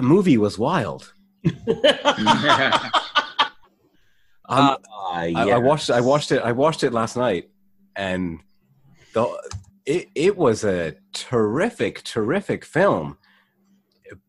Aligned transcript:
that 0.00 0.06
movie 0.06 0.38
was 0.38 0.58
wild. 0.58 1.12
Um, 4.48 4.58
Uh, 4.58 4.76
I, 5.12 5.32
I 5.36 5.58
watched 5.58 5.90
I 5.90 6.00
watched 6.00 6.32
it 6.32 6.42
I 6.42 6.50
watched 6.50 6.82
it 6.82 6.92
last 6.92 7.16
night, 7.16 7.50
and 7.94 8.40
the 9.14 9.24
it 9.86 10.08
it 10.16 10.36
was 10.36 10.64
a 10.64 10.96
terrific 11.12 12.02
terrific 12.02 12.64
film, 12.64 13.16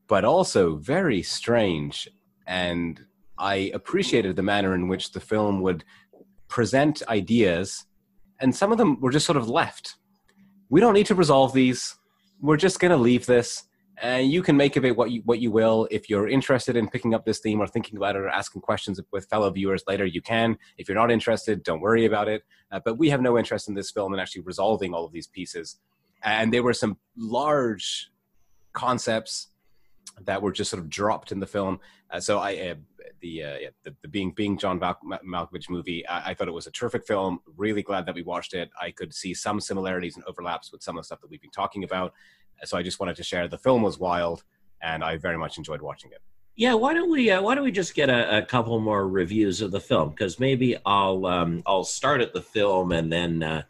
but 0.08 0.24
also 0.24 0.76
very 0.76 1.24
strange. 1.24 2.08
And 2.46 3.04
I 3.40 3.72
appreciated 3.74 4.36
the 4.36 4.44
manner 4.44 4.76
in 4.76 4.88
which 4.88 5.12
the 5.12 5.20
film 5.20 5.62
would 5.62 5.84
present 6.48 7.02
ideas, 7.08 7.86
and 8.40 8.56
some 8.56 8.72
of 8.72 8.78
them 8.78 9.02
were 9.02 9.10
just 9.10 9.26
sort 9.26 9.38
of 9.38 9.50
left. 9.50 9.96
We 10.70 10.82
don't 10.82 10.94
need 10.94 11.08
to 11.08 11.16
resolve 11.16 11.52
these. 11.52 11.96
We're 12.40 12.58
just 12.58 12.80
going 12.80 12.92
to 12.92 12.98
leave 13.10 13.26
this 13.26 13.64
and 14.02 14.32
you 14.32 14.42
can 14.42 14.58
make 14.58 14.76
of 14.76 14.84
it 14.84 14.98
what 14.98 15.12
you 15.12 15.22
what 15.26 15.40
you 15.40 15.52
will. 15.52 15.88
If 15.92 16.10
you're 16.10 16.28
interested 16.28 16.76
in 16.76 16.90
picking 16.90 17.14
up 17.14 17.24
this 17.24 17.40
theme 17.40 17.62
or 17.62 17.68
thinking 17.68 17.98
about 17.98 18.16
it 18.16 18.20
or 18.20 18.30
asking 18.30 18.62
questions 18.64 19.00
with 19.12 19.30
fellow 19.30 19.50
viewers 19.52 19.84
later, 19.88 20.06
you 20.06 20.22
can. 20.22 20.58
If 20.78 20.90
you're 20.90 20.98
not 20.98 21.12
interested, 21.12 21.62
don't 21.64 21.82
worry 21.82 22.06
about 22.06 22.28
it. 22.28 22.44
Uh, 22.72 22.80
but 22.84 22.98
we 22.98 23.10
have 23.12 23.22
no 23.22 23.38
interest 23.38 23.70
in 23.70 23.76
this 23.76 23.92
film 23.92 24.14
in 24.14 24.20
actually 24.20 24.42
resolving 24.42 24.94
all 24.94 25.06
of 25.06 25.12
these 25.12 25.28
pieces. 25.28 25.78
And 26.24 26.52
there 26.52 26.64
were 26.64 26.74
some 26.74 26.98
large 27.16 28.10
concepts 28.74 29.48
that 30.26 30.42
were 30.42 30.52
just 30.52 30.72
sort 30.72 30.82
of 30.82 30.90
dropped 30.90 31.32
in 31.32 31.40
the 31.40 31.48
film. 31.48 31.80
Uh, 32.10 32.20
so 32.20 32.40
I, 32.40 32.56
uh, 32.56 32.76
the, 33.22 33.44
uh, 33.44 33.58
yeah, 33.60 33.70
the, 33.84 33.96
the 34.02 34.08
being 34.08 34.32
being 34.32 34.58
John 34.58 34.80
Mal- 34.80 35.00
Malkovich 35.26 35.70
movie, 35.70 36.06
I, 36.08 36.32
I, 36.32 36.34
thought 36.34 36.48
it 36.48 36.54
was 36.54 36.68
a 36.68 36.72
terrific 36.72 37.06
film. 37.06 37.40
Really 37.56 37.84
glad 37.84 38.06
that 38.08 38.16
we 38.16 38.24
watched 38.24 38.54
it. 38.54 38.70
I 38.80 38.92
could 38.92 39.14
see 39.14 39.34
some 39.34 39.62
similarities 39.62 40.16
and 40.16 40.26
overlaps 40.26 40.72
with 40.72 40.82
some 40.82 40.98
of 40.98 41.04
the 41.04 41.06
stuff 41.06 41.22
that 41.22 41.30
we've 41.30 41.42
been 41.42 41.52
talking 41.52 41.84
about. 41.84 42.14
So 42.64 42.78
I 42.78 42.84
just 42.84 43.00
wanted 43.00 43.16
to 43.18 43.24
share 43.24 43.48
the 43.48 43.58
film 43.58 43.82
was 43.82 44.00
wild, 44.00 44.44
and 44.82 45.04
I 45.04 45.18
very 45.18 45.38
much 45.38 45.58
enjoyed 45.58 45.82
watching 45.82 46.12
it. 46.12 46.22
Yeah, 46.56 46.74
why 46.74 46.94
don't 46.94 47.10
we 47.10 47.32
uh, 47.32 47.42
why 47.42 47.56
don't 47.56 47.64
we 47.64 47.72
just 47.72 47.96
get 47.96 48.10
a, 48.10 48.40
a, 48.40 48.42
couple 48.42 48.78
more 48.80 49.08
reviews 49.08 49.62
of 49.62 49.72
the 49.72 49.80
film? 49.80 50.10
Because 50.10 50.40
maybe 50.40 50.78
I'll 50.86 51.26
um, 51.26 51.64
I'll 51.66 51.86
start 51.86 52.22
at 52.22 52.34
the 52.34 52.42
film 52.42 52.92
and 52.92 53.12
then 53.12 53.42
uh, 53.42 53.64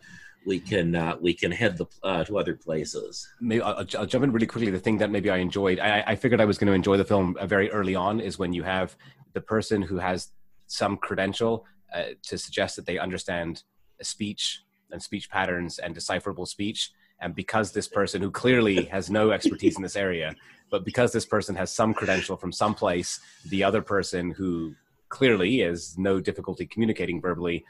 we 0.46 0.60
can 0.60 0.96
uh, 0.96 1.16
we 1.22 1.34
can 1.34 1.52
head 1.52 1.78
the, 1.78 1.86
uh, 2.04 2.24
to 2.24 2.38
other 2.38 2.56
places. 2.56 3.28
Maybe 3.40 3.62
I'll, 3.62 3.86
I'll, 3.98 4.06
jump 4.06 4.24
in 4.24 4.32
really 4.32 4.48
quickly. 4.48 4.72
The 4.72 4.80
thing 4.80 4.98
that 4.98 5.12
maybe 5.12 5.30
I 5.30 5.38
enjoyed, 5.38 5.80
I, 5.80 6.04
I 6.08 6.16
figured 6.16 6.42
I 6.42 6.46
was 6.46 6.58
going 6.58 6.68
to 6.68 6.74
enjoy 6.74 6.98
the 6.98 7.06
film 7.06 7.38
uh, 7.40 7.46
very 7.46 7.70
early 7.72 7.96
on, 7.96 8.20
is 8.20 8.40
when 8.40 8.54
you 8.54 8.64
have 8.64 8.96
the 9.34 9.42
person 9.42 9.82
who 9.82 9.98
has 9.98 10.32
some 10.68 10.98
credential 10.98 11.66
uh, 11.94 12.04
to 12.24 12.38
suggest 12.38 12.76
that 12.78 12.86
they 12.86 12.98
understand 12.98 13.64
speech 14.02 14.64
and 14.92 15.02
speech 15.02 15.30
patterns 15.30 15.78
and 15.80 15.94
decipherable 15.94 16.46
speech 16.46 16.92
and 17.22 17.36
because 17.36 17.72
this 17.72 17.88
person 17.88 18.22
who 18.22 18.32
clearly 18.32 18.86
has 18.86 19.10
no 19.10 19.32
expertise 19.32 19.78
in 19.78 19.84
this 19.84 19.96
area 19.96 20.36
but 20.70 20.84
because 20.86 21.12
this 21.12 21.26
person 21.26 21.56
has 21.56 21.74
some 21.74 21.94
credential 21.94 22.36
from 22.36 22.52
some 22.52 22.74
place 22.74 23.20
the 23.50 23.64
other 23.64 23.82
person 23.82 24.32
who 24.32 24.76
clearly 25.10 25.60
has 25.60 25.98
no 25.98 26.20
difficulty 26.20 26.66
communicating 26.66 27.22
verbally 27.22 27.64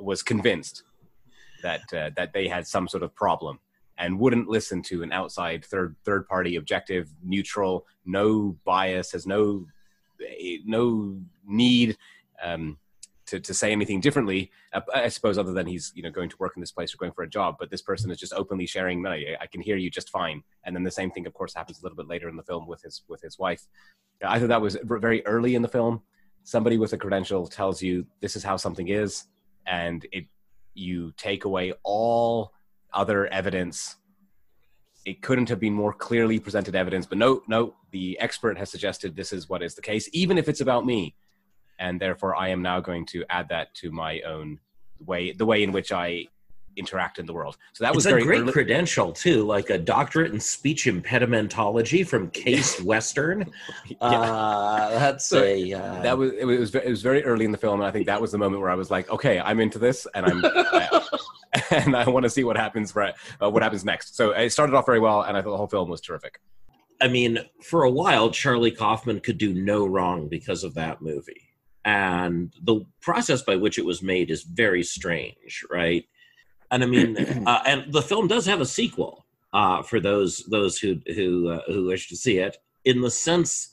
was 0.00 0.22
convinced 0.22 0.82
that 1.62 1.82
uh, 1.92 2.10
that 2.16 2.32
they 2.32 2.48
had 2.48 2.66
some 2.66 2.88
sort 2.88 3.02
of 3.02 3.14
problem 3.14 3.58
and 3.98 4.18
wouldn't 4.18 4.48
listen 4.48 4.82
to 4.82 5.02
an 5.02 5.12
outside 5.12 5.64
third 5.64 5.96
third 6.04 6.26
party 6.28 6.56
objective 6.56 7.08
neutral 7.22 7.86
no 8.04 8.56
bias 8.64 9.12
has 9.12 9.26
no 9.26 9.66
no 10.64 11.18
need 11.46 11.96
um, 12.42 12.78
to, 13.26 13.40
to 13.40 13.54
say 13.54 13.72
anything 13.72 14.00
differently, 14.00 14.50
uh, 14.72 14.80
I 14.94 15.08
suppose, 15.08 15.36
other 15.36 15.52
than 15.52 15.66
he's 15.66 15.92
you 15.94 16.02
know 16.02 16.10
going 16.10 16.30
to 16.30 16.36
work 16.38 16.52
in 16.56 16.60
this 16.60 16.72
place 16.72 16.94
or 16.94 16.96
going 16.96 17.12
for 17.12 17.22
a 17.22 17.28
job. 17.28 17.56
But 17.58 17.70
this 17.70 17.82
person 17.82 18.10
is 18.10 18.18
just 18.18 18.32
openly 18.32 18.66
sharing, 18.66 19.02
"No, 19.02 19.10
I 19.10 19.46
can 19.50 19.60
hear 19.60 19.76
you 19.76 19.90
just 19.90 20.10
fine." 20.10 20.42
And 20.64 20.74
then 20.74 20.84
the 20.84 20.90
same 20.90 21.10
thing, 21.10 21.26
of 21.26 21.34
course, 21.34 21.54
happens 21.54 21.80
a 21.80 21.82
little 21.82 21.96
bit 21.96 22.08
later 22.08 22.28
in 22.28 22.36
the 22.36 22.42
film 22.42 22.66
with 22.66 22.82
his 22.82 23.02
with 23.08 23.20
his 23.20 23.38
wife. 23.38 23.62
I 24.24 24.38
thought 24.38 24.48
that 24.48 24.62
was 24.62 24.76
very 24.82 25.26
early 25.26 25.54
in 25.54 25.62
the 25.62 25.68
film. 25.68 26.02
Somebody 26.44 26.78
with 26.78 26.92
a 26.92 26.98
credential 26.98 27.46
tells 27.46 27.82
you 27.82 28.06
this 28.20 28.36
is 28.36 28.44
how 28.44 28.56
something 28.56 28.88
is, 28.88 29.24
and 29.66 30.06
it 30.12 30.26
you 30.74 31.12
take 31.16 31.44
away 31.44 31.72
all 31.82 32.52
other 32.92 33.26
evidence. 33.26 33.96
It 35.04 35.22
couldn't 35.22 35.48
have 35.50 35.60
been 35.60 35.72
more 35.72 35.92
clearly 35.92 36.40
presented 36.40 36.74
evidence, 36.74 37.06
but 37.06 37.18
no, 37.18 37.42
no, 37.46 37.74
the 37.92 38.18
expert 38.18 38.58
has 38.58 38.70
suggested 38.70 39.14
this 39.14 39.32
is 39.32 39.48
what 39.48 39.62
is 39.62 39.76
the 39.76 39.82
case, 39.82 40.08
even 40.12 40.36
if 40.36 40.48
it's 40.48 40.60
about 40.60 40.84
me 40.84 41.14
and 41.78 42.00
therefore 42.00 42.34
I 42.36 42.48
am 42.48 42.62
now 42.62 42.80
going 42.80 43.06
to 43.06 43.24
add 43.30 43.48
that 43.50 43.74
to 43.76 43.90
my 43.90 44.20
own 44.22 44.58
way, 45.04 45.32
the 45.32 45.46
way 45.46 45.62
in 45.62 45.72
which 45.72 45.92
I 45.92 46.26
interact 46.76 47.18
in 47.18 47.24
the 47.26 47.32
world. 47.32 47.56
So 47.72 47.84
that 47.84 47.88
it's 47.90 47.96
was 47.96 48.06
a 48.06 48.12
great 48.12 48.40
early- 48.42 48.52
credential 48.52 49.12
too, 49.12 49.44
like 49.44 49.70
a 49.70 49.78
doctorate 49.78 50.32
in 50.32 50.40
speech 50.40 50.84
impedimentology 50.84 52.06
from 52.06 52.30
Case 52.44 52.80
Western. 52.82 53.50
Yeah. 53.88 53.96
Uh, 54.06 54.98
that's 54.98 55.26
So 55.26 55.42
a 55.42 55.72
uh, 55.72 56.02
that 56.02 56.18
was 56.18 56.32
it 56.32 56.44
was 56.44 56.74
it 56.74 56.86
was 56.88 57.02
very 57.02 57.24
early 57.24 57.44
in 57.44 57.52
the 57.52 57.58
film, 57.58 57.80
and 57.80 57.86
I 57.88 57.90
think 57.90 58.06
that 58.06 58.20
was 58.20 58.32
the 58.32 58.38
moment 58.38 58.60
where 58.60 58.70
I 58.70 58.74
was 58.74 58.90
like, 58.90 59.08
okay, 59.10 59.38
I'm 59.40 59.60
into 59.60 59.78
this, 59.78 60.06
and 60.14 60.26
I'm 60.26 60.44
and 61.70 61.96
I 61.96 62.08
want 62.08 62.24
to 62.24 62.30
see 62.30 62.44
what 62.44 62.56
happens 62.56 62.92
for 62.92 63.02
uh, 63.42 63.50
what 63.50 63.62
happens 63.62 63.84
next. 63.84 64.16
So 64.16 64.32
it 64.32 64.50
started 64.50 64.74
off 64.76 64.86
very 64.86 65.00
well, 65.00 65.22
and 65.22 65.36
I 65.36 65.40
thought 65.42 65.50
the 65.52 65.56
whole 65.56 65.66
film 65.68 65.88
was 65.88 66.00
terrific. 66.00 66.40
I 67.00 67.08
mean, 67.08 67.38
for 67.62 67.84
a 67.84 67.90
while, 67.90 68.30
Charlie 68.30 68.70
Kaufman 68.70 69.20
could 69.20 69.38
do 69.38 69.52
no 69.54 69.86
wrong 69.86 70.28
because 70.28 70.64
of 70.64 70.74
that 70.74 71.00
movie. 71.00 71.42
And 71.86 72.52
the 72.62 72.84
process 73.00 73.42
by 73.42 73.54
which 73.56 73.78
it 73.78 73.86
was 73.86 74.02
made 74.02 74.30
is 74.30 74.42
very 74.42 74.82
strange, 74.82 75.64
right? 75.70 76.04
And 76.70 76.82
I 76.82 76.86
mean, 76.86 77.16
uh, 77.46 77.62
and 77.64 77.92
the 77.92 78.02
film 78.02 78.26
does 78.26 78.44
have 78.46 78.60
a 78.60 78.66
sequel 78.66 79.24
uh, 79.52 79.82
for 79.82 80.00
those 80.00 80.44
those 80.50 80.78
who 80.78 81.00
who 81.14 81.48
uh, 81.48 81.60
who 81.68 81.86
wish 81.86 82.08
to 82.08 82.16
see 82.16 82.38
it. 82.38 82.58
In 82.84 83.00
the 83.00 83.10
sense, 83.10 83.72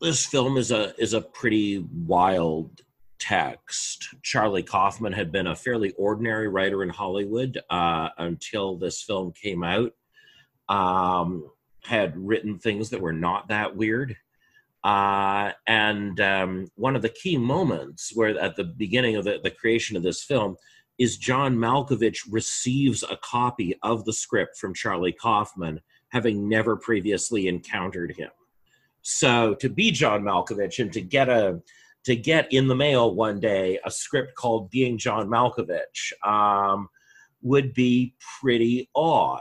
this 0.00 0.24
film 0.24 0.56
is 0.56 0.72
a 0.72 0.98
is 1.00 1.12
a 1.12 1.20
pretty 1.20 1.86
wild 1.92 2.80
text. 3.18 4.08
Charlie 4.22 4.62
Kaufman 4.62 5.12
had 5.12 5.30
been 5.30 5.46
a 5.46 5.54
fairly 5.54 5.92
ordinary 5.92 6.48
writer 6.48 6.82
in 6.82 6.88
Hollywood 6.88 7.60
uh, 7.70 8.08
until 8.18 8.76
this 8.76 9.02
film 9.02 9.32
came 9.32 9.62
out. 9.62 9.92
Um, 10.68 11.50
had 11.84 12.16
written 12.16 12.58
things 12.58 12.90
that 12.90 13.00
were 13.00 13.12
not 13.12 13.48
that 13.48 13.76
weird. 13.76 14.16
Uh, 14.84 15.52
and 15.66 16.20
um, 16.20 16.66
one 16.74 16.96
of 16.96 17.02
the 17.02 17.08
key 17.08 17.36
moments 17.36 18.12
where 18.14 18.38
at 18.38 18.56
the 18.56 18.64
beginning 18.64 19.16
of 19.16 19.24
the, 19.24 19.38
the 19.42 19.50
creation 19.50 19.96
of 19.96 20.02
this 20.02 20.24
film 20.24 20.56
is 20.98 21.16
John 21.16 21.56
Malkovich 21.56 22.20
receives 22.30 23.02
a 23.02 23.16
copy 23.22 23.74
of 23.82 24.04
the 24.04 24.12
script 24.12 24.56
from 24.56 24.74
Charlie 24.74 25.12
Kaufman, 25.12 25.80
having 26.08 26.48
never 26.48 26.76
previously 26.76 27.48
encountered 27.48 28.14
him. 28.16 28.30
So 29.02 29.54
to 29.54 29.68
be 29.68 29.90
John 29.90 30.22
Malkovich 30.22 30.78
and 30.78 30.92
to 30.92 31.00
get 31.00 31.28
a 31.28 31.60
to 32.04 32.16
get 32.16 32.52
in 32.52 32.66
the 32.66 32.74
mail 32.74 33.14
one 33.14 33.38
day 33.38 33.78
a 33.84 33.90
script 33.90 34.34
called 34.34 34.70
Being 34.70 34.98
John 34.98 35.28
Malkovich 35.28 36.12
um, 36.26 36.88
would 37.42 37.72
be 37.74 38.14
pretty 38.40 38.90
odd. 38.94 39.40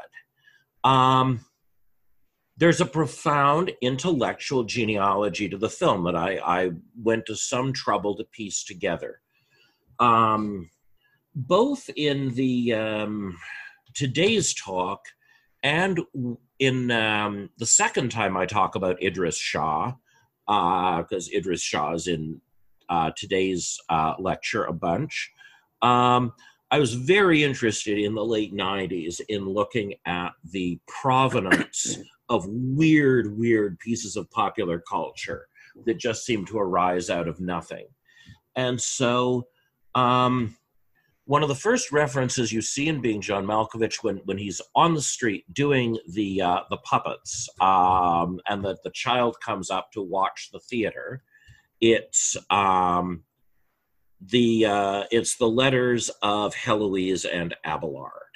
Um, 0.84 1.46
there's 2.62 2.80
a 2.80 2.86
profound 2.86 3.72
intellectual 3.82 4.64
genealogy 4.64 5.50
to 5.50 5.58
the 5.58 5.68
film 5.68 6.04
that 6.04 6.16
I, 6.16 6.38
I 6.46 6.70
went 6.96 7.26
to 7.26 7.36
some 7.36 7.74
trouble 7.74 8.16
to 8.16 8.24
piece 8.26 8.64
together. 8.64 9.20
Um, 10.00 10.70
both 11.34 11.90
in 11.96 12.36
the 12.36 12.74
um, 12.74 13.36
today's 13.96 14.54
talk 14.54 15.00
and 15.64 16.02
in 16.60 16.92
um, 16.92 17.50
the 17.58 17.66
second 17.66 18.12
time 18.12 18.38
I 18.38 18.46
talk 18.46 18.76
about 18.76 19.02
Idries 19.02 19.38
Shah, 19.38 19.94
because 20.46 21.32
uh, 21.34 21.38
Idries 21.38 21.64
Shah 21.64 21.94
is 21.94 22.06
in 22.06 22.42
uh, 22.90 23.10
today's 23.18 23.80
uh, 23.90 24.14
lecture 24.20 24.66
a 24.66 24.74
bunch. 24.74 25.32
Um, 25.82 26.34
I 26.70 26.78
was 26.78 26.94
very 26.94 27.44
interested 27.44 27.98
in 27.98 28.14
the 28.14 28.24
late 28.24 28.54
90s 28.54 29.20
in 29.30 29.50
looking 29.50 29.96
at 30.06 30.34
the 30.44 30.80
provenance 30.88 31.98
of 32.32 32.48
weird, 32.48 33.38
weird 33.38 33.78
pieces 33.80 34.16
of 34.16 34.32
popular 34.32 34.80
culture 34.80 35.48
that 35.86 36.00
just 36.00 36.26
seem 36.26 36.46
to 36.46 36.58
arise 36.58 37.10
out 37.10 37.28
of 37.28 37.42
nothing. 37.42 37.88
And 38.56 38.80
so, 38.80 39.48
um, 39.96 40.56
one 41.26 41.44
of 41.44 41.50
the 41.50 41.56
first 41.56 41.92
references 41.92 42.52
you 42.52 42.62
see 42.62 42.88
in 42.88 43.02
being 43.02 43.22
John 43.22 43.46
Malkovich 43.46 44.02
when, 44.02 44.18
when 44.26 44.38
he's 44.38 44.62
on 44.76 44.94
the 44.94 45.02
street 45.02 45.46
doing 45.54 45.98
the 46.08 46.42
uh, 46.42 46.62
the 46.70 46.78
puppets, 46.78 47.48
um, 47.60 48.40
and 48.48 48.64
that 48.66 48.82
the 48.84 48.92
child 48.92 49.38
comes 49.40 49.70
up 49.70 49.92
to 49.92 50.02
watch 50.02 50.50
the 50.52 50.60
theater, 50.60 51.24
it's 51.80 52.38
um, 52.50 53.24
the 54.20 54.66
uh, 54.66 55.04
it's 55.12 55.36
the 55.36 55.48
letters 55.48 56.10
of 56.22 56.56
Heloise 56.56 57.26
and 57.26 57.56
Abelard. 57.66 58.31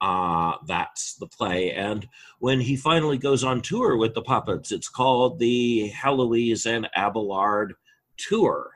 Uh, 0.00 0.54
that's 0.66 1.14
the 1.14 1.26
play. 1.26 1.72
And 1.72 2.06
when 2.38 2.60
he 2.60 2.76
finally 2.76 3.18
goes 3.18 3.44
on 3.44 3.62
tour 3.62 3.96
with 3.96 4.14
the 4.14 4.22
puppets, 4.22 4.72
it's 4.72 4.88
called 4.88 5.38
the 5.38 5.88
Heloise 5.88 6.66
and 6.66 6.88
Abelard 6.96 7.74
Tour. 8.16 8.70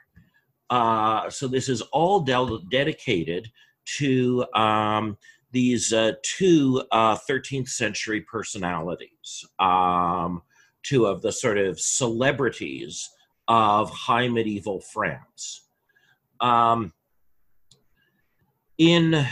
Uh, 0.70 1.28
so 1.28 1.48
this 1.48 1.68
is 1.68 1.82
all 1.92 2.20
dedicated 2.20 3.50
to 3.98 4.44
um, 4.54 5.18
these 5.52 5.92
uh, 5.92 6.12
two 6.22 6.82
uh, 6.92 7.16
13th 7.28 7.68
century 7.68 8.20
personalities. 8.22 9.44
Um, 9.58 10.42
two 10.82 11.06
of 11.06 11.22
the 11.22 11.32
sort 11.32 11.58
of 11.58 11.78
celebrities 11.78 13.08
of 13.48 13.90
high 13.90 14.28
medieval 14.28 14.80
France. 14.80 15.66
Um, 16.40 16.92
in 18.78 19.26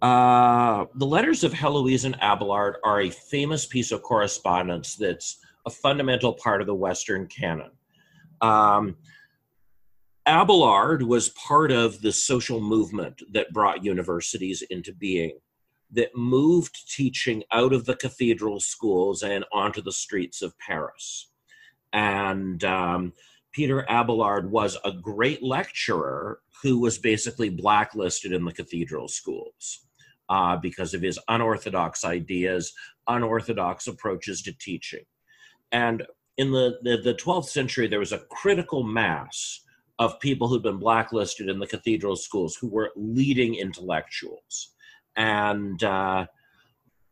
uh, 0.00 0.86
the 0.94 1.06
letters 1.06 1.42
of 1.42 1.52
Heloise 1.52 2.04
and 2.04 2.16
Abelard 2.22 2.76
are 2.84 3.00
a 3.00 3.10
famous 3.10 3.66
piece 3.66 3.90
of 3.90 4.02
correspondence 4.02 4.94
that's 4.94 5.38
a 5.66 5.70
fundamental 5.70 6.34
part 6.34 6.60
of 6.60 6.66
the 6.66 6.74
Western 6.74 7.26
canon. 7.26 7.70
Um, 8.40 8.96
Abelard 10.26 11.02
was 11.02 11.30
part 11.30 11.72
of 11.72 12.00
the 12.00 12.12
social 12.12 12.60
movement 12.60 13.22
that 13.32 13.52
brought 13.52 13.84
universities 13.84 14.62
into 14.70 14.94
being, 14.94 15.38
that 15.90 16.14
moved 16.14 16.76
teaching 16.94 17.42
out 17.50 17.72
of 17.72 17.84
the 17.84 17.96
cathedral 17.96 18.60
schools 18.60 19.22
and 19.22 19.44
onto 19.52 19.82
the 19.82 19.92
streets 19.92 20.42
of 20.42 20.56
Paris. 20.58 21.30
And 21.92 22.62
um, 22.62 23.14
Peter 23.52 23.84
Abelard 23.88 24.48
was 24.50 24.76
a 24.84 24.92
great 24.92 25.42
lecturer 25.42 26.40
who 26.62 26.78
was 26.78 26.98
basically 26.98 27.48
blacklisted 27.48 28.32
in 28.32 28.44
the 28.44 28.52
cathedral 28.52 29.08
schools 29.08 29.87
uh, 30.28 30.56
because 30.56 30.94
of 30.94 31.02
his 31.02 31.18
unorthodox 31.28 32.04
ideas, 32.04 32.72
unorthodox 33.08 33.86
approaches 33.86 34.42
to 34.42 34.52
teaching. 34.58 35.04
And 35.72 36.06
in 36.36 36.52
the, 36.52 36.78
the, 36.82 36.98
the 36.98 37.14
12th 37.14 37.46
century, 37.46 37.88
there 37.88 37.98
was 37.98 38.12
a 38.12 38.24
critical 38.30 38.82
mass 38.82 39.60
of 39.98 40.20
people 40.20 40.46
who'd 40.46 40.62
been 40.62 40.78
blacklisted 40.78 41.48
in 41.48 41.58
the 41.58 41.66
cathedral 41.66 42.16
schools 42.16 42.56
who 42.56 42.68
were 42.68 42.92
leading 42.96 43.56
intellectuals. 43.56 44.74
And 45.16 45.82
uh, 45.82 46.26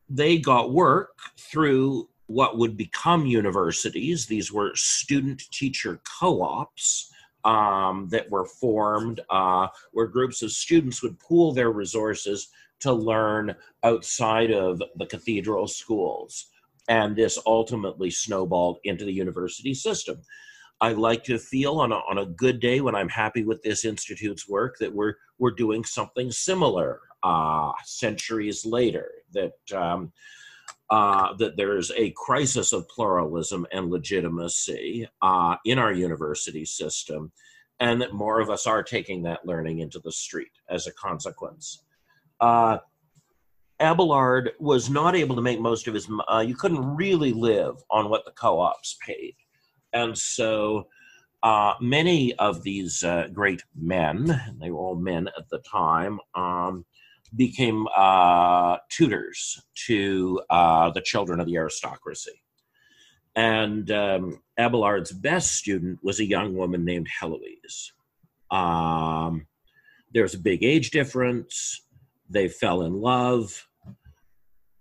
they 0.09 0.39
got 0.39 0.73
work 0.73 1.19
through 1.37 2.09
what 2.27 2.59
would 2.59 2.77
become 2.77 3.27
universities. 3.27 4.27
These 4.27 4.53
were 4.53 4.73
student 4.75 5.43
teacher 5.53 6.01
co 6.21 6.43
ops. 6.43 7.13
Um, 7.45 8.09
that 8.11 8.29
were 8.29 8.45
formed 8.45 9.21
uh, 9.31 9.69
where 9.93 10.09
groups 10.09 10.43
of 10.43 10.51
students 10.51 11.01
would 11.01 11.17
pool 11.21 11.53
their 11.53 11.71
resources 11.71 12.49
to 12.81 12.93
learn 12.93 13.55
outside 13.83 14.51
of 14.51 14.83
the 14.97 15.07
cathedral 15.07 15.67
schools. 15.67 16.47
And 16.89 17.17
this 17.17 17.39
ultimately 17.47 18.11
snowballed 18.11 18.79
into 18.85 19.05
the 19.05 19.13
university 19.13 19.75
system. 19.75 20.23
I 20.81 20.93
like 20.93 21.25
to 21.25 21.39
feel 21.39 21.81
on 21.81 21.91
a, 21.91 21.97
on 21.97 22.19
a 22.19 22.27
good 22.27 22.61
day 22.61 22.81
when 22.81 22.95
I'm 22.95 23.09
happy 23.09 23.45
with 23.45 23.63
this 23.63 23.85
institute's 23.85 24.49
work 24.49 24.77
that 24.79 24.95
we're 24.95 25.15
we're 25.39 25.53
doing 25.53 25.85
something 25.85 26.31
similar 26.31 27.01
uh, 27.23 27.73
centuries 27.85 28.65
later. 28.67 29.11
That 29.33 29.55
um, 29.75 30.13
uh, 30.91 31.35
that 31.39 31.57
there's 31.57 31.91
a 31.93 32.13
crisis 32.17 32.73
of 32.73 32.89
pluralism 32.89 33.67
and 33.73 33.91
legitimacy 33.91 35.09
uh, 35.23 35.57
in 35.65 35.79
our 35.79 35.93
university 35.93 36.65
system, 36.65 37.33
and 37.81 38.01
that 38.01 38.13
more 38.13 38.41
of 38.41 38.51
us 38.51 38.67
are 38.67 38.83
taking 38.83 39.23
that 39.23 39.47
learning 39.47 39.79
into 39.79 39.99
the 39.99 40.13
street 40.13 40.53
as 40.69 40.87
a 40.87 40.93
consequence 40.93 41.86
uh, 42.41 42.79
Abelard 43.81 44.53
was 44.59 44.89
not 44.89 45.15
able 45.15 45.37
to 45.37 45.43
make 45.43 45.61
most 45.61 45.87
of 45.87 45.95
his. 45.95 46.09
Uh, 46.29 46.45
you 46.47 46.55
couldn't 46.55 46.97
really 46.97 47.33
live 47.33 47.77
on 47.91 48.09
what 48.09 48.25
the 48.25 48.31
co-ops 48.33 48.97
paid, 49.05 49.35
and 49.93 50.17
so 50.17 50.87
uh, 51.43 51.75
many 51.81 52.35
of 52.35 52.63
these 52.63 53.05
uh, 53.05 53.29
great 53.33 53.63
men, 53.75 54.43
and 54.47 54.61
they 54.61 54.71
were 54.71 54.81
all 54.81 54.97
men 54.97 55.29
at 55.39 55.49
the 55.51 55.59
time, 55.59 56.19
um, 56.35 56.85
became 57.37 57.87
uh, 57.97 58.79
tutors 58.89 59.61
to 59.87 60.41
uh, 60.51 60.91
the 60.91 61.01
children 61.01 61.39
of 61.39 61.47
the 61.47 61.57
aristocracy. 61.57 62.43
And 63.35 63.91
um, 63.91 64.43
Abelard's 64.59 65.13
best 65.13 65.55
student 65.55 65.99
was 66.03 66.21
a 66.21 66.25
young 66.25 66.57
woman 66.57 66.85
named 66.85 67.09
Heloise. 67.09 67.93
Um, 68.51 69.47
there's 70.13 70.35
a 70.35 70.39
big 70.39 70.65
age 70.65 70.91
difference 70.91 71.83
they 72.29 72.49
fell 72.49 72.83
in 72.83 73.01
love. 73.01 73.67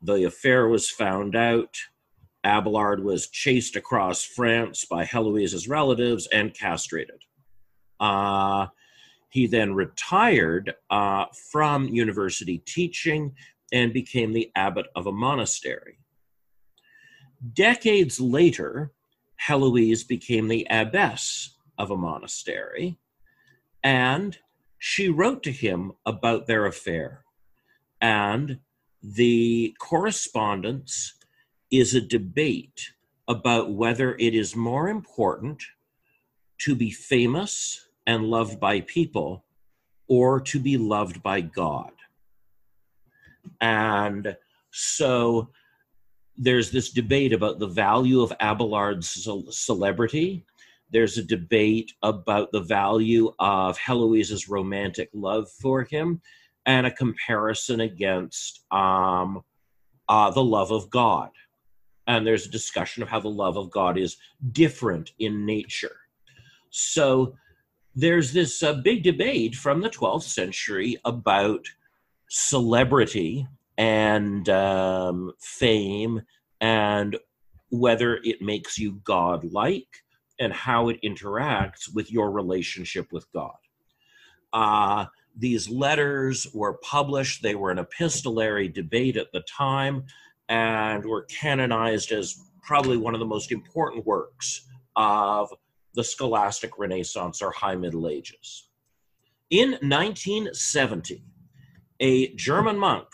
The 0.01 0.23
affair 0.23 0.67
was 0.67 0.89
found 0.89 1.35
out. 1.35 1.75
Abelard 2.43 3.03
was 3.03 3.29
chased 3.29 3.75
across 3.75 4.23
France 4.23 4.85
by 4.85 5.03
Heloise's 5.03 5.67
relatives 5.67 6.27
and 6.27 6.53
castrated. 6.53 7.23
Uh, 7.99 8.67
he 9.29 9.47
then 9.47 9.73
retired 9.73 10.73
uh, 10.89 11.25
from 11.51 11.87
university 11.87 12.59
teaching 12.59 13.33
and 13.73 13.91
became 13.91 14.31
the 14.31 14.51
abbot 14.55 14.85
of 14.95 15.07
a 15.07 15.11
monastery. 15.11 15.97
Decades 17.53 18.19
later, 18.19 18.93
Heloise 19.37 20.03
became 20.03 20.47
the 20.47 20.65
abbess 20.69 21.57
of 21.77 21.91
a 21.91 21.97
monastery, 21.97 22.97
and 23.83 24.37
she 24.77 25.09
wrote 25.09 25.43
to 25.43 25.51
him 25.51 25.91
about 26.05 26.47
their 26.47 26.65
affair. 26.65 27.24
And 28.01 28.59
the 29.01 29.75
correspondence 29.79 31.13
is 31.71 31.93
a 31.93 32.01
debate 32.01 32.91
about 33.27 33.73
whether 33.73 34.15
it 34.15 34.35
is 34.35 34.55
more 34.55 34.89
important 34.89 35.63
to 36.59 36.75
be 36.75 36.91
famous 36.91 37.87
and 38.07 38.25
loved 38.25 38.59
by 38.59 38.81
people 38.81 39.45
or 40.07 40.39
to 40.39 40.59
be 40.59 40.77
loved 40.77 41.23
by 41.23 41.41
God. 41.41 41.91
And 43.61 44.35
so 44.71 45.49
there's 46.37 46.71
this 46.71 46.91
debate 46.91 47.33
about 47.33 47.59
the 47.59 47.67
value 47.67 48.21
of 48.21 48.33
Abelard's 48.39 49.27
celebrity. 49.49 50.45
There's 50.91 51.17
a 51.17 51.23
debate 51.23 51.93
about 52.03 52.51
the 52.51 52.61
value 52.61 53.33
of 53.39 53.77
Heloise's 53.77 54.47
romantic 54.47 55.09
love 55.13 55.49
for 55.49 55.83
him 55.83 56.21
and 56.65 56.87
a 56.87 56.91
comparison 56.91 57.81
against 57.81 58.63
um, 58.71 59.41
uh, 60.09 60.31
the 60.31 60.43
love 60.43 60.71
of 60.71 60.89
God. 60.89 61.29
And 62.07 62.25
there's 62.25 62.45
a 62.45 62.51
discussion 62.51 63.03
of 63.03 63.09
how 63.09 63.19
the 63.19 63.29
love 63.29 63.57
of 63.57 63.71
God 63.71 63.97
is 63.97 64.17
different 64.51 65.11
in 65.19 65.45
nature. 65.45 65.95
So 66.69 67.35
there's 67.95 68.33
this 68.33 68.61
uh, 68.61 68.73
big 68.73 69.03
debate 69.03 69.55
from 69.55 69.81
the 69.81 69.89
12th 69.89 70.23
century 70.23 70.97
about 71.05 71.65
celebrity 72.29 73.47
and 73.77 74.47
um, 74.49 75.31
fame 75.39 76.21
and 76.61 77.17
whether 77.69 78.19
it 78.23 78.41
makes 78.41 78.77
you 78.77 79.01
God-like 79.03 80.03
and 80.39 80.51
how 80.51 80.89
it 80.89 81.01
interacts 81.03 81.93
with 81.93 82.11
your 82.11 82.31
relationship 82.31 83.11
with 83.11 83.31
God. 83.31 83.55
Uh, 84.53 85.05
these 85.37 85.69
letters 85.69 86.47
were 86.53 86.73
published, 86.77 87.43
they 87.43 87.55
were 87.55 87.71
an 87.71 87.79
epistolary 87.79 88.67
debate 88.67 89.17
at 89.17 89.31
the 89.31 89.41
time, 89.41 90.05
and 90.49 91.05
were 91.05 91.23
canonized 91.23 92.11
as 92.11 92.39
probably 92.61 92.97
one 92.97 93.13
of 93.13 93.19
the 93.19 93.25
most 93.25 93.51
important 93.51 94.05
works 94.05 94.67
of 94.95 95.53
the 95.93 96.03
scholastic 96.03 96.77
Renaissance 96.77 97.41
or 97.41 97.51
High 97.51 97.75
Middle 97.75 98.07
Ages. 98.07 98.69
In 99.49 99.71
1970, 99.71 101.23
a 101.99 102.33
German 102.35 102.77
monk 102.77 103.07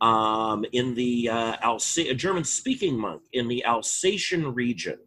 um, 0.00 0.64
in 0.72 0.94
the 0.94 1.28
uh, 1.28 1.76
a 1.98 2.14
German-speaking 2.14 2.98
monk 2.98 3.22
in 3.32 3.48
the 3.48 3.64
Alsatian 3.64 4.54
region 4.54 4.98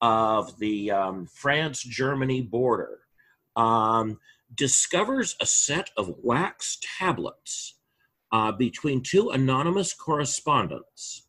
of 0.00 0.56
the 0.58 0.90
um, 0.92 1.26
France-Germany 1.26 2.42
border 2.42 3.00
um, 3.56 4.18
discovers 4.54 5.36
a 5.40 5.46
set 5.46 5.90
of 5.96 6.14
wax 6.22 6.78
tablets 6.98 7.78
uh, 8.32 8.52
between 8.52 9.02
two 9.02 9.30
anonymous 9.30 9.94
correspondents, 9.94 11.28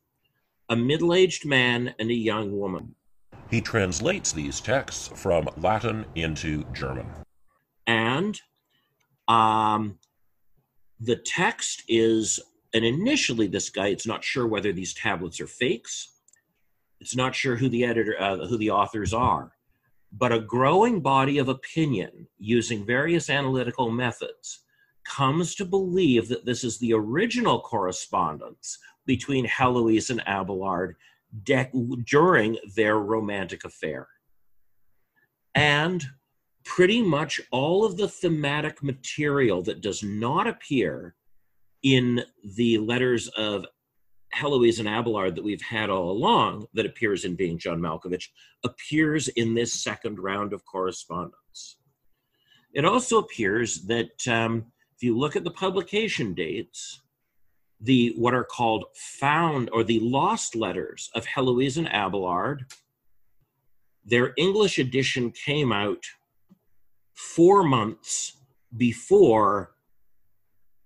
a 0.70 0.76
middle 0.76 1.14
aged 1.14 1.46
man 1.46 1.94
and 2.00 2.10
a 2.10 2.14
young 2.14 2.58
woman. 2.58 2.96
He 3.50 3.62
translates 3.62 4.32
these 4.32 4.62
texts 4.62 5.10
from 5.16 5.50
Latin 5.58 6.06
into 6.16 6.64
German. 6.74 7.08
And 7.88 8.40
um, 9.28 9.98
the 11.00 11.16
text 11.16 11.84
is, 11.88 12.40
and 12.74 12.86
initially, 12.86 13.48
this 13.48 13.70
guy, 13.70 13.88
it's 13.88 14.06
not 14.06 14.24
sure 14.24 14.46
whether 14.46 14.72
these 14.72 14.94
tablets 14.94 15.40
are 15.42 15.48
fakes. 15.48 16.10
It's 17.00 17.16
not 17.16 17.34
sure 17.34 17.56
who 17.56 17.70
the 17.70 17.86
editor, 17.86 18.16
uh, 18.20 18.46
who 18.48 18.58
the 18.58 18.72
authors 18.72 19.14
are 19.14 19.54
but 20.12 20.32
a 20.32 20.40
growing 20.40 21.02
body 21.02 21.38
of 21.38 21.50
opinion 21.50 22.28
using 22.38 22.86
various 22.86 23.30
analytical 23.30 23.92
methods 23.92 24.66
comes 25.06 25.56
to 25.56 25.66
believe 25.66 26.28
that 26.30 26.46
this 26.46 26.64
is 26.64 26.78
the 26.78 26.94
original 26.94 27.62
correspondence 27.62 28.78
between 29.06 29.46
Heloise 29.46 30.10
and 30.10 30.22
Abelard 30.28 30.96
de- 31.44 31.70
during 32.06 32.58
their 32.76 33.00
romantic 33.00 33.66
affair. 33.66 34.08
And 35.56 36.04
pretty 36.64 37.02
much 37.02 37.42
all 37.52 37.84
of 37.84 37.98
the 37.98 38.08
thematic 38.08 38.84
material 38.84 39.62
that 39.64 39.82
does 39.82 40.04
not 40.04 40.48
appear 40.48 41.16
in 41.82 42.24
the 42.56 42.78
letters 42.78 43.28
of 43.30 43.66
Heloise 44.32 44.80
and 44.80 44.88
Abelard 44.88 45.36
that 45.36 45.44
we've 45.44 45.62
had 45.62 45.90
all 45.90 46.12
along 46.12 46.68
that 46.74 46.86
appears 46.86 47.26
in 47.26 47.36
Being 47.36 47.58
John 47.58 47.80
Malkovich 47.80 48.28
appears 48.64 49.28
in 49.30 49.54
this 49.54 49.74
second 49.74 50.20
round 50.20 50.54
of 50.54 50.66
correspondence. 50.66 51.78
It 52.74 52.86
also 52.86 53.18
appears 53.18 53.82
that 53.88 54.28
um, 54.28 54.66
if 54.96 55.04
you 55.04 55.18
look 55.18 55.36
at 55.36 55.44
the 55.44 55.52
publication 55.52 56.34
dates, 56.34 57.02
the 57.82 58.14
what 58.18 58.34
are 58.34 58.44
called 58.44 58.86
found 58.94 59.70
or 59.72 59.84
the 59.84 60.00
lost 60.02 60.56
letters 60.56 61.10
of 61.16 61.26
Heloise 61.26 61.78
and 61.78 61.88
Abelard, 61.88 62.66
their 64.06 64.34
English 64.38 64.78
edition 64.78 65.32
came 65.32 65.72
out 65.72 66.04
four 67.14 67.64
months 67.64 68.38
before 68.76 69.72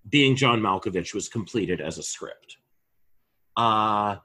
Being 0.07 0.35
John 0.35 0.61
Malkovich 0.61 1.13
was 1.13 1.29
completed 1.29 1.81
as 1.81 1.97
a 1.97 2.03
script. 2.03 2.57
Uh, 3.55 4.17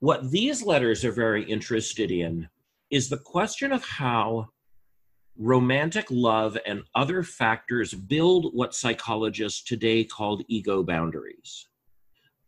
what 0.00 0.30
these 0.30 0.64
letters 0.64 1.04
are 1.04 1.12
very 1.12 1.44
interested 1.44 2.10
in 2.10 2.48
is 2.90 3.08
the 3.08 3.18
question 3.18 3.72
of 3.72 3.84
how 3.84 4.48
romantic 5.38 6.06
love 6.10 6.58
and 6.66 6.82
other 6.94 7.22
factors 7.22 7.94
build 7.94 8.52
what 8.52 8.74
psychologists 8.74 9.62
today 9.62 10.04
called 10.04 10.42
ego 10.48 10.82
boundaries. 10.82 11.68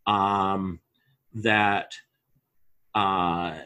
Um, 0.05 0.79
that 1.33 1.93
uh, 2.93 3.57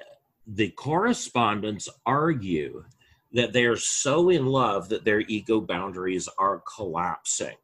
the 0.47 0.69
correspondents 0.69 1.89
argue 2.05 2.85
that 3.33 3.53
they 3.53 3.65
are 3.65 3.77
so 3.77 4.29
in 4.29 4.45
love 4.45 4.89
that 4.89 5.05
their 5.05 5.19
ego 5.21 5.61
boundaries 5.61 6.27
are 6.39 6.63
collapsing 6.75 7.55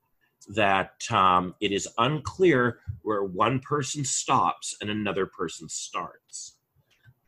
that 0.47 1.09
um, 1.11 1.55
it 1.59 1.71
is 1.71 1.87
unclear 1.97 2.79
where 3.01 3.23
one 3.23 3.59
person 3.59 4.03
stops 4.03 4.75
and 4.81 4.89
another 4.89 5.25
person 5.25 5.67
starts. 5.69 6.57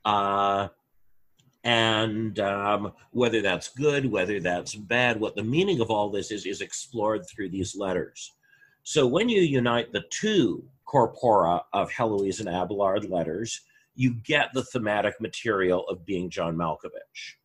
Uh, 0.05 0.67
and 1.63 2.39
um, 2.39 2.93
whether 3.11 3.41
that's 3.41 3.69
good, 3.69 4.09
whether 4.09 4.39
that's 4.39 4.75
bad, 4.75 5.19
what 5.19 5.35
the 5.35 5.43
meaning 5.43 5.81
of 5.81 5.89
all 5.89 6.09
this 6.09 6.31
is, 6.31 6.45
is 6.45 6.61
explored 6.61 7.27
through 7.27 7.49
these 7.49 7.75
letters. 7.75 8.31
So 8.83 9.05
when 9.05 9.27
you 9.27 9.41
unite 9.41 9.91
the 9.91 10.05
two 10.09 10.63
corpora 10.85 11.61
of 11.73 11.91
Heloise 11.91 12.39
and 12.39 12.47
Abelard 12.47 13.09
letters, 13.09 13.61
you 13.95 14.13
get 14.13 14.53
the 14.53 14.63
thematic 14.63 15.19
material 15.19 15.85
of 15.89 16.05
being 16.05 16.29
John 16.29 16.55
Malkovich. 16.55 17.35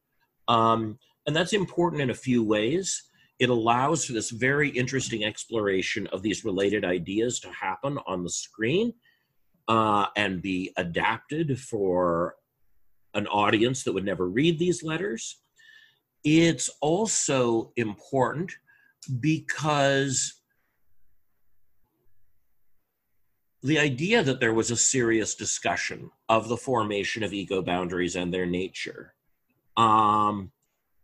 Um, 0.46 0.98
and 1.26 1.34
that's 1.34 1.52
important 1.52 2.02
in 2.02 2.10
a 2.10 2.14
few 2.14 2.44
ways 2.44 3.02
it 3.42 3.50
allows 3.50 4.04
for 4.04 4.12
this 4.12 4.30
very 4.30 4.68
interesting 4.68 5.24
exploration 5.24 6.06
of 6.12 6.22
these 6.22 6.44
related 6.44 6.84
ideas 6.84 7.40
to 7.40 7.50
happen 7.50 7.98
on 8.06 8.22
the 8.22 8.30
screen 8.30 8.92
uh, 9.66 10.06
and 10.16 10.40
be 10.40 10.72
adapted 10.76 11.58
for 11.58 12.36
an 13.14 13.26
audience 13.26 13.82
that 13.82 13.92
would 13.92 14.04
never 14.04 14.28
read 14.28 14.60
these 14.60 14.84
letters. 14.84 15.40
It's 16.22 16.70
also 16.80 17.72
important 17.74 18.52
because 19.18 20.40
the 23.64 23.80
idea 23.80 24.22
that 24.22 24.38
there 24.38 24.54
was 24.54 24.70
a 24.70 24.76
serious 24.76 25.34
discussion 25.34 26.12
of 26.28 26.48
the 26.48 26.56
formation 26.56 27.24
of 27.24 27.32
ego 27.32 27.60
boundaries 27.60 28.14
and 28.14 28.32
their 28.32 28.46
nature 28.46 29.14
um, 29.76 30.52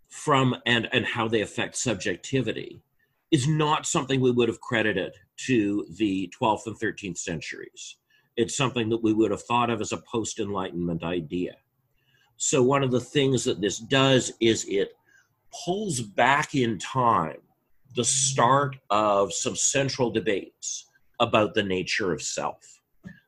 from 0.09 0.57
and 0.67 0.89
and 0.93 1.05
how 1.05 1.29
they 1.29 1.43
affect 1.43 1.77
subjectivity 1.77 2.81
is 3.31 3.47
not 3.47 3.87
something 3.87 4.21
we 4.21 4.31
would 4.31 4.49
have 4.49 4.61
credited 4.61 5.13
to 5.37 5.87
the 5.97 6.33
12th 6.41 6.67
and 6.67 6.77
13th 6.81 7.19
centuries. 7.19 7.97
It's 8.37 8.57
something 8.57 8.89
that 8.89 9.03
we 9.03 9.13
would 9.13 9.31
have 9.31 9.43
thought 9.43 9.71
of 9.71 9.81
as 9.81 9.93
a 9.93 10.03
post 10.11 10.41
enlightenment 10.41 11.03
idea. 11.03 11.57
So 12.37 12.63
one 12.63 12.83
of 12.83 12.91
the 12.91 13.01
things 13.01 13.45
that 13.45 13.61
this 13.61 13.79
does 13.79 14.33
is 14.41 14.65
it 14.69 14.93
pulls 15.65 16.01
back 16.01 16.55
in 16.55 16.79
time 16.79 17.39
the 17.97 18.05
start 18.05 18.77
of 18.91 19.33
some 19.33 19.57
central 19.57 20.11
debates 20.11 20.87
about 21.21 21.55
the 21.55 21.63
nature 21.63 22.13
of 22.13 22.23
self. 22.23 22.81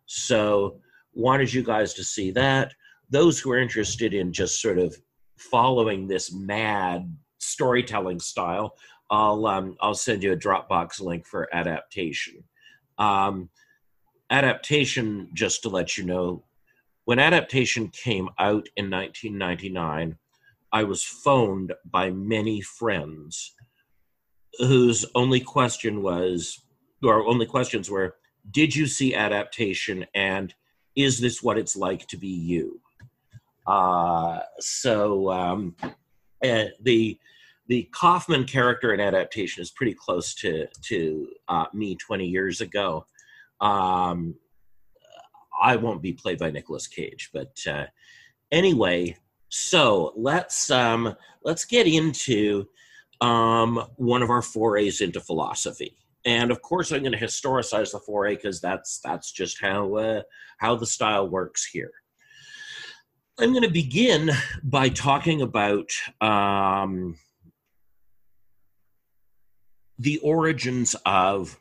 So 0.07 0.77
wanted 1.13 1.53
you 1.53 1.63
guys 1.63 1.93
to 1.95 2.05
see 2.05 2.31
that. 2.33 2.73
Those 3.11 3.41
who 3.41 3.51
are 3.51 3.59
interested 3.59 4.15
in 4.15 4.33
just 4.33 4.61
sort 4.63 4.79
of 4.79 4.97
following 5.41 6.07
this 6.07 6.33
mad 6.33 7.17
storytelling 7.39 8.21
style, 8.21 8.77
I'll 9.11 9.47
um, 9.47 9.77
I'll 9.81 9.95
send 9.95 10.23
you 10.23 10.33
a 10.33 10.37
Dropbox 10.37 11.01
link 11.01 11.27
for 11.27 11.53
adaptation. 11.53 12.45
Um, 12.99 13.49
adaptation, 14.31 15.31
just 15.35 15.63
to 15.63 15.69
let 15.69 15.97
you 15.97 16.05
know, 16.05 16.45
when 17.07 17.19
adaptation 17.19 17.89
came 17.89 18.29
out 18.39 18.69
in 18.77 18.91
1999, 18.91 20.17
I 20.73 20.85
was 20.85 21.03
phoned 21.03 21.73
by 21.85 22.11
many 22.11 22.61
friends 22.61 23.55
whose 24.59 25.07
only 25.15 25.41
question 25.41 26.03
was, 26.03 26.61
or 27.03 27.27
only 27.27 27.47
questions 27.47 27.91
were, 27.91 28.17
"Did 28.51 28.77
you 28.77 28.87
see 28.87 29.15
adaptation?" 29.15 30.07
and 30.15 30.55
"Is 30.95 31.19
this 31.19 31.43
what 31.43 31.59
it's 31.59 31.77
like 31.77 32.07
to 32.09 32.17
be 32.17 32.29
you?" 32.29 32.81
Uh, 33.71 34.41
so 34.59 35.31
um, 35.31 35.77
uh, 36.45 36.65
the 36.83 37.17
the 37.69 37.89
Kaufman 37.93 38.45
character 38.45 38.93
in 38.93 38.99
adaptation 38.99 39.63
is 39.63 39.71
pretty 39.71 39.95
close 39.95 40.35
to 40.35 40.67
to 40.89 41.29
uh, 41.47 41.67
me 41.73 41.95
20 41.95 42.27
years 42.27 42.61
ago. 42.61 43.07
Um, 43.61 44.35
I 45.63 45.77
won't 45.77 46.03
be 46.03 46.13
played 46.13 46.39
by 46.39 46.51
Nicolas 46.51 46.89
Cage, 46.89 47.31
but 47.33 47.57
uh, 47.69 47.87
anyway, 48.51 49.17
so 49.51 50.15
let's 50.17 50.73
um, 50.73 51.15
let's 51.45 51.65
get 51.65 51.87
into 51.87 52.67
um, 53.21 53.85
one 53.97 54.23
of 54.23 54.31
our 54.31 54.43
forays 54.43 55.01
into 55.01 55.21
philosophy. 55.21 55.97
And 56.25 56.51
of 56.51 56.61
course, 56.61 56.91
I'm 56.91 57.03
going 57.03 57.13
to 57.13 57.19
historicize 57.19 57.93
the 57.93 58.01
foray 58.01 58.35
because 58.35 58.61
that's 58.61 58.99
that's 59.05 59.31
just 59.31 59.61
how 59.61 59.95
uh, 59.95 60.23
how 60.59 60.75
the 60.75 60.87
style 60.87 61.29
works 61.29 61.65
here. 61.65 61.93
I'm 63.41 63.53
going 63.53 63.63
to 63.63 63.71
begin 63.71 64.31
by 64.63 64.91
talking 64.91 65.41
about 65.41 65.91
um, 66.21 67.17
the 69.99 70.19
origins 70.19 70.95
of 71.07 71.59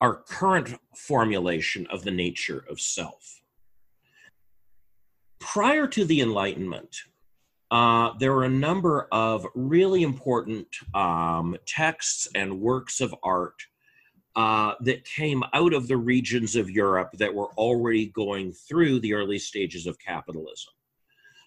our 0.00 0.16
current 0.16 0.74
formulation 0.96 1.86
of 1.92 2.02
the 2.02 2.10
nature 2.10 2.64
of 2.68 2.80
self. 2.80 3.40
Prior 5.38 5.86
to 5.86 6.04
the 6.04 6.20
Enlightenment, 6.20 6.96
uh, 7.70 8.14
there 8.18 8.32
were 8.32 8.42
a 8.42 8.48
number 8.48 9.06
of 9.12 9.46
really 9.54 10.02
important 10.02 10.66
um, 10.92 11.56
texts 11.66 12.26
and 12.34 12.60
works 12.60 13.00
of 13.00 13.14
art 13.22 13.62
uh, 14.38 14.76
that 14.78 15.04
came 15.04 15.42
out 15.52 15.74
of 15.74 15.88
the 15.88 15.96
regions 15.96 16.54
of 16.54 16.70
Europe 16.70 17.10
that 17.14 17.34
were 17.34 17.50
already 17.54 18.06
going 18.06 18.52
through 18.52 19.00
the 19.00 19.12
early 19.12 19.36
stages 19.36 19.84
of 19.84 19.98
capitalism. 19.98 20.72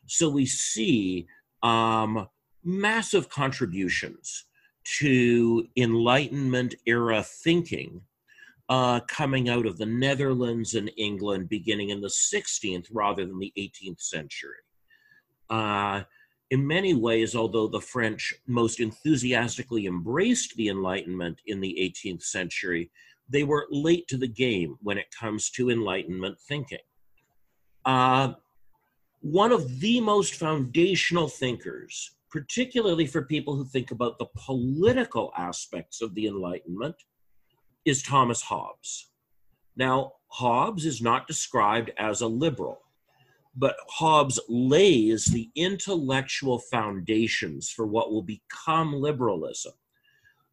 So 0.07 0.27
we 0.27 0.45
see 0.45 1.25
um, 1.63 2.27
massive 2.65 3.29
contributions 3.29 4.43
to 4.99 5.65
Enlightenment 5.77 6.75
era 6.85 7.23
thinking 7.23 8.01
uh, 8.67 8.99
coming 9.07 9.47
out 9.47 9.65
of 9.65 9.77
the 9.77 9.85
Netherlands 9.85 10.75
and 10.75 10.91
England 10.97 11.47
beginning 11.47 11.91
in 11.91 12.01
the 12.01 12.09
16th 12.09 12.87
rather 12.91 13.25
than 13.25 13.39
the 13.39 13.53
18th 13.57 14.01
century. 14.01 14.57
Uh, 15.49 16.03
in 16.51 16.67
many 16.67 16.93
ways, 16.93 17.33
although 17.33 17.67
the 17.67 17.79
French 17.79 18.33
most 18.45 18.81
enthusiastically 18.81 19.85
embraced 19.85 20.53
the 20.57 20.67
Enlightenment 20.67 21.41
in 21.47 21.61
the 21.61 21.77
18th 21.79 22.23
century, 22.23 22.91
they 23.29 23.43
were 23.43 23.67
late 23.71 24.05
to 24.09 24.17
the 24.17 24.27
game 24.27 24.75
when 24.81 24.97
it 24.97 25.05
comes 25.17 25.49
to 25.51 25.69
Enlightenment 25.71 26.37
thinking. 26.47 26.79
Uh, 27.85 28.33
one 29.21 29.53
of 29.53 29.79
the 29.79 30.01
most 30.01 30.35
foundational 30.35 31.29
thinkers, 31.29 32.17
particularly 32.29 33.07
for 33.07 33.21
people 33.21 33.55
who 33.55 33.63
think 33.63 33.91
about 33.91 34.19
the 34.19 34.27
political 34.35 35.31
aspects 35.37 36.01
of 36.01 36.13
the 36.15 36.27
Enlightenment, 36.27 36.95
is 37.85 38.03
Thomas 38.03 38.41
Hobbes. 38.41 39.11
Now, 39.77 40.13
Hobbes 40.27 40.85
is 40.85 41.01
not 41.01 41.27
described 41.27 41.91
as 41.97 42.19
a 42.19 42.27
liberal 42.27 42.81
but 43.55 43.75
Hobbes 43.89 44.39
lays 44.47 45.25
the 45.25 45.49
intellectual 45.55 46.59
foundations 46.59 47.69
for 47.69 47.85
what 47.85 48.11
will 48.11 48.21
become 48.21 48.93
liberalism. 48.93 49.73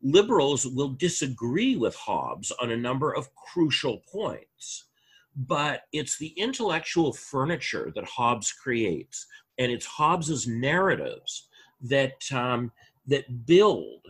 Liberals 0.03 0.67
will 0.67 0.91
disagree 0.91 1.77
with 1.77 1.95
Hobbes 1.95 2.53
on 2.61 2.71
a 2.71 2.77
number 2.77 3.15
of 3.15 3.35
crucial 3.35 4.03
points, 4.11 4.89
but 5.37 5.83
it's 5.93 6.19
the 6.19 6.33
intellectual 6.37 7.13
furniture 7.13 7.93
that 7.95 8.05
Hobbes 8.05 8.53
creates, 8.53 9.27
and 9.59 9.71
it's 9.71 9.87
Hobbes's 9.87 10.47
narratives 10.47 11.49
that 11.83 12.21
um, 12.33 12.73
that 13.07 13.47
build 13.47 14.03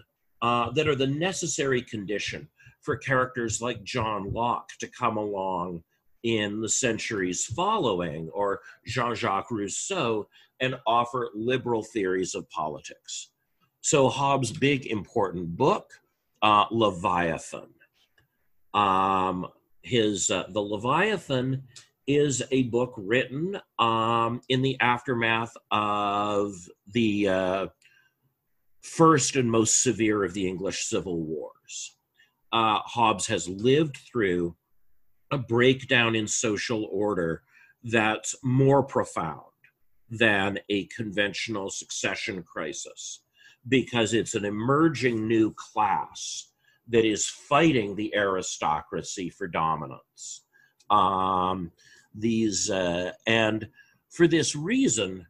uh, 0.43 0.71
that 0.73 0.89
are 0.89 0.95
the 0.95 1.07
necessary 1.07 1.83
condition 1.83 2.49
for 2.81 2.97
characters 2.97 3.61
like 3.61 3.83
John 3.83 4.33
Locke 4.33 4.71
to 4.81 4.89
come 4.89 5.17
along 5.17 5.83
in 6.29 6.61
the 6.61 6.69
centuries 6.69 7.47
following, 7.47 8.29
or 8.35 8.61
Jean 8.87 9.15
Jacques 9.15 9.51
Rousseau, 9.51 10.29
and 10.61 10.75
offer 10.87 11.31
liberal 11.35 11.83
theories 11.83 12.35
of 12.35 12.49
politics. 12.51 13.31
So, 13.81 14.09
Hobbes' 14.09 14.53
big 14.53 14.87
important 14.87 15.57
book, 15.57 15.91
uh, 16.43 16.67
Leviathan. 16.71 17.71
Um, 18.75 19.47
his 19.83 20.31
uh, 20.31 20.45
The 20.51 20.61
Leviathan 20.61 21.63
is 22.07 22.43
a 22.51 22.65
book 22.65 22.93
written 22.99 23.59
um, 23.79 24.43
in 24.51 24.61
the 24.61 24.79
aftermath 24.81 25.55
of 25.71 26.53
the 26.93 27.29
uh, 27.29 27.67
first 28.83 29.37
and 29.37 29.51
most 29.51 29.83
severe 29.83 30.25
of 30.25 30.35
the 30.35 30.47
English 30.47 30.85
civil 30.85 31.23
wars. 31.23 31.97
Uh, 32.53 32.81
Hobbes 32.81 33.27
has 33.27 33.49
lived 33.49 33.97
through 33.97 34.55
a 35.31 35.39
breakdown 35.39 36.15
in 36.15 36.27
social 36.27 36.89
order 36.91 37.43
that's 37.85 38.35
more 38.43 38.83
profound 38.83 39.43
than 40.11 40.59
a 40.69 40.85
conventional 40.87 41.71
succession 41.71 42.43
crisis 42.43 43.21
because 43.69 44.15
it's 44.15 44.35
an 44.35 44.45
emerging 44.45 45.29
new 45.29 45.53
class 45.55 46.51
that 46.89 47.05
is 47.05 47.27
fighting 47.27 47.95
the 47.95 48.15
aristocracy 48.15 49.29
for 49.29 49.47
dominance. 49.47 50.45
Um, 50.89 51.73
these 52.15 52.71
uh, 52.71 53.13
and 53.27 53.69
for 54.11 54.27
this 54.27 54.57
reason 54.57 55.27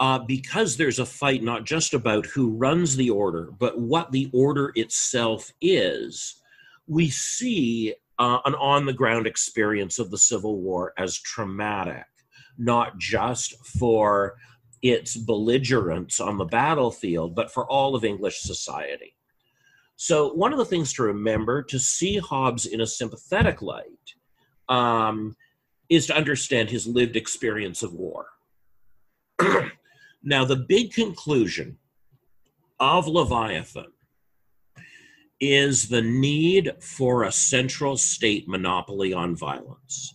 uh, 0.00 0.18
because 0.18 0.76
there's 0.76 0.98
a 0.98 1.06
fight 1.06 1.42
not 1.42 1.64
just 1.64 1.94
about 1.94 2.26
who 2.26 2.50
runs 2.50 2.96
the 2.96 3.10
order 3.10 3.50
but 3.58 3.80
what 3.80 4.12
the 4.12 4.30
order 4.32 4.70
itself 4.74 5.52
is 5.60 6.42
we 6.86 7.08
see 7.08 7.94
uh, 8.18 8.38
an 8.44 8.54
on 8.54 8.86
the 8.86 8.92
ground 8.92 9.26
experience 9.26 9.98
of 9.98 10.10
the 10.10 10.18
civil 10.18 10.60
war 10.60 10.92
as 10.98 11.18
traumatic 11.18 12.04
not 12.56 12.98
just 12.98 13.54
for 13.66 14.34
its 14.82 15.16
belligerents 15.16 16.20
on 16.20 16.36
the 16.36 16.44
battlefield 16.44 17.34
but 17.34 17.50
for 17.50 17.66
all 17.70 17.94
of 17.94 18.04
english 18.04 18.40
society 18.40 19.14
so 20.00 20.32
one 20.34 20.52
of 20.52 20.58
the 20.58 20.64
things 20.64 20.92
to 20.92 21.02
remember 21.02 21.60
to 21.64 21.78
see 21.78 22.18
hobbes 22.18 22.66
in 22.66 22.80
a 22.80 22.86
sympathetic 22.86 23.60
light 23.62 23.84
um, 24.68 25.34
is 25.88 26.06
to 26.06 26.16
understand 26.16 26.70
his 26.70 26.86
lived 26.86 27.16
experience 27.16 27.82
of 27.82 27.94
war. 27.94 28.26
now, 30.22 30.44
the 30.44 30.64
big 30.68 30.92
conclusion 30.92 31.78
of 32.78 33.08
Leviathan 33.08 33.92
is 35.40 35.88
the 35.88 36.02
need 36.02 36.72
for 36.80 37.24
a 37.24 37.32
central 37.32 37.96
state 37.96 38.48
monopoly 38.48 39.12
on 39.12 39.36
violence. 39.36 40.14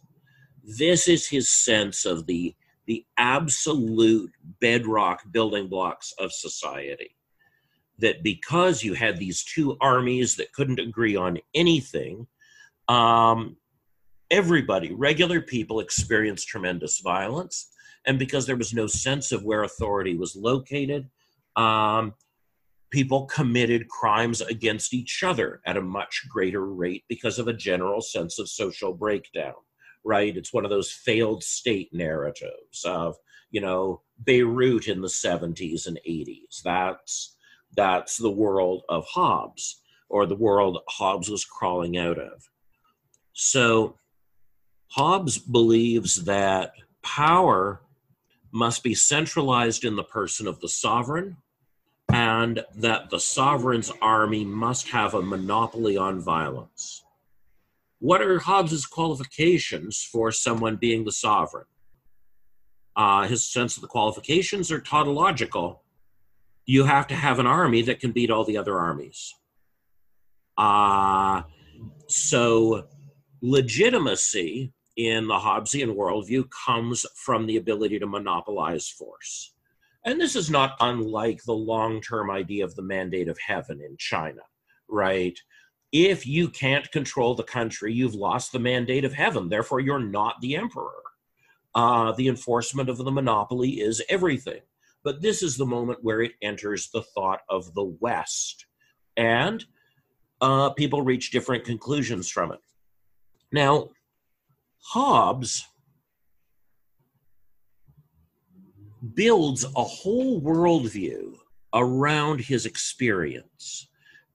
This 0.63 1.07
is 1.07 1.27
his 1.27 1.49
sense 1.49 2.05
of 2.05 2.25
the, 2.25 2.55
the 2.87 3.05
absolute 3.17 4.31
bedrock 4.59 5.23
building 5.31 5.67
blocks 5.67 6.13
of 6.19 6.31
society. 6.31 7.15
That 7.99 8.23
because 8.23 8.83
you 8.83 8.95
had 8.95 9.17
these 9.17 9.43
two 9.43 9.77
armies 9.79 10.35
that 10.37 10.51
couldn't 10.51 10.79
agree 10.79 11.15
on 11.15 11.37
anything, 11.53 12.27
um, 12.87 13.55
everybody, 14.31 14.91
regular 14.93 15.41
people, 15.41 15.79
experienced 15.79 16.47
tremendous 16.47 16.99
violence. 16.99 17.69
And 18.05 18.19
because 18.19 18.45
there 18.45 18.57
was 18.57 18.73
no 18.73 18.87
sense 18.87 19.31
of 19.31 19.43
where 19.43 19.63
authority 19.63 20.17
was 20.17 20.35
located, 20.35 21.09
um, 21.55 22.13
people 22.93 23.25
committed 23.25 23.87
crimes 23.87 24.39
against 24.41 24.93
each 24.93 25.23
other 25.23 25.59
at 25.65 25.77
a 25.77 25.81
much 25.81 26.25
greater 26.29 26.67
rate 26.67 27.03
because 27.09 27.39
of 27.39 27.47
a 27.47 27.53
general 27.53 28.01
sense 28.01 28.37
of 28.37 28.47
social 28.47 28.93
breakdown, 28.93 29.55
right? 30.05 30.37
It's 30.37 30.53
one 30.53 30.63
of 30.63 30.69
those 30.69 30.91
failed 30.91 31.43
state 31.43 31.89
narratives 31.91 32.83
of, 32.85 33.15
you 33.49 33.61
know, 33.61 34.03
Beirut 34.23 34.87
in 34.87 35.01
the 35.01 35.07
70s 35.07 35.87
and 35.87 35.99
80s. 36.07 36.61
That's 36.63 37.35
that's 37.75 38.17
the 38.17 38.29
world 38.29 38.83
of 38.87 39.03
Hobbes, 39.07 39.81
or 40.07 40.27
the 40.27 40.35
world 40.35 40.77
Hobbes 40.87 41.29
was 41.29 41.43
crawling 41.43 41.97
out 41.97 42.19
of. 42.19 42.43
So 43.33 43.97
Hobbes 44.91 45.39
believes 45.39 46.25
that 46.25 46.73
power 47.01 47.81
must 48.51 48.83
be 48.83 48.93
centralized 48.93 49.83
in 49.83 49.95
the 49.95 50.03
person 50.03 50.45
of 50.45 50.59
the 50.59 50.69
sovereign 50.69 51.37
and 52.13 52.63
that 52.75 53.09
the 53.09 53.19
sovereign's 53.19 53.91
army 53.99 54.45
must 54.45 54.89
have 54.89 55.15
a 55.15 55.21
monopoly 55.21 55.97
on 55.97 56.21
violence. 56.21 57.03
What 57.97 58.21
are 58.21 58.37
Hobbes's 58.37 58.85
qualifications 58.85 60.07
for 60.11 60.31
someone 60.31 60.75
being 60.75 61.05
the 61.05 61.11
sovereign? 61.11 61.65
Uh, 62.95 63.27
his 63.27 63.51
sense 63.51 63.75
of 63.75 63.81
the 63.81 63.87
qualifications 63.87 64.71
are 64.71 64.79
tautological. 64.79 65.81
You 66.67 66.83
have 66.83 67.07
to 67.07 67.15
have 67.15 67.39
an 67.39 67.47
army 67.47 67.81
that 67.83 67.99
can 67.99 68.11
beat 68.11 68.29
all 68.29 68.43
the 68.43 68.57
other 68.57 68.77
armies. 68.77 69.33
Uh, 70.55 71.41
so 72.07 72.87
legitimacy 73.41 74.71
in 74.95 75.27
the 75.27 75.39
Hobbesian 75.39 75.95
worldview 75.95 76.45
comes 76.65 77.07
from 77.15 77.47
the 77.47 77.57
ability 77.57 77.97
to 77.97 78.05
monopolize 78.05 78.87
force. 78.87 79.52
And 80.05 80.19
this 80.19 80.35
is 80.35 80.49
not 80.49 80.75
unlike 80.79 81.43
the 81.43 81.53
long 81.53 82.01
term 82.01 82.29
idea 82.29 82.65
of 82.65 82.75
the 82.75 82.81
mandate 82.81 83.29
of 83.29 83.37
heaven 83.45 83.81
in 83.81 83.95
China, 83.97 84.41
right? 84.89 85.37
If 85.91 86.25
you 86.25 86.49
can't 86.49 86.91
control 86.91 87.35
the 87.35 87.43
country, 87.43 87.93
you've 87.93 88.15
lost 88.15 88.51
the 88.51 88.59
mandate 88.59 89.05
of 89.05 89.13
heaven. 89.13 89.47
Therefore, 89.47 89.79
you're 89.79 89.99
not 89.99 90.41
the 90.41 90.55
emperor. 90.55 91.03
Uh, 91.75 92.11
the 92.13 92.27
enforcement 92.27 92.89
of 92.89 92.97
the 92.97 93.11
monopoly 93.11 93.79
is 93.79 94.01
everything. 94.09 94.61
But 95.03 95.21
this 95.21 95.43
is 95.43 95.57
the 95.57 95.65
moment 95.65 96.03
where 96.03 96.21
it 96.21 96.33
enters 96.41 96.89
the 96.89 97.03
thought 97.03 97.41
of 97.49 97.73
the 97.73 97.83
West. 97.83 98.65
And 99.17 99.63
uh, 100.41 100.71
people 100.71 101.01
reach 101.01 101.31
different 101.31 101.63
conclusions 101.63 102.29
from 102.29 102.51
it. 102.51 102.59
Now, 103.51 103.89
Hobbes 104.79 105.65
builds 109.13 109.65
a 109.75 109.83
whole 109.83 110.41
worldview 110.41 111.35
around 111.73 112.39
his 112.39 112.65
experience 112.65 113.87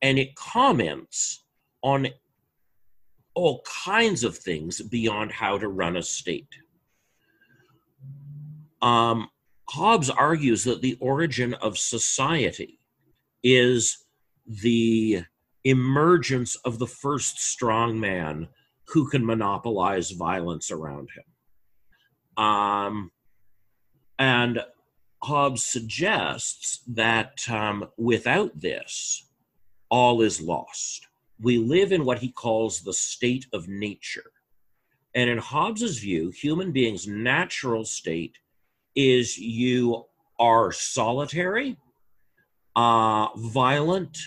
and 0.03 0.19
it 0.19 0.35
comments 0.35 1.45
on 1.83 2.09
all 3.35 3.63
kinds 3.85 4.25
of 4.25 4.37
things 4.37 4.81
beyond 4.83 5.31
how 5.31 5.57
to 5.59 5.69
run 5.69 5.97
a 5.97 6.03
state. 6.03 6.49
Um, 8.83 9.29
Hobbes 9.69 10.11
argues 10.11 10.65
that 10.65 10.83
the 10.83 10.97
origin 11.01 11.55
of 11.55 11.79
society 11.79 12.81
is 13.43 14.05
the 14.47 15.23
emergence 15.65 16.57
of 16.57 16.79
the 16.79 16.87
first 16.87 17.39
strong 17.39 18.01
man 18.01 18.49
who 18.89 19.09
can 19.09 19.25
monopolize 19.25 20.11
violence 20.13 20.71
around 20.71 21.09
him. 21.15 22.45
Um, 22.45 23.11
and 24.19 24.61
Hobbes 25.23 25.65
suggests 25.65 26.81
that 26.89 27.49
um, 27.49 27.89
without 27.97 28.61
this, 28.61 29.29
all 29.91 30.23
is 30.23 30.41
lost. 30.41 31.07
We 31.41 31.59
live 31.59 31.93
in 31.93 32.05
what 32.05 32.19
he 32.19 32.31
calls 32.31 32.81
the 32.81 32.93
state 32.93 33.47
of 33.53 33.69
nature. 33.69 34.33
And 35.15 35.31
in 35.31 35.39
Hobbes's 35.39 35.99
view, 35.99 36.31
human 36.31 36.73
beings' 36.73 37.07
natural 37.07 37.85
state 37.85 38.39
is 38.95 39.39
you 39.39 40.05
are 40.39 40.73
solitary, 40.73 41.77
uh, 42.77 43.29
violent, 43.37 44.19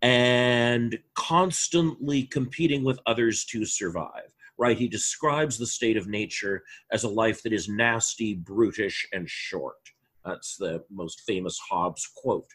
and 0.00 0.98
constantly 1.14 2.22
competing 2.22 2.84
with 2.84 3.00
others 3.06 3.44
to 3.46 3.64
survive 3.64 4.32
right? 4.58 4.76
He 4.76 4.88
describes 4.88 5.56
the 5.56 5.66
state 5.66 5.96
of 5.96 6.08
nature 6.08 6.64
as 6.92 7.04
a 7.04 7.08
life 7.08 7.42
that 7.42 7.52
is 7.52 7.68
nasty 7.68 8.34
brutish 8.34 9.06
and 9.12 9.28
short. 9.28 9.76
That's 10.24 10.56
the 10.56 10.84
most 10.90 11.22
famous 11.26 11.58
hobbes 11.58 12.10
quote. 12.14 12.50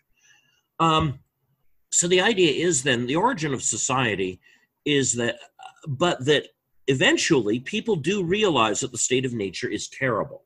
Um, 0.79 1.19
so 1.91 2.07
the 2.07 2.21
idea 2.21 2.51
is 2.51 2.83
then 2.83 3.07
the 3.07 3.15
origin 3.15 3.53
of 3.53 3.63
society 3.63 4.41
is 4.85 5.13
that 5.13 5.37
but 5.87 6.25
that 6.25 6.47
eventually 6.87 7.59
people 7.59 7.95
do 7.95 8.23
realize 8.23 8.81
that 8.81 8.91
the 8.91 8.97
state 8.97 9.25
of 9.25 9.33
nature 9.33 9.69
is 9.69 9.87
terrible. 9.87 10.43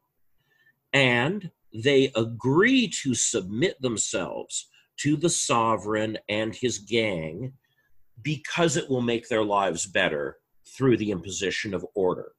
And 0.93 1.49
they 1.73 2.11
agree 2.15 2.87
to 3.03 3.13
submit 3.13 3.81
themselves 3.81 4.67
to 4.97 5.15
the 5.15 5.29
sovereign 5.29 6.17
and 6.29 6.55
his 6.55 6.79
gang 6.79 7.53
because 8.21 8.77
it 8.77 8.89
will 8.89 9.01
make 9.01 9.27
their 9.27 9.43
lives 9.43 9.85
better 9.85 10.37
through 10.75 10.97
the 10.97 11.12
imposition 11.12 11.73
of 11.73 11.86
order, 11.95 12.34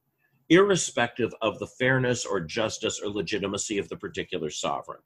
irrespective 0.49 1.33
of 1.41 1.59
the 1.59 1.67
fairness 1.67 2.25
or 2.25 2.39
justice 2.39 3.01
or 3.03 3.09
legitimacy 3.09 3.77
of 3.77 3.89
the 3.89 3.97
particular 3.97 4.49
sovereign. 4.49 5.01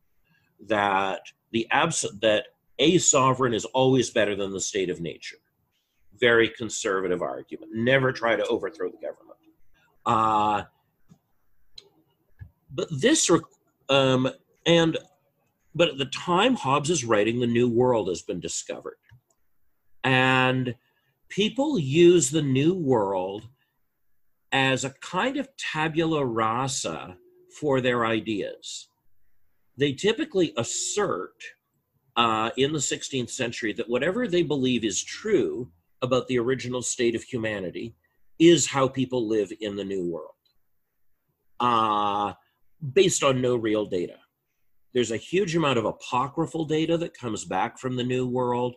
That 0.67 1.21
the 1.51 1.67
abs- 1.71 2.05
that 2.21 2.45
a 2.79 2.97
sovereign 2.97 3.53
is 3.53 3.65
always 3.65 4.09
better 4.11 4.35
than 4.35 4.51
the 4.51 4.59
state 4.61 4.89
of 4.89 5.01
nature. 5.01 5.37
very 6.19 6.49
conservative 6.49 7.21
argument. 7.21 7.71
Never 7.73 8.11
try 8.11 8.35
to 8.35 8.45
overthrow 8.45 8.89
the 8.89 8.97
government. 8.97 9.39
Uh, 10.05 10.63
but 12.71 12.87
this, 12.91 13.29
um, 13.89 14.29
and 14.65 14.97
but 15.75 15.89
at 15.89 15.97
the 15.97 16.05
time 16.05 16.55
Hobbes 16.55 16.89
is 16.89 17.03
writing, 17.03 17.39
the 17.39 17.47
New 17.47 17.69
World 17.69 18.07
has 18.09 18.21
been 18.21 18.39
discovered, 18.39 18.97
and 20.03 20.75
people 21.33 21.79
use 21.79 22.29
the 22.29 22.41
New 22.43 22.75
World 22.75 23.47
as 24.51 24.83
a 24.83 24.93
kind 25.01 25.37
of 25.37 25.49
tabula 25.57 26.23
rasa 26.23 27.17
for 27.59 27.81
their 27.81 28.05
ideas. 28.05 28.87
They 29.75 29.93
typically 29.93 30.53
assert 30.57 31.33
uh, 32.15 32.51
in 32.57 32.71
the 32.71 32.77
16th 32.77 33.31
century 33.31 33.73
that 33.73 33.89
whatever 33.89 34.27
they 34.27 34.43
believe 34.43 34.85
is 34.85 35.03
true 35.03 35.71
about 36.03 36.27
the 36.27 36.37
original 36.37 36.83
state 36.83 37.15
of 37.15 37.23
humanity 37.23 37.95
is 38.37 38.67
how 38.67 38.87
people 38.87 39.27
live 39.27 39.51
in 39.59 39.75
the 39.75 39.83
new 39.83 40.07
world, 40.07 40.35
uh, 41.59 42.33
based 42.93 43.23
on 43.23 43.41
no 43.41 43.55
real 43.55 43.85
data. 43.85 44.17
There's 44.93 45.11
a 45.11 45.17
huge 45.17 45.55
amount 45.55 45.79
of 45.79 45.85
apocryphal 45.85 46.65
data 46.65 46.95
that 46.97 47.17
comes 47.17 47.43
back 47.43 47.79
from 47.79 47.95
the 47.95 48.03
new 48.03 48.27
world. 48.27 48.75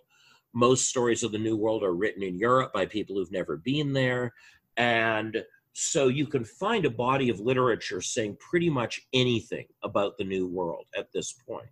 Most 0.57 0.89
stories 0.89 1.23
of 1.23 1.33
the 1.33 1.39
new 1.39 1.55
world 1.55 1.85
are 1.85 1.95
written 1.95 2.23
in 2.23 2.39
Europe 2.39 2.73
by 2.73 2.87
people 2.87 3.15
who've 3.15 3.31
never 3.31 3.59
been 3.59 3.93
there. 3.93 4.33
And 4.79 5.45
so 5.75 6.09
you 6.09 6.27
can 6.27 6.47
find 6.47 6.87
a 6.87 6.91
body 6.91 7.29
of 7.29 7.41
literature 7.41 8.01
saying 8.01 8.39
pretty 8.41 8.71
much 8.71 9.03
anything 9.13 9.67
about 9.83 10.17
the 10.17 10.25
new 10.25 10.49
world 10.49 10.87
at 10.97 11.13
this 11.13 11.35
point. 11.47 11.69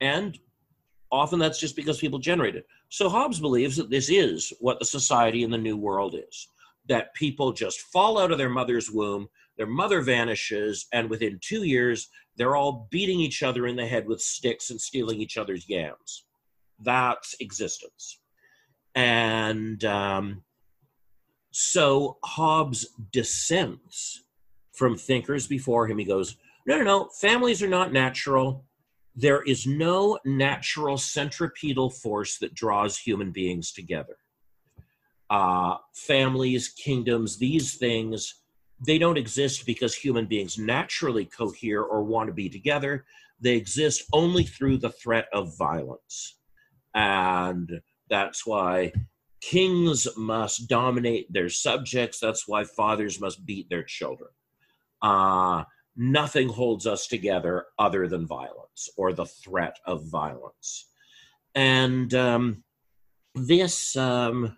And 0.00 0.38
often 1.12 1.38
that's 1.38 1.60
just 1.60 1.76
because 1.76 1.98
people 1.98 2.18
generate 2.18 2.56
it. 2.56 2.66
So 2.88 3.10
Hobbes 3.10 3.38
believes 3.38 3.76
that 3.76 3.90
this 3.90 4.08
is 4.08 4.50
what 4.60 4.78
the 4.78 4.86
society 4.86 5.42
in 5.42 5.50
the 5.50 5.58
new 5.58 5.76
world 5.76 6.14
is 6.16 6.48
that 6.88 7.12
people 7.12 7.52
just 7.52 7.82
fall 7.82 8.18
out 8.18 8.32
of 8.32 8.38
their 8.38 8.48
mother's 8.48 8.90
womb, 8.90 9.28
their 9.58 9.66
mother 9.66 10.00
vanishes, 10.00 10.86
and 10.94 11.10
within 11.10 11.38
two 11.42 11.64
years, 11.64 12.08
they're 12.36 12.56
all 12.56 12.88
beating 12.90 13.20
each 13.20 13.42
other 13.42 13.66
in 13.66 13.76
the 13.76 13.86
head 13.86 14.06
with 14.06 14.22
sticks 14.22 14.70
and 14.70 14.80
stealing 14.80 15.20
each 15.20 15.36
other's 15.36 15.68
yams. 15.68 16.24
That's 16.82 17.34
existence. 17.40 18.20
And 18.94 19.84
um, 19.84 20.42
so 21.50 22.18
Hobbes 22.24 22.86
dissents 23.12 24.24
from 24.72 24.96
thinkers 24.96 25.46
before 25.46 25.86
him. 25.86 25.98
He 25.98 26.04
goes, 26.04 26.36
no, 26.66 26.78
no, 26.78 26.84
no, 26.84 27.08
families 27.20 27.62
are 27.62 27.68
not 27.68 27.92
natural 27.92 28.64
there 29.14 29.42
is 29.42 29.66
no 29.66 30.18
natural 30.24 30.96
centripetal 30.96 31.90
force 31.90 32.38
that 32.38 32.54
draws 32.54 32.98
human 32.98 33.32
beings 33.32 33.72
together. 33.72 34.16
Uh, 35.28 35.76
families, 35.94 36.68
kingdoms, 36.68 37.36
these 37.36 37.76
things, 37.76 38.42
they 38.84 38.98
don't 38.98 39.18
exist 39.18 39.66
because 39.66 39.94
human 39.94 40.26
beings 40.26 40.58
naturally 40.58 41.24
cohere 41.24 41.82
or 41.82 42.02
want 42.02 42.28
to 42.28 42.34
be 42.34 42.48
together. 42.48 43.04
They 43.40 43.56
exist 43.56 44.04
only 44.12 44.44
through 44.44 44.78
the 44.78 44.90
threat 44.90 45.28
of 45.32 45.56
violence. 45.56 46.39
And 46.94 47.80
that's 48.08 48.46
why 48.46 48.92
kings 49.40 50.06
must 50.16 50.68
dominate 50.68 51.32
their 51.32 51.48
subjects. 51.48 52.20
That's 52.20 52.46
why 52.46 52.64
fathers 52.64 53.20
must 53.20 53.44
beat 53.46 53.68
their 53.70 53.84
children. 53.84 54.30
Uh, 55.02 55.64
nothing 55.96 56.48
holds 56.48 56.86
us 56.86 57.06
together 57.06 57.66
other 57.78 58.08
than 58.08 58.26
violence 58.26 58.88
or 58.96 59.12
the 59.12 59.26
threat 59.26 59.78
of 59.86 60.08
violence. 60.10 60.90
And 61.54 62.12
um, 62.14 62.64
this 63.34 63.96
um, 63.96 64.56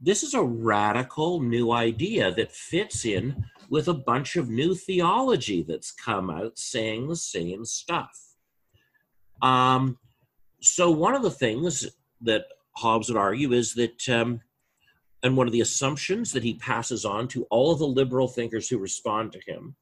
this 0.00 0.24
is 0.24 0.34
a 0.34 0.42
radical 0.42 1.40
new 1.40 1.70
idea 1.70 2.32
that 2.32 2.50
fits 2.50 3.04
in 3.04 3.44
with 3.70 3.86
a 3.88 3.94
bunch 3.94 4.36
of 4.36 4.50
new 4.50 4.74
theology 4.74 5.62
that's 5.62 5.92
come 5.92 6.28
out 6.28 6.58
saying 6.58 7.08
the 7.08 7.16
same 7.16 7.64
stuff. 7.64 8.10
Um, 9.40 9.98
so 10.62 10.90
one 10.90 11.14
of 11.14 11.22
the 11.22 11.30
things 11.30 11.86
that 12.22 12.44
Hobbes 12.76 13.08
would 13.08 13.18
argue 13.18 13.52
is 13.52 13.74
that 13.74 14.08
um, 14.08 14.40
and 15.22 15.36
one 15.36 15.46
of 15.46 15.52
the 15.52 15.60
assumptions 15.60 16.32
that 16.32 16.42
he 16.42 16.54
passes 16.54 17.04
on 17.04 17.28
to 17.28 17.44
all 17.44 17.72
of 17.72 17.78
the 17.78 17.86
liberal 17.86 18.28
thinkers 18.28 18.68
who 18.68 18.78
respond 18.78 19.32
to 19.32 19.40
him 19.46 19.76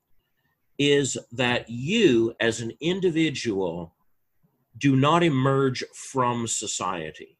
is 0.78 1.16
that 1.32 1.68
you, 1.68 2.34
as 2.40 2.60
an 2.60 2.72
individual, 2.80 3.94
do 4.78 4.96
not 4.96 5.22
emerge 5.22 5.84
from 5.94 6.46
society, 6.46 7.38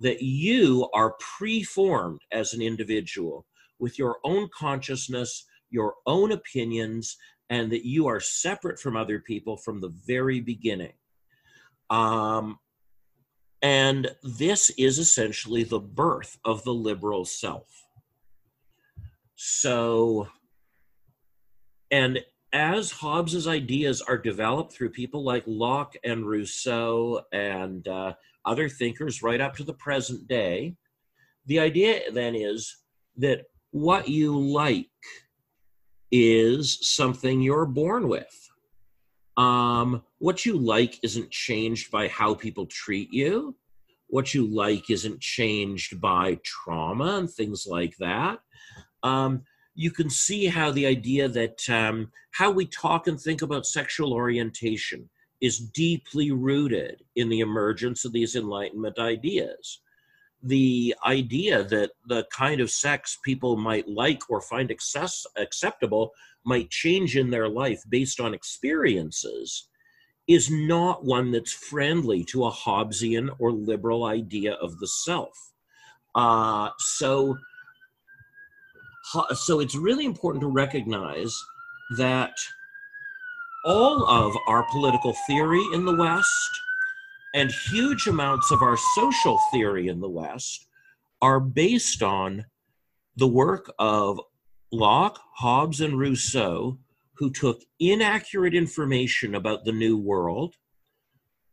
that 0.00 0.22
you 0.22 0.88
are 0.94 1.16
preformed 1.38 2.20
as 2.32 2.54
an 2.54 2.62
individual 2.62 3.46
with 3.78 3.98
your 3.98 4.18
own 4.24 4.48
consciousness, 4.56 5.44
your 5.70 5.94
own 6.06 6.32
opinions, 6.32 7.16
and 7.50 7.70
that 7.70 7.86
you 7.86 8.06
are 8.06 8.20
separate 8.20 8.78
from 8.78 8.96
other 8.96 9.20
people 9.20 9.56
from 9.56 9.80
the 9.80 9.92
very 10.06 10.40
beginning. 10.40 10.92
Um, 11.90 12.58
and 13.62 14.10
this 14.22 14.70
is 14.70 14.98
essentially 14.98 15.62
the 15.62 15.78
birth 15.78 16.36
of 16.44 16.64
the 16.64 16.74
liberal 16.74 17.24
self. 17.24 17.68
So, 19.36 20.28
and 21.90 22.20
as 22.52 22.90
Hobbes's 22.90 23.46
ideas 23.46 24.02
are 24.02 24.18
developed 24.18 24.72
through 24.72 24.90
people 24.90 25.24
like 25.24 25.44
Locke 25.46 25.94
and 26.04 26.26
Rousseau 26.26 27.22
and 27.32 27.86
uh, 27.86 28.14
other 28.44 28.68
thinkers 28.68 29.22
right 29.22 29.40
up 29.40 29.56
to 29.56 29.64
the 29.64 29.74
present 29.74 30.26
day, 30.28 30.74
the 31.46 31.60
idea 31.60 32.10
then 32.12 32.34
is 32.34 32.76
that 33.16 33.44
what 33.70 34.08
you 34.08 34.38
like 34.38 34.86
is 36.10 36.78
something 36.82 37.40
you're 37.40 37.66
born 37.66 38.08
with. 38.08 38.41
Um, 39.36 40.02
what 40.18 40.44
you 40.44 40.58
like 40.58 40.98
isn't 41.02 41.30
changed 41.30 41.90
by 41.90 42.08
how 42.08 42.34
people 42.34 42.66
treat 42.66 43.12
you. 43.12 43.56
What 44.08 44.34
you 44.34 44.46
like 44.46 44.90
isn't 44.90 45.20
changed 45.20 46.00
by 46.00 46.38
trauma 46.44 47.16
and 47.16 47.30
things 47.30 47.66
like 47.66 47.96
that. 47.98 48.40
Um, 49.02 49.42
you 49.74 49.90
can 49.90 50.10
see 50.10 50.46
how 50.46 50.70
the 50.70 50.86
idea 50.86 51.28
that 51.28 51.68
um, 51.70 52.10
how 52.32 52.50
we 52.50 52.66
talk 52.66 53.06
and 53.06 53.18
think 53.18 53.40
about 53.42 53.66
sexual 53.66 54.12
orientation 54.12 55.08
is 55.40 55.58
deeply 55.58 56.30
rooted 56.30 57.02
in 57.16 57.28
the 57.28 57.40
emergence 57.40 58.04
of 58.04 58.12
these 58.12 58.36
Enlightenment 58.36 58.98
ideas. 58.98 59.80
The 60.42 60.94
idea 61.06 61.62
that 61.64 61.92
the 62.06 62.26
kind 62.32 62.60
of 62.60 62.70
sex 62.70 63.18
people 63.24 63.56
might 63.56 63.88
like 63.88 64.28
or 64.28 64.40
find 64.40 64.70
access- 64.70 65.26
acceptable 65.36 66.12
might 66.44 66.70
change 66.70 67.16
in 67.16 67.30
their 67.30 67.48
life 67.48 67.82
based 67.88 68.20
on 68.20 68.34
experiences 68.34 69.68
is 70.28 70.50
not 70.50 71.04
one 71.04 71.30
that's 71.30 71.52
friendly 71.52 72.24
to 72.24 72.44
a 72.44 72.50
Hobbesian 72.50 73.28
or 73.38 73.52
liberal 73.52 74.04
idea 74.04 74.54
of 74.54 74.78
the 74.78 74.86
self. 74.86 75.36
Uh, 76.14 76.70
so, 76.78 77.36
so 79.34 79.60
it's 79.60 79.74
really 79.74 80.04
important 80.04 80.42
to 80.42 80.48
recognize 80.48 81.34
that 81.96 82.32
all 83.64 84.04
of 84.06 84.36
our 84.46 84.64
political 84.70 85.14
theory 85.26 85.62
in 85.72 85.84
the 85.84 85.94
West 85.94 86.50
and 87.34 87.50
huge 87.70 88.06
amounts 88.06 88.50
of 88.50 88.62
our 88.62 88.76
social 88.94 89.38
theory 89.52 89.88
in 89.88 90.00
the 90.00 90.08
West 90.08 90.66
are 91.20 91.40
based 91.40 92.02
on 92.02 92.44
the 93.16 93.26
work 93.26 93.72
of 93.78 94.20
Locke, 94.70 95.18
Hobbes, 95.34 95.80
and 95.80 95.98
Rousseau, 95.98 96.78
who 97.14 97.30
took 97.30 97.62
inaccurate 97.78 98.54
information 98.54 99.34
about 99.34 99.64
the 99.64 99.72
New 99.72 99.96
World, 99.96 100.56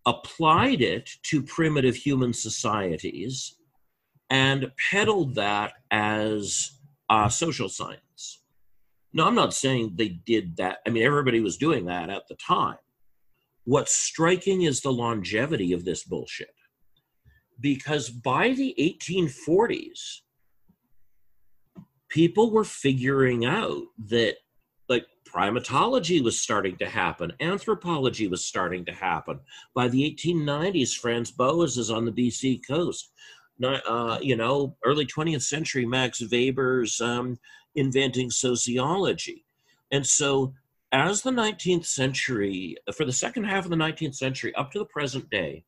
applied 0.06 0.82
it 0.82 1.10
to 1.24 1.44
primitive 1.44 1.96
human 1.96 2.34
societies, 2.34 3.56
and 4.30 4.72
peddled 4.92 5.36
that 5.36 5.74
as 5.92 6.80
uh, 7.10 7.28
social 7.30 7.70
science. 7.70 8.42
Now, 9.12 9.28
I'm 9.28 9.36
not 9.36 9.54
saying 9.54 9.94
they 9.96 10.10
did 10.10 10.58
that. 10.58 10.80
I 10.86 10.92
mean, 10.92 11.04
everybody 11.04 11.42
was 11.42 11.58
doing 11.58 11.86
that 11.86 12.10
at 12.10 12.28
the 12.28 12.36
time. 12.36 12.78
What's 13.70 13.96
striking 13.96 14.64
is 14.64 14.82
the 14.82 14.92
longevity 14.92 15.74
of 15.74 15.86
this 15.86 16.04
bullshit. 16.04 16.56
Because 17.60 18.10
by 18.10 18.50
the 18.54 18.74
1840s, 18.80 20.22
people 22.08 22.50
were 22.50 22.64
figuring 22.64 23.46
out 23.46 23.84
that 24.08 24.38
like 24.88 25.06
primatology 25.32 26.24
was 26.24 26.40
starting 26.40 26.78
to 26.78 26.90
happen 26.90 27.32
anthropology 27.42 28.28
was 28.28 28.44
starting 28.44 28.86
to 28.86 28.92
happen. 28.92 29.40
By 29.76 29.88
the 29.88 30.18
1890s 30.18 30.98
franz 30.98 31.30
boas 31.30 31.78
is 31.78 31.92
on 31.92 32.06
the 32.06 32.12
bc 32.12 32.62
coast. 32.68 33.12
Uh, 33.64 34.18
you 34.20 34.36
know 34.36 34.76
early 34.84 35.06
20th 35.06 35.44
century 35.44 35.86
max 35.86 36.24
weber's 36.32 37.00
um, 37.02 37.38
inventing 37.76 38.32
sociology. 38.32 39.46
And 39.92 40.04
so 40.04 40.56
as 40.92 41.22
the 41.22 41.32
19th 41.32 41.86
century 41.86 42.76
for 42.96 43.06
the 43.06 43.14
second 43.14 43.44
half 43.44 43.64
of 43.64 43.70
the 43.70 43.76
19th 43.76 44.16
century 44.16 44.54
up 44.56 44.72
to 44.72 44.80
the 44.80 44.86
present 44.86 45.30
day 45.30 45.64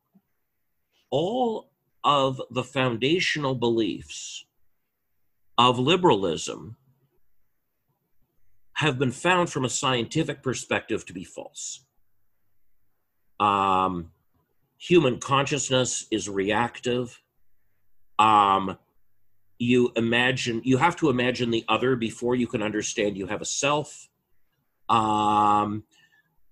all 1.11 1.69
of 2.03 2.41
the 2.49 2.63
foundational 2.63 3.53
beliefs 3.53 4.45
of 5.57 5.77
liberalism 5.77 6.77
have 8.73 8.97
been 8.97 9.11
found 9.11 9.49
from 9.49 9.63
a 9.63 9.69
scientific 9.69 10.41
perspective 10.41 11.05
to 11.05 11.13
be 11.13 11.23
false. 11.23 11.85
Um, 13.39 14.11
human 14.77 15.19
consciousness 15.19 16.07
is 16.09 16.27
reactive. 16.27 17.21
Um, 18.17 18.77
you 19.59 19.91
imagine 19.95 20.61
you 20.63 20.77
have 20.77 20.95
to 20.95 21.09
imagine 21.09 21.51
the 21.51 21.63
other 21.69 21.95
before 21.95 22.33
you 22.33 22.47
can 22.47 22.63
understand 22.63 23.17
you 23.17 23.27
have 23.27 23.41
a 23.41 23.45
self. 23.45 24.09
Um, 24.91 25.83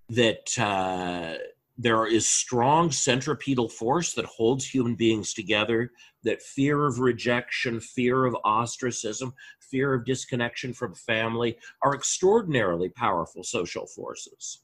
that 0.08 0.58
uh, 0.58 1.34
there 1.78 2.06
is 2.06 2.26
strong 2.26 2.90
centripetal 2.90 3.68
force 3.68 4.12
that 4.12 4.26
holds 4.26 4.66
human 4.66 4.94
beings 4.94 5.32
together 5.32 5.92
that 6.24 6.42
fear 6.42 6.84
of 6.84 6.98
rejection 6.98 7.80
fear 7.80 8.26
of 8.26 8.36
ostracism 8.44 9.32
fear 9.60 9.94
of 9.94 10.04
disconnection 10.04 10.74
from 10.74 10.94
family 10.94 11.56
are 11.82 11.94
extraordinarily 11.94 12.90
powerful 12.90 13.42
social 13.42 13.86
forces. 13.86 14.60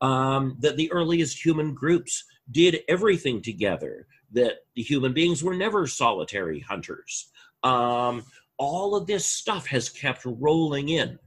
Um, 0.00 0.56
that 0.60 0.76
the 0.76 0.90
earliest 0.92 1.44
human 1.44 1.74
groups 1.74 2.24
did 2.52 2.80
everything 2.88 3.42
together 3.42 4.06
that 4.32 4.60
the 4.74 4.82
human 4.82 5.12
beings 5.12 5.42
were 5.42 5.54
never 5.54 5.86
solitary 5.86 6.60
hunters. 6.60 7.30
Um, 7.62 8.24
all 8.56 8.94
of 8.94 9.06
this 9.06 9.26
stuff 9.26 9.66
has 9.66 9.88
kept 9.88 10.22
rolling 10.24 10.90
in 10.90 11.18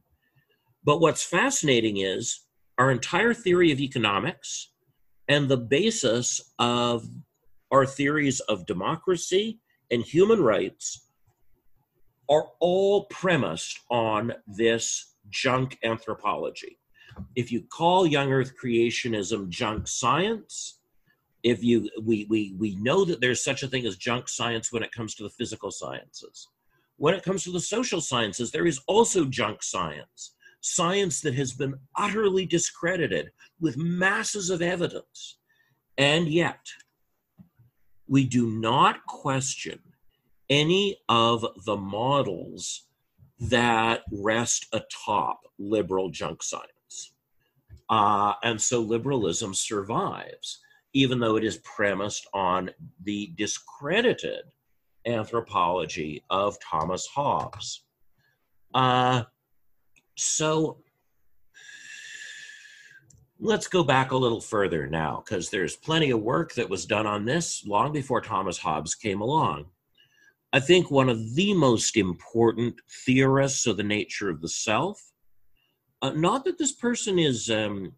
but 0.83 0.99
what's 0.99 1.23
fascinating 1.23 1.97
is 1.97 2.41
our 2.77 2.91
entire 2.91 3.33
theory 3.33 3.71
of 3.71 3.79
economics 3.79 4.71
and 5.27 5.47
the 5.47 5.57
basis 5.57 6.53
of 6.59 7.07
our 7.71 7.85
theories 7.85 8.39
of 8.41 8.65
democracy 8.65 9.59
and 9.91 10.03
human 10.03 10.41
rights 10.41 11.07
are 12.29 12.47
all 12.59 13.05
premised 13.05 13.79
on 13.89 14.33
this 14.47 15.15
junk 15.29 15.77
anthropology. 15.83 16.79
If 17.35 17.51
you 17.51 17.63
call 17.71 18.07
young 18.07 18.31
earth 18.31 18.53
creationism 18.61 19.49
junk 19.49 19.87
science, 19.87 20.79
if 21.43 21.63
you 21.63 21.89
we, 22.01 22.25
we 22.29 22.55
we 22.57 22.75
know 22.75 23.05
that 23.05 23.21
there's 23.21 23.43
such 23.43 23.63
a 23.63 23.67
thing 23.67 23.85
as 23.85 23.97
junk 23.97 24.29
science 24.29 24.71
when 24.71 24.83
it 24.83 24.91
comes 24.91 25.13
to 25.15 25.23
the 25.23 25.29
physical 25.29 25.71
sciences. 25.71 26.47
When 26.97 27.13
it 27.13 27.23
comes 27.23 27.43
to 27.43 27.51
the 27.51 27.59
social 27.59 28.01
sciences, 28.01 28.51
there 28.51 28.65
is 28.65 28.79
also 28.87 29.25
junk 29.25 29.61
science 29.61 30.35
science 30.63 31.19
that 31.21 31.36
has 31.36 31.52
been 31.52 31.76
utterly 31.97 32.45
discredited 32.45 33.30
with 33.60 33.78
masses 33.78 34.49
of 34.49 34.62
evidence. 34.62 35.38
And 35.97 36.28
yet, 36.28 36.65
we 38.08 38.26
do 38.26 38.49
not 38.49 39.06
question 39.06 39.80
any 40.49 40.97
of 41.10 41.45
the 41.65 41.76
models 41.76 42.88
that 43.39 44.04
rest 44.12 44.67
atop 44.71 45.41
liberal 45.60 46.10
junk 46.10 46.41
science. 46.41 47.13
Uh, 47.89 48.34
and 48.43 48.60
so 48.62 48.80
liberalism 48.80 49.54
survives, 49.54 50.62
even 50.93 51.19
though 51.19 51.36
it 51.36 51.43
is 51.43 51.58
premised 51.58 52.26
on 52.34 52.69
the 53.04 53.34
discredited 53.38 54.43
anthropology 55.06 56.23
of 56.30 56.58
Thomas 56.62 57.06
Hobbes. 57.08 57.84
Uh, 58.73 59.23
so 60.15 60.78
let's 63.39 63.67
go 63.67 63.84
back 63.84 64.12
a 64.12 64.17
little 64.17 64.39
further 64.41 64.88
now, 64.88 65.23
because 65.26 65.49
there's 65.49 65.76
plenty 65.76 66.12
of 66.12 66.21
work 66.21 66.54
that 66.54 66.69
was 66.69 66.86
done 66.86 67.06
on 67.06 67.26
this 67.26 67.65
long 67.65 67.91
before 67.91 68.21
Thomas 68.21 68.58
Hobbes 68.58 68.95
came 68.95 69.21
along. 69.21 69.65
I 70.54 70.60
think 70.60 70.91
one 70.91 71.10
of 71.10 71.36
the 71.36 71.54
most 71.54 71.97
important 71.97 72.76
theorists 73.06 73.65
of 73.65 73.76
the 73.76 73.84
nature 73.84 74.30
of 74.30 74.39
the 74.39 74.47
self, 74.47 75.02
uh, 76.02 76.12
not 76.12 76.45
that 76.45 76.58
this 76.58 76.73
person 76.73 77.17
is 77.17 77.49
um, 77.49 77.93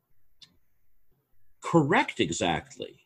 correct 1.61 2.19
exactly, 2.19 2.99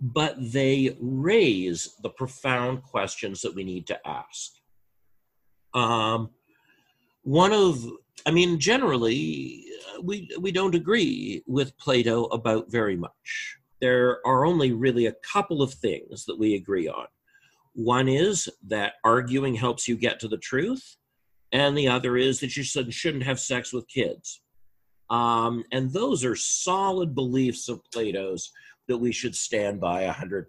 but 0.00 0.36
they 0.38 0.96
raise 1.00 1.94
the 2.02 2.10
profound 2.10 2.82
questions 2.82 3.40
that 3.40 3.54
we 3.54 3.64
need 3.64 3.86
to 3.86 3.98
ask. 4.06 4.52
Um, 5.74 6.30
one 7.22 7.52
of 7.52 7.84
I 8.26 8.30
mean, 8.30 8.58
generally, 8.58 9.64
uh, 9.94 10.02
we 10.02 10.28
we 10.40 10.52
don't 10.52 10.74
agree 10.74 11.42
with 11.46 11.76
Plato 11.78 12.24
about 12.26 12.70
very 12.70 12.96
much. 12.96 13.56
There 13.80 14.18
are 14.26 14.44
only 14.44 14.72
really 14.72 15.06
a 15.06 15.14
couple 15.32 15.62
of 15.62 15.72
things 15.74 16.24
that 16.26 16.38
we 16.38 16.54
agree 16.54 16.88
on. 16.88 17.06
One 17.74 18.08
is 18.08 18.48
that 18.66 18.94
arguing 19.04 19.54
helps 19.54 19.86
you 19.86 19.96
get 19.96 20.18
to 20.20 20.28
the 20.28 20.38
truth, 20.38 20.96
and 21.52 21.76
the 21.76 21.88
other 21.88 22.16
is 22.16 22.40
that 22.40 22.56
you 22.56 22.62
shouldn't 22.62 23.22
have 23.24 23.38
sex 23.38 23.72
with 23.72 23.88
kids. 23.88 24.40
Um, 25.10 25.64
and 25.72 25.92
those 25.92 26.24
are 26.24 26.36
solid 26.36 27.14
beliefs 27.14 27.68
of 27.68 27.80
Plato's 27.92 28.50
that 28.88 28.98
we 28.98 29.12
should 29.12 29.34
stand 29.34 29.80
by 29.80 30.04
100%. 30.04 30.44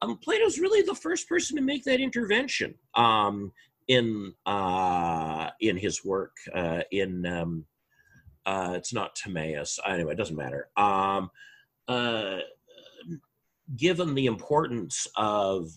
Um, 0.00 0.18
Plato's 0.18 0.58
really 0.58 0.82
the 0.82 0.94
first 0.94 1.28
person 1.28 1.56
to 1.56 1.62
make 1.62 1.84
that 1.84 2.00
intervention. 2.00 2.74
Um, 2.94 3.52
in 3.88 4.32
uh, 4.46 5.50
in 5.60 5.76
his 5.76 6.04
work 6.04 6.36
uh, 6.54 6.82
in 6.92 7.26
um, 7.26 7.64
uh, 8.46 8.74
it's 8.76 8.92
not 8.92 9.16
Timaeus 9.16 9.78
anyway 9.86 10.12
it 10.12 10.18
doesn't 10.18 10.36
matter 10.36 10.68
um, 10.76 11.30
uh, 11.88 12.38
given 13.76 14.14
the 14.14 14.26
importance 14.26 15.06
of 15.16 15.70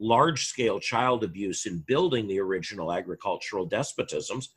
large 0.00 0.46
scale 0.46 0.80
child 0.80 1.22
abuse 1.24 1.66
in 1.66 1.84
building 1.86 2.26
the 2.26 2.40
original 2.40 2.92
agricultural 2.92 3.68
despotisms 3.68 4.48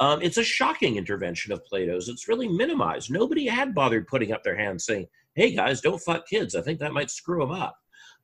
um, 0.00 0.22
it's 0.22 0.36
a 0.36 0.44
shocking 0.44 0.96
intervention 0.96 1.52
of 1.52 1.64
Plato's. 1.64 2.08
It's 2.08 2.28
really 2.28 2.48
minimized. 2.48 3.10
Nobody 3.10 3.46
had 3.46 3.74
bothered 3.74 4.06
putting 4.06 4.32
up 4.32 4.44
their 4.44 4.56
hands 4.56 4.84
saying, 4.84 5.06
hey 5.34 5.54
guys, 5.54 5.80
don't 5.80 5.98
fuck 6.00 6.26
kids. 6.28 6.54
I 6.54 6.62
think 6.62 6.78
that 6.78 6.92
might 6.92 7.10
screw 7.10 7.40
them 7.40 7.50
up. 7.50 7.76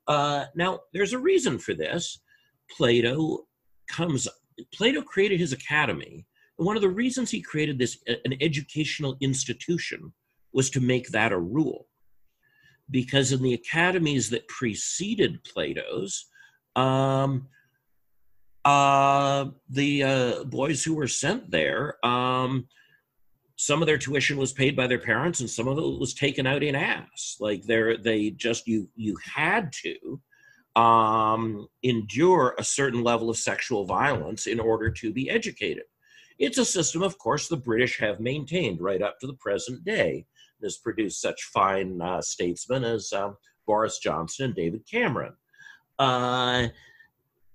Uh, 0.07 0.45
now, 0.55 0.81
there's 0.93 1.13
a 1.13 1.19
reason 1.19 1.59
for 1.59 1.75
this. 1.75 2.21
Plato 2.71 3.47
comes 3.89 4.29
plato 4.73 5.03
created 5.03 5.41
his 5.41 5.53
academy 5.53 6.27
and 6.59 6.67
one 6.67 6.77
of 6.77 6.83
the 6.83 6.89
reasons 6.89 7.31
he 7.31 7.41
created 7.41 7.79
this 7.79 7.99
an 8.07 8.35
educational 8.41 9.17
institution 9.21 10.13
was 10.53 10.71
to 10.71 10.81
make 10.81 11.09
that 11.09 11.33
a 11.33 11.39
rule. 11.39 11.89
Because 12.91 13.33
in 13.33 13.43
the 13.43 13.55
academies 13.55 14.31
that 14.31 14.47
preceded 14.49 15.43
plato's 15.45 16.27
um, 16.77 17.49
uh, 18.65 19.47
the 19.69 20.03
uh, 20.03 20.45
boys 20.45 20.83
who 20.83 20.95
were 20.95 21.09
sent 21.09 21.51
there 21.51 21.97
um, 22.05 22.69
some 23.57 23.83
of 23.83 23.87
their 23.87 23.99
tuition 23.99 24.37
was 24.37 24.53
paid 24.53 24.75
by 24.75 24.87
their 24.87 24.99
parents 24.99 25.41
and 25.41 25.49
some 25.49 25.69
of 25.69 25.79
it 25.79 26.01
was 26.01 26.15
taken 26.15 26.47
out 26.47 26.63
in 26.63 26.75
ass. 26.75 27.37
Like 27.41 27.63
they 27.63 27.97
they 28.03 28.31
just 28.31 28.67
you 28.67 28.89
you 28.95 29.17
had 29.23 29.73
to 29.85 30.21
um, 30.77 31.69
endure 31.83 32.55
a 32.59 32.65
certain 32.65 33.03
level 33.03 33.31
of 33.31 33.37
sexual 33.37 33.85
violence 33.85 34.47
in 34.47 34.59
order 34.59 34.91
to 34.91 35.13
be 35.13 35.31
educated. 35.31 35.85
It's 36.39 36.59
a 36.59 36.65
system, 36.65 37.03
of 37.03 37.19
course, 37.19 37.47
the 37.47 37.57
British 37.57 37.99
have 38.01 38.19
maintained 38.19 38.81
right 38.81 39.03
up 39.03 39.21
to 39.21 39.27
the 39.27 39.35
present 39.35 39.85
day. 39.85 40.27
It 40.61 40.65
has 40.65 40.79
produced 40.79 41.21
such 41.21 41.45
fine 41.45 42.01
uh, 42.01 42.21
statesmen 42.23 42.85
as 42.85 43.13
um, 43.13 43.37
Boris 43.67 43.99
Johnson 43.99 44.47
and 44.47 44.55
David 44.55 44.83
Cameron. 44.91 45.35
Uh, 45.99 46.69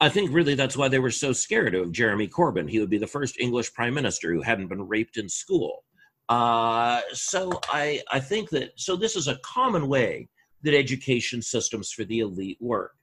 I 0.01 0.07
think 0.07 0.31
really 0.33 0.55
that's 0.55 0.77
why 0.77 0.87
they 0.87 0.99
were 0.99 1.11
so 1.11 1.33
scared 1.33 1.75
of 1.75 1.91
Jeremy 1.91 2.27
Corbyn. 2.27 2.69
He 2.69 2.79
would 2.79 2.89
be 2.89 2.97
the 2.97 3.07
first 3.07 3.39
English 3.39 3.73
prime 3.73 3.93
minister 3.93 4.33
who 4.33 4.41
hadn't 4.41 4.67
been 4.67 4.87
raped 4.87 5.17
in 5.17 5.27
school. 5.27 5.83
Uh, 6.29 7.01
so 7.11 7.59
I, 7.69 8.01
I 8.11 8.19
think 8.19 8.49
that 8.51 8.71
so 8.75 8.95
this 8.95 9.15
is 9.15 9.27
a 9.27 9.39
common 9.43 9.87
way 9.89 10.29
that 10.61 10.73
education 10.73 11.41
systems 11.41 11.91
for 11.91 12.05
the 12.05 12.19
elite 12.19 12.57
work. 12.61 12.93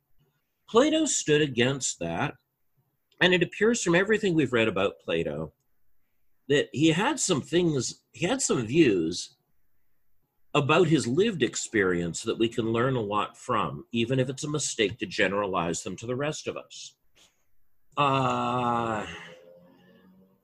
Plato 0.69 1.05
stood 1.05 1.43
against 1.43 1.99
that. 2.01 2.35
And 3.21 3.33
it 3.33 3.43
appears 3.43 3.83
from 3.83 3.95
everything 3.95 4.35
we've 4.35 4.53
read 4.53 4.69
about 4.69 4.99
Plato 5.05 5.53
that 6.49 6.69
he 6.73 6.89
had 6.89 7.19
some 7.19 7.41
things, 7.41 8.03
he 8.13 8.27
had 8.27 8.41
some 8.43 8.67
views 8.67 9.37
about 10.55 10.87
his 10.87 11.07
lived 11.07 11.43
experience 11.43 12.23
that 12.23 12.39
we 12.39 12.49
can 12.49 12.73
learn 12.73 12.97
a 12.97 13.01
lot 13.01 13.37
from, 13.37 13.85
even 13.93 14.19
if 14.19 14.29
it's 14.29 14.45
a 14.45 14.51
mistake 14.51 14.99
to 14.99 15.07
generalize 15.07 15.83
them 15.83 15.97
to 15.97 16.07
the 16.07 16.17
rest 16.17 16.47
of 16.47 16.57
us. 16.57 16.95
Uh, 17.97 19.05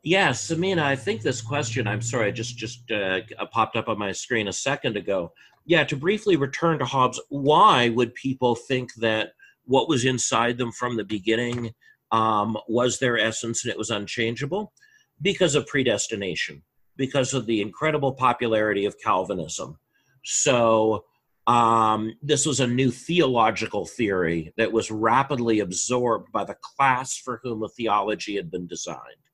yes, 0.02 0.50
Amina, 0.50 0.84
I 0.84 0.96
think 0.96 1.22
this 1.22 1.40
question, 1.40 1.86
I'm 1.86 2.02
sorry, 2.02 2.28
I 2.28 2.30
just, 2.30 2.56
just 2.56 2.90
uh, 2.90 3.20
popped 3.52 3.76
up 3.76 3.88
on 3.88 3.98
my 3.98 4.12
screen 4.12 4.48
a 4.48 4.52
second 4.52 4.96
ago. 4.96 5.32
Yeah, 5.64 5.84
to 5.84 5.96
briefly 5.96 6.36
return 6.36 6.78
to 6.80 6.84
Hobbes, 6.84 7.20
why 7.28 7.88
would 7.90 8.14
people 8.14 8.54
think 8.54 8.92
that 8.94 9.32
what 9.64 9.88
was 9.88 10.04
inside 10.04 10.58
them 10.58 10.72
from 10.72 10.96
the 10.96 11.04
beginning 11.04 11.72
um, 12.10 12.56
was 12.68 12.98
their 12.98 13.18
essence 13.18 13.64
and 13.64 13.72
it 13.72 13.78
was 13.78 13.90
unchangeable 13.90 14.72
because 15.20 15.54
of 15.54 15.66
predestination, 15.66 16.62
because 16.96 17.34
of 17.34 17.46
the 17.46 17.60
incredible 17.60 18.12
popularity 18.12 18.84
of 18.86 18.98
Calvinism. 18.98 19.78
So 20.24 21.04
Um, 21.48 22.14
this 22.22 22.46
was 22.46 22.60
a 22.60 22.66
new 22.80 22.92
theological 22.92 23.84
theory 23.84 24.52
that 24.56 24.70
was 24.70 24.92
rapidly 24.92 25.58
absorbed 25.60 26.30
by 26.30 26.44
the 26.44 26.54
class 26.62 27.18
for 27.18 27.40
whom 27.42 27.58
the 27.60 27.68
theology 27.68 28.36
had 28.36 28.48
been 28.48 28.68
designed. 28.68 29.24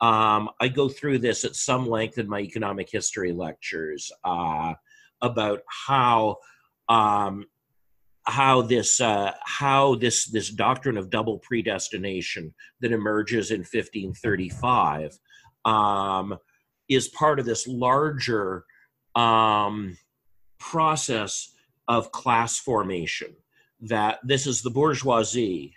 Um, 0.00 0.50
I 0.60 0.68
go 0.68 0.88
through 0.88 1.18
this 1.18 1.44
at 1.44 1.56
some 1.56 1.84
length 1.90 2.16
in 2.18 2.28
my 2.28 2.40
economic 2.40 2.88
history 2.88 3.32
lectures 3.32 4.12
uh, 4.22 4.74
about 5.20 5.62
how 5.88 6.36
um, 6.88 7.44
how 8.28 8.60
this 8.60 9.00
uh, 9.00 9.32
how 9.42 9.94
this 9.94 10.26
this 10.26 10.50
doctrine 10.50 10.98
of 10.98 11.08
double 11.08 11.38
predestination 11.38 12.54
that 12.80 12.92
emerges 12.92 13.50
in 13.50 13.60
1535 13.60 15.18
um, 15.64 16.36
is 16.88 17.08
part 17.08 17.40
of 17.40 17.46
this 17.46 17.66
larger 17.66 18.64
um, 19.14 19.96
process 20.58 21.54
of 21.88 22.12
class 22.12 22.58
formation. 22.58 23.34
That 23.80 24.18
this 24.22 24.46
is 24.46 24.60
the 24.60 24.70
bourgeoisie 24.70 25.74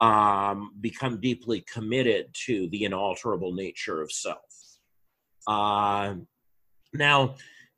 um, 0.00 0.70
become 0.80 1.20
deeply 1.20 1.62
committed 1.72 2.26
to 2.46 2.68
the 2.68 2.84
inalterable 2.84 3.54
nature 3.54 4.00
of 4.02 4.12
self. 4.12 4.38
Uh, 5.48 6.14
now, 6.92 7.34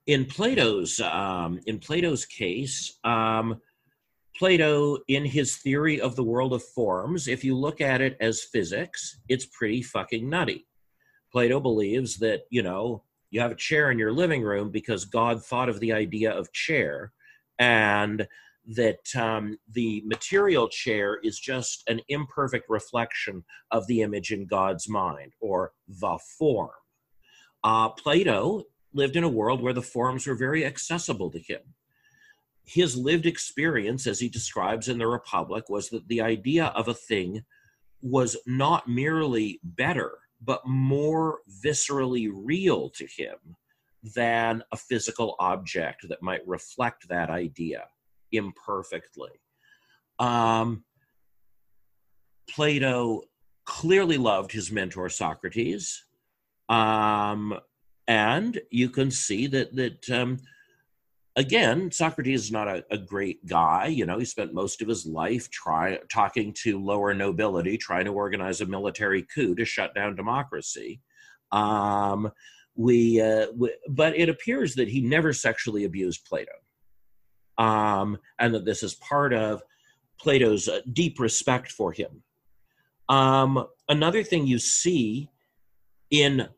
in 0.06 0.26
Plato's 0.26 1.00
um, 1.00 1.60
in 1.66 1.78
Plato's 1.78 2.26
case, 2.26 2.98
um, 3.02 3.60
Plato, 4.40 4.96
in 5.06 5.26
his 5.26 5.58
theory 5.58 6.00
of 6.00 6.16
the 6.16 6.24
world 6.24 6.54
of 6.54 6.64
forms, 6.64 7.28
if 7.28 7.44
you 7.44 7.54
look 7.54 7.82
at 7.82 8.00
it 8.00 8.16
as 8.22 8.42
physics, 8.42 9.20
it's 9.28 9.44
pretty 9.44 9.82
fucking 9.82 10.30
nutty. 10.30 10.66
Plato 11.30 11.60
believes 11.60 12.16
that 12.20 12.44
you 12.48 12.62
know 12.62 13.04
you 13.30 13.38
have 13.38 13.50
a 13.50 13.56
chair 13.56 13.90
in 13.90 13.98
your 13.98 14.14
living 14.14 14.42
room 14.42 14.70
because 14.70 15.04
God 15.04 15.44
thought 15.44 15.68
of 15.68 15.78
the 15.78 15.92
idea 15.92 16.32
of 16.32 16.54
chair, 16.54 17.12
and 17.58 18.26
that 18.76 19.14
um, 19.14 19.58
the 19.70 20.02
material 20.06 20.70
chair 20.70 21.18
is 21.22 21.38
just 21.38 21.82
an 21.86 22.00
imperfect 22.08 22.70
reflection 22.70 23.44
of 23.70 23.86
the 23.88 24.00
image 24.00 24.32
in 24.32 24.46
God's 24.46 24.88
mind 24.88 25.34
or 25.42 25.72
the 25.86 26.18
form. 26.38 26.70
Uh, 27.62 27.90
Plato 27.90 28.62
lived 28.94 29.16
in 29.16 29.24
a 29.24 29.28
world 29.28 29.60
where 29.60 29.74
the 29.74 29.82
forms 29.82 30.26
were 30.26 30.34
very 30.34 30.64
accessible 30.64 31.30
to 31.30 31.38
him. 31.38 31.60
His 32.64 32.96
lived 32.96 33.26
experience, 33.26 34.06
as 34.06 34.20
he 34.20 34.28
describes 34.28 34.88
in 34.88 34.98
the 34.98 35.06
Republic, 35.06 35.68
was 35.68 35.88
that 35.90 36.06
the 36.08 36.20
idea 36.20 36.66
of 36.66 36.88
a 36.88 36.94
thing 36.94 37.44
was 38.02 38.36
not 38.46 38.88
merely 38.88 39.60
better, 39.62 40.18
but 40.40 40.66
more 40.66 41.40
viscerally 41.64 42.30
real 42.32 42.90
to 42.90 43.06
him 43.06 43.56
than 44.14 44.62
a 44.72 44.76
physical 44.76 45.36
object 45.38 46.08
that 46.08 46.22
might 46.22 46.46
reflect 46.46 47.08
that 47.08 47.28
idea 47.28 47.84
imperfectly. 48.32 49.30
Um, 50.18 50.84
Plato 52.48 53.22
clearly 53.64 54.16
loved 54.16 54.52
his 54.52 54.72
mentor 54.72 55.08
Socrates, 55.08 56.04
um, 56.68 57.58
and 58.08 58.60
you 58.70 58.90
can 58.90 59.10
see 59.10 59.46
that 59.48 59.74
that 59.76 60.10
um, 60.10 60.38
again, 61.36 61.90
Socrates 61.90 62.44
is 62.44 62.52
not 62.52 62.68
a, 62.68 62.84
a, 62.90 62.98
great 62.98 63.46
guy. 63.46 63.86
You 63.86 64.06
know, 64.06 64.18
he 64.18 64.24
spent 64.24 64.54
most 64.54 64.82
of 64.82 64.88
his 64.88 65.06
life 65.06 65.50
try, 65.50 65.98
talking 66.10 66.54
to 66.62 66.82
lower 66.82 67.14
nobility, 67.14 67.76
trying 67.76 68.04
to 68.06 68.12
organize 68.12 68.60
a 68.60 68.66
military 68.66 69.26
coup 69.34 69.54
to 69.54 69.64
shut 69.64 69.94
down 69.94 70.16
democracy. 70.16 71.00
Um, 71.52 72.30
we, 72.74 73.20
uh, 73.20 73.46
we, 73.56 73.74
but 73.88 74.16
it 74.16 74.28
appears 74.28 74.74
that 74.74 74.88
he 74.88 75.00
never 75.00 75.32
sexually 75.32 75.84
abused 75.84 76.24
Plato 76.26 76.52
um, 77.58 78.18
and 78.38 78.54
that 78.54 78.64
this 78.64 78.82
is 78.82 78.94
part 78.94 79.32
of 79.32 79.62
Plato's 80.18 80.68
uh, 80.68 80.80
deep 80.92 81.20
respect 81.20 81.70
for 81.70 81.92
him. 81.92 82.22
Um, 83.08 83.66
another 83.88 84.22
thing 84.22 84.46
you 84.46 84.58
see 84.58 85.28
in 86.10 86.48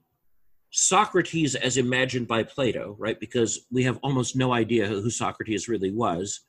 Socrates 0.72 1.54
as 1.54 1.76
imagined 1.76 2.26
by 2.26 2.42
Plato, 2.42 2.96
right? 2.98 3.20
Because 3.20 3.66
we 3.70 3.84
have 3.84 3.98
almost 4.02 4.34
no 4.34 4.52
idea 4.54 4.86
who 4.86 5.10
Socrates 5.10 5.68
really 5.68 5.92
was. 5.92 6.40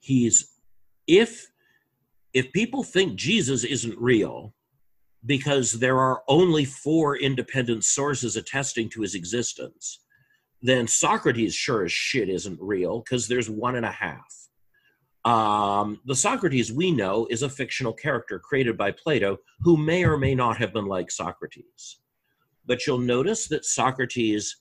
He's 0.00 0.58
if 1.06 1.46
if 2.32 2.52
people 2.52 2.82
think 2.82 3.14
Jesus 3.14 3.62
isn't 3.62 3.96
real 3.96 4.54
because 5.24 5.72
there 5.72 5.98
are 5.98 6.22
only 6.28 6.64
four 6.64 7.16
independent 7.16 7.84
sources 7.84 8.36
attesting 8.36 8.90
to 8.90 9.02
his 9.02 9.14
existence, 9.14 10.00
then 10.60 10.88
Socrates 10.88 11.54
sure 11.54 11.84
as 11.84 11.92
shit 11.92 12.28
isn't 12.28 12.58
real 12.60 13.00
because 13.00 13.28
there's 13.28 13.48
one 13.48 13.76
and 13.76 13.86
a 13.86 13.90
half. 13.90 14.34
Um, 15.24 16.00
the 16.06 16.16
Socrates 16.16 16.72
we 16.72 16.90
know 16.90 17.28
is 17.30 17.42
a 17.42 17.48
fictional 17.48 17.92
character 17.92 18.40
created 18.40 18.76
by 18.76 18.90
Plato 18.90 19.38
who 19.60 19.76
may 19.76 20.04
or 20.04 20.18
may 20.18 20.34
not 20.34 20.56
have 20.58 20.72
been 20.72 20.86
like 20.86 21.10
Socrates. 21.10 22.00
But 22.66 22.86
you'll 22.86 22.98
notice 22.98 23.48
that 23.48 23.64
Socrates 23.64 24.56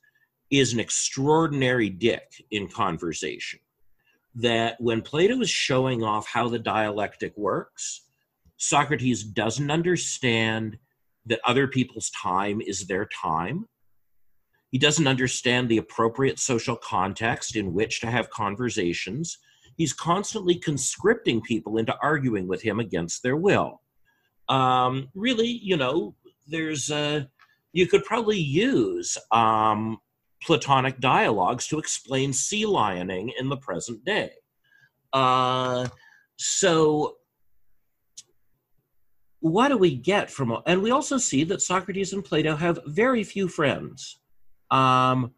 is 0.49 0.73
an 0.73 0.79
extraordinary 0.79 1.89
dick 1.89 2.45
in 2.51 2.67
conversation. 2.67 3.59
That 4.35 4.75
when 4.79 5.01
Plato 5.01 5.39
is 5.41 5.49
showing 5.49 6.03
off 6.03 6.27
how 6.27 6.49
the 6.49 6.59
dialectic 6.59 7.37
works, 7.37 8.01
Socrates 8.57 9.23
doesn't 9.23 9.71
understand 9.71 10.77
that 11.25 11.39
other 11.45 11.67
people's 11.67 12.09
time 12.11 12.61
is 12.61 12.87
their 12.87 13.05
time 13.05 13.67
he 14.73 14.79
doesn't 14.79 15.05
understand 15.05 15.69
the 15.69 15.77
appropriate 15.77 16.39
social 16.39 16.75
context 16.75 17.55
in 17.55 17.75
which 17.75 18.01
to 18.01 18.07
have 18.09 18.31
conversations. 18.31 19.37
He's 19.77 19.93
constantly 19.93 20.55
conscripting 20.55 21.41
people 21.41 21.77
into 21.77 21.95
arguing 22.01 22.47
with 22.47 22.63
him 22.63 22.79
against 22.79 23.21
their 23.21 23.37
will. 23.37 23.83
Um, 24.49 25.09
really, 25.13 25.47
you 25.47 25.77
know, 25.77 26.15
there's 26.47 26.89
a, 26.89 27.29
you 27.73 27.87
could 27.87 28.03
probably 28.05 28.37
use 28.37 29.17
um, 29.31 29.97
Platonic 30.41 30.99
dialogues 30.99 31.67
to 31.67 31.79
explain 31.79 32.31
sea 32.31 32.65
lioning 32.65 33.31
in 33.39 33.49
the 33.49 33.57
present 33.57 34.05
day. 34.05 34.31
Uh, 35.11 35.87
so, 36.37 37.15
what 39.39 39.69
do 39.69 39.77
we 39.77 39.95
get 39.95 40.29
from? 40.29 40.57
And 40.65 40.81
we 40.81 40.91
also 40.91 41.17
see 41.17 41.43
that 41.45 41.61
Socrates 41.61 42.13
and 42.13 42.23
Plato 42.23 42.55
have 42.55 42.79
very 42.85 43.23
few 43.23 43.47
friends. 43.47 44.19
Um, 44.71 45.33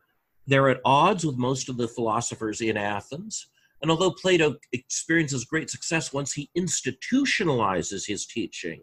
they're 0.47 0.69
at 0.69 0.81
odds 0.85 1.25
with 1.25 1.37
most 1.37 1.69
of 1.69 1.77
the 1.77 1.87
philosophers 1.87 2.61
in 2.61 2.77
Athens. 2.77 3.47
And 3.81 3.91
although 3.91 4.11
Plato 4.11 4.55
experiences 4.73 5.45
great 5.45 5.69
success 5.69 6.13
once 6.13 6.33
he 6.33 6.49
institutionalizes 6.57 8.05
his 8.07 8.25
teaching 8.25 8.81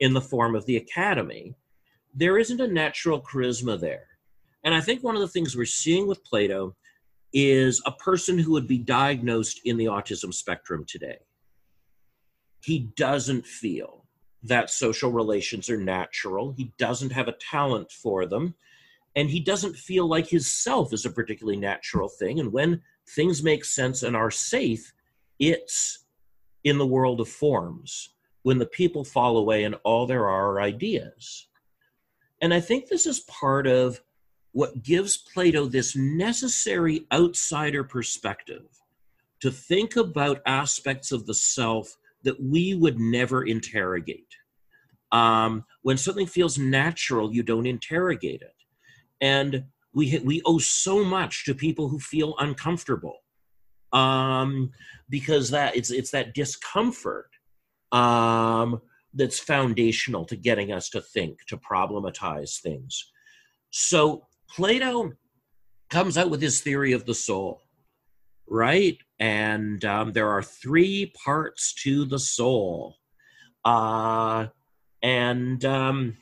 in 0.00 0.12
the 0.12 0.20
form 0.20 0.54
of 0.54 0.66
the 0.66 0.76
academy, 0.76 1.54
there 2.14 2.38
isn't 2.38 2.60
a 2.60 2.68
natural 2.68 3.20
charisma 3.20 3.78
there. 3.78 4.06
And 4.62 4.74
I 4.74 4.80
think 4.80 5.02
one 5.02 5.14
of 5.14 5.20
the 5.20 5.28
things 5.28 5.56
we're 5.56 5.66
seeing 5.66 6.06
with 6.06 6.24
Plato 6.24 6.74
is 7.32 7.82
a 7.84 7.92
person 7.92 8.38
who 8.38 8.52
would 8.52 8.68
be 8.68 8.78
diagnosed 8.78 9.60
in 9.64 9.76
the 9.76 9.86
autism 9.86 10.32
spectrum 10.32 10.84
today. 10.86 11.18
He 12.62 12.90
doesn't 12.96 13.46
feel 13.46 14.04
that 14.44 14.70
social 14.70 15.10
relations 15.10 15.68
are 15.68 15.76
natural, 15.76 16.54
he 16.56 16.72
doesn't 16.78 17.12
have 17.12 17.28
a 17.28 17.36
talent 17.50 17.90
for 17.90 18.26
them 18.26 18.54
and 19.16 19.30
he 19.30 19.40
doesn't 19.40 19.76
feel 19.76 20.06
like 20.06 20.28
his 20.28 20.52
self 20.52 20.92
is 20.92 21.04
a 21.04 21.10
particularly 21.10 21.58
natural 21.58 22.08
thing 22.08 22.40
and 22.40 22.52
when 22.52 22.80
things 23.10 23.42
make 23.42 23.64
sense 23.64 24.02
and 24.02 24.16
are 24.16 24.30
safe 24.30 24.92
it's 25.38 26.04
in 26.64 26.78
the 26.78 26.86
world 26.86 27.20
of 27.20 27.28
forms 27.28 28.10
when 28.42 28.58
the 28.58 28.66
people 28.66 29.04
fall 29.04 29.36
away 29.36 29.64
and 29.64 29.76
all 29.84 30.06
there 30.06 30.28
are 30.28 30.58
are 30.58 30.60
ideas 30.60 31.48
and 32.42 32.52
i 32.52 32.60
think 32.60 32.88
this 32.88 33.06
is 33.06 33.20
part 33.20 33.66
of 33.66 34.00
what 34.52 34.82
gives 34.82 35.16
plato 35.16 35.66
this 35.66 35.96
necessary 35.96 37.06
outsider 37.12 37.82
perspective 37.82 38.66
to 39.40 39.50
think 39.50 39.96
about 39.96 40.40
aspects 40.46 41.12
of 41.12 41.26
the 41.26 41.34
self 41.34 41.96
that 42.22 42.40
we 42.42 42.74
would 42.74 42.98
never 42.98 43.44
interrogate. 43.44 44.34
Um, 45.12 45.64
when 45.82 45.96
something 45.96 46.26
feels 46.26 46.58
natural 46.58 47.32
you 47.32 47.42
don't 47.42 47.66
interrogate 47.66 48.42
it. 48.42 48.54
And 49.20 49.64
we 49.92 50.18
we 50.24 50.40
owe 50.44 50.58
so 50.58 51.04
much 51.04 51.44
to 51.44 51.54
people 51.54 51.88
who 51.88 52.00
feel 52.00 52.34
uncomfortable 52.38 53.18
um, 53.92 54.72
because 55.08 55.50
that 55.50 55.76
it's 55.76 55.90
it's 55.90 56.10
that 56.12 56.34
discomfort 56.34 57.28
um, 57.92 58.80
that's 59.14 59.38
foundational 59.38 60.24
to 60.26 60.36
getting 60.36 60.72
us 60.72 60.88
to 60.90 61.00
think 61.00 61.38
to 61.46 61.56
problematize 61.56 62.60
things. 62.60 63.12
So 63.70 64.26
plato 64.50 65.12
comes 65.90 66.18
out 66.18 66.30
with 66.30 66.42
his 66.42 66.60
theory 66.60 66.92
of 66.92 67.06
the 67.06 67.14
soul 67.14 67.60
right? 68.48 68.98
And 69.18 69.84
um, 69.84 70.12
there 70.12 70.28
are 70.28 70.42
three 70.42 71.12
parts 71.24 71.74
to 71.82 72.04
the 72.04 72.18
soul. 72.18 72.96
Uh, 73.64 74.48
and 75.02 75.64
um, 75.64 76.16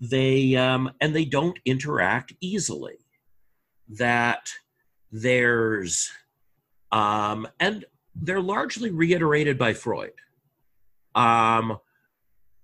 they 0.00 0.56
um, 0.56 0.92
and 1.00 1.14
they 1.14 1.24
don't 1.24 1.58
interact 1.64 2.32
easily. 2.40 2.98
That 3.88 4.48
there's 5.10 6.10
Um, 6.92 7.48
and 7.58 7.84
they're 8.14 8.40
largely 8.40 8.90
reiterated 8.90 9.58
by 9.58 9.74
Freud. 9.74 10.12
Um, 11.14 11.78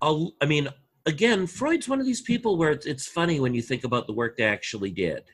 I 0.03 0.47
mean, 0.47 0.69
again, 1.07 1.47
Freud's 1.47 1.89
one 1.89 2.01
of 2.01 2.07
these 2.07 2.23
people 2.23 2.57
where 2.57 2.71
it's, 2.71 2.87
it's 2.87 3.07
funny 3.07 3.41
when 3.41 3.55
you 3.55 3.63
think 3.63 3.85
about 3.85 4.07
the 4.07 4.13
work 4.13 4.37
they 4.37 4.45
actually 4.45 4.91
did. 4.91 5.25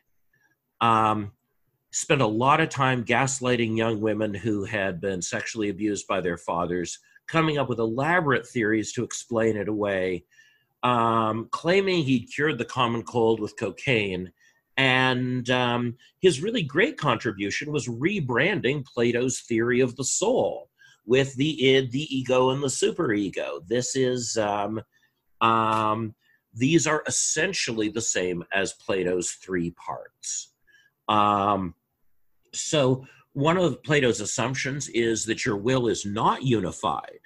Um, 0.81 1.33
spent 1.93 2.21
a 2.21 2.27
lot 2.27 2.61
of 2.61 2.69
time 2.69 3.05
gaslighting 3.05 3.77
young 3.77 4.01
women 4.01 4.35
who 4.35 4.65
had 4.65 5.01
been 5.01 5.23
sexually 5.23 5.71
abused 5.71 6.07
by 6.07 6.21
their 6.21 6.37
fathers, 6.37 6.99
coming 7.29 7.59
up 7.59 7.69
with 7.69 7.79
elaborate 7.79 8.47
theories 8.47 8.93
to 8.93 9.03
explain 9.03 9.57
it 9.57 9.69
away, 9.69 10.25
um, 10.83 11.49
claiming 11.53 12.05
he'd 12.05 12.27
cured 12.27 12.59
the 12.59 12.65
common 12.65 13.03
cold 13.03 13.41
with 13.41 13.59
cocaine. 13.59 14.31
And 14.77 15.49
um, 15.49 15.97
his 16.21 16.43
really 16.43 16.63
great 16.63 16.99
contribution 16.99 17.73
was 17.73 17.89
rebranding 17.89 18.85
Plato's 18.85 19.41
theory 19.41 19.81
of 19.81 19.97
the 19.97 20.05
soul 20.05 20.69
with 21.07 21.35
the 21.37 21.75
id, 21.75 21.93
the 21.93 22.17
ego, 22.17 22.51
and 22.51 22.63
the 22.63 22.69
superego. 22.69 23.67
This 23.67 23.97
is, 23.97 24.37
um, 24.37 24.81
um, 25.41 26.15
these 26.53 26.87
are 26.87 27.03
essentially 27.07 27.89
the 27.89 28.01
same 28.01 28.45
as 28.53 28.73
Plato's 28.75 29.33
three 29.33 29.71
parts. 29.71 30.53
Um, 31.09 31.75
so, 32.53 33.07
one 33.35 33.59
of 33.59 33.83
Plato's 33.83 34.21
assumptions 34.21 34.89
is 34.89 35.27
that 35.27 35.45
your 35.45 35.59
will 35.59 35.89
is 35.89 36.07
not 36.07 36.43
unified. 36.43 37.21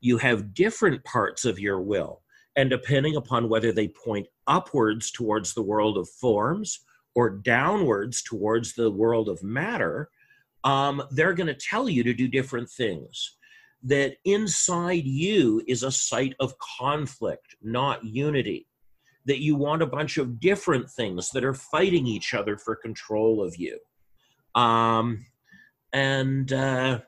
You 0.00 0.16
have 0.18 0.54
different 0.54 1.04
parts 1.04 1.44
of 1.44 1.58
your 1.58 1.80
will, 1.82 2.22
and 2.56 2.70
depending 2.70 3.16
upon 3.16 3.48
whether 3.48 3.70
they 3.70 3.88
point 3.88 4.26
upwards 4.46 5.10
towards 5.10 5.52
the 5.52 5.62
world 5.62 5.98
of 5.98 6.08
forms 6.08 6.80
or 7.14 7.30
downwards 7.30 8.22
towards 8.22 8.74
the 8.74 8.90
world 8.90 9.28
of 9.28 9.42
matter, 9.42 10.08
um, 10.64 11.02
they're 11.10 11.34
going 11.34 11.46
to 11.46 11.54
tell 11.54 11.88
you 11.88 12.02
to 12.02 12.14
do 12.14 12.26
different 12.28 12.68
things. 12.68 13.36
That 13.82 14.16
inside 14.24 15.04
you 15.04 15.62
is 15.68 15.82
a 15.82 15.92
site 15.92 16.34
of 16.40 16.54
conflict, 16.78 17.54
not 17.62 18.02
unity. 18.02 18.66
That 19.26 19.42
you 19.42 19.56
want 19.56 19.82
a 19.82 19.86
bunch 19.86 20.16
of 20.16 20.40
different 20.40 20.90
things 20.90 21.30
that 21.30 21.44
are 21.44 21.54
fighting 21.54 22.06
each 22.06 22.32
other 22.32 22.56
for 22.56 22.76
control 22.76 23.42
of 23.42 23.56
you. 23.56 23.78
Um, 24.54 25.26
and 25.92 26.50
uh, 26.50 27.00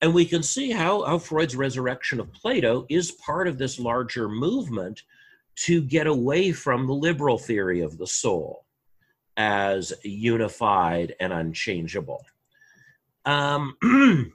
and 0.00 0.14
we 0.14 0.24
can 0.24 0.42
see 0.42 0.70
how, 0.70 1.02
how 1.04 1.18
Freud's 1.18 1.56
resurrection 1.56 2.20
of 2.20 2.32
Plato 2.32 2.84
is 2.90 3.12
part 3.12 3.48
of 3.48 3.56
this 3.58 3.78
larger 3.78 4.28
movement 4.28 5.02
to 5.56 5.80
get 5.80 6.06
away 6.06 6.52
from 6.52 6.86
the 6.86 6.92
liberal 6.92 7.38
theory 7.38 7.80
of 7.80 7.96
the 7.96 8.06
soul 8.06 8.63
as 9.36 9.92
unified 10.02 11.14
and 11.20 11.32
unchangeable. 11.32 12.24
Um, 13.24 13.76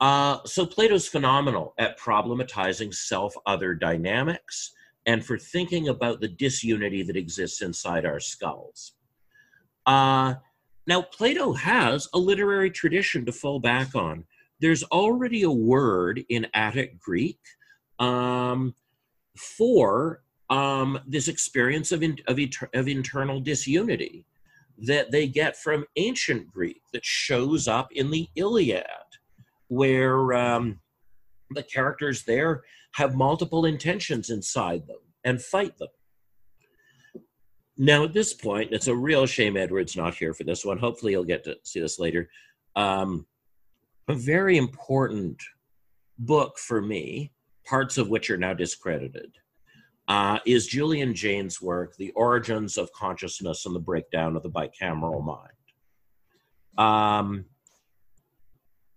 uh, 0.00 0.38
so 0.44 0.66
Plato's 0.66 1.08
phenomenal 1.08 1.74
at 1.78 1.98
problematizing 1.98 2.94
self 2.94 3.34
other 3.46 3.74
dynamics 3.74 4.72
and 5.06 5.24
for 5.24 5.36
thinking 5.38 5.88
about 5.88 6.20
the 6.20 6.28
disunity 6.28 7.02
that 7.02 7.16
exists 7.16 7.62
inside 7.62 8.06
our 8.06 8.20
skulls. 8.20 8.92
Uh, 9.86 10.34
now, 10.86 11.02
Plato 11.02 11.52
has 11.52 12.08
a 12.12 12.18
literary 12.18 12.70
tradition 12.70 13.24
to 13.26 13.32
fall 13.32 13.60
back 13.60 13.94
on. 13.94 14.24
There's 14.60 14.84
already 14.84 15.42
a 15.42 15.50
word 15.50 16.24
in 16.28 16.46
Attic 16.54 16.98
Greek 17.00 17.38
um, 17.98 18.74
for 19.36 20.21
um, 20.52 21.00
this 21.06 21.28
experience 21.28 21.92
of, 21.92 22.02
in, 22.02 22.18
of, 22.28 22.38
of 22.74 22.86
internal 22.86 23.40
disunity 23.40 24.26
that 24.76 25.10
they 25.10 25.26
get 25.26 25.56
from 25.56 25.86
ancient 25.96 26.46
Greek 26.52 26.82
that 26.92 27.04
shows 27.04 27.66
up 27.66 27.90
in 27.92 28.10
the 28.10 28.28
Iliad, 28.36 28.84
where 29.68 30.34
um, 30.34 30.78
the 31.54 31.62
characters 31.62 32.24
there 32.24 32.64
have 32.96 33.14
multiple 33.14 33.64
intentions 33.64 34.28
inside 34.28 34.86
them 34.86 34.98
and 35.24 35.40
fight 35.40 35.78
them. 35.78 35.88
Now, 37.78 38.04
at 38.04 38.12
this 38.12 38.34
point, 38.34 38.72
it's 38.72 38.88
a 38.88 38.94
real 38.94 39.24
shame 39.24 39.56
Edward's 39.56 39.96
not 39.96 40.14
here 40.14 40.34
for 40.34 40.44
this 40.44 40.66
one. 40.66 40.76
Hopefully, 40.76 41.12
he'll 41.12 41.24
get 41.24 41.44
to 41.44 41.56
see 41.62 41.80
this 41.80 41.98
later. 41.98 42.28
Um, 42.76 43.26
a 44.06 44.14
very 44.14 44.58
important 44.58 45.42
book 46.18 46.58
for 46.58 46.82
me, 46.82 47.32
parts 47.66 47.96
of 47.96 48.10
which 48.10 48.28
are 48.28 48.36
now 48.36 48.52
discredited, 48.52 49.32
uh, 50.08 50.38
is 50.46 50.66
Julian 50.66 51.14
Jaynes' 51.14 51.60
work, 51.60 51.96
The 51.96 52.10
Origins 52.12 52.76
of 52.78 52.92
Consciousness 52.92 53.66
and 53.66 53.74
the 53.74 53.80
Breakdown 53.80 54.36
of 54.36 54.42
the 54.42 54.50
Bicameral 54.50 55.24
Mind. 55.24 55.48
Um, 56.78 57.44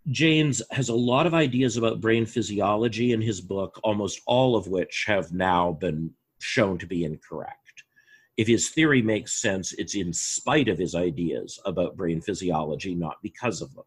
Jaynes 0.09 0.61
has 0.71 0.89
a 0.89 0.95
lot 0.95 1.25
of 1.25 1.33
ideas 1.33 1.77
about 1.77 2.01
brain 2.01 2.25
physiology 2.25 3.11
in 3.11 3.21
his 3.21 3.41
book, 3.41 3.79
almost 3.83 4.21
all 4.27 4.55
of 4.55 4.67
which 4.67 5.05
have 5.07 5.31
now 5.31 5.73
been 5.73 6.11
shown 6.39 6.77
to 6.77 6.85
be 6.85 7.03
incorrect 7.03 7.65
if 8.37 8.47
his 8.47 8.69
theory 8.69 9.01
makes 9.01 9.41
sense, 9.41 9.73
it's 9.73 9.95
in 9.95 10.11
spite 10.11 10.67
of 10.67 10.77
his 10.77 10.93
ideas 10.93 11.59
about 11.65 11.95
brain 11.95 12.21
physiology, 12.21 12.93
not 12.93 13.17
because 13.23 13.61
of 13.61 13.73
them. 13.73 13.85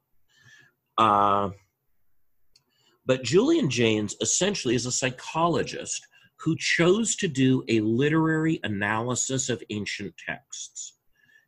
Uh, 0.97 1.51
but 3.05 3.23
Julian 3.23 3.71
Jaynes 3.71 4.17
essentially 4.21 4.75
is 4.75 4.87
a 4.87 4.93
psychologist 4.93 6.07
who 6.41 6.57
chose 6.57 7.17
to 7.17 7.29
do 7.29 7.65
a 7.69 7.81
literary 7.81 8.61
analysis 8.63 9.49
of 9.49 9.63
ancient 9.71 10.15
texts. 10.17 10.95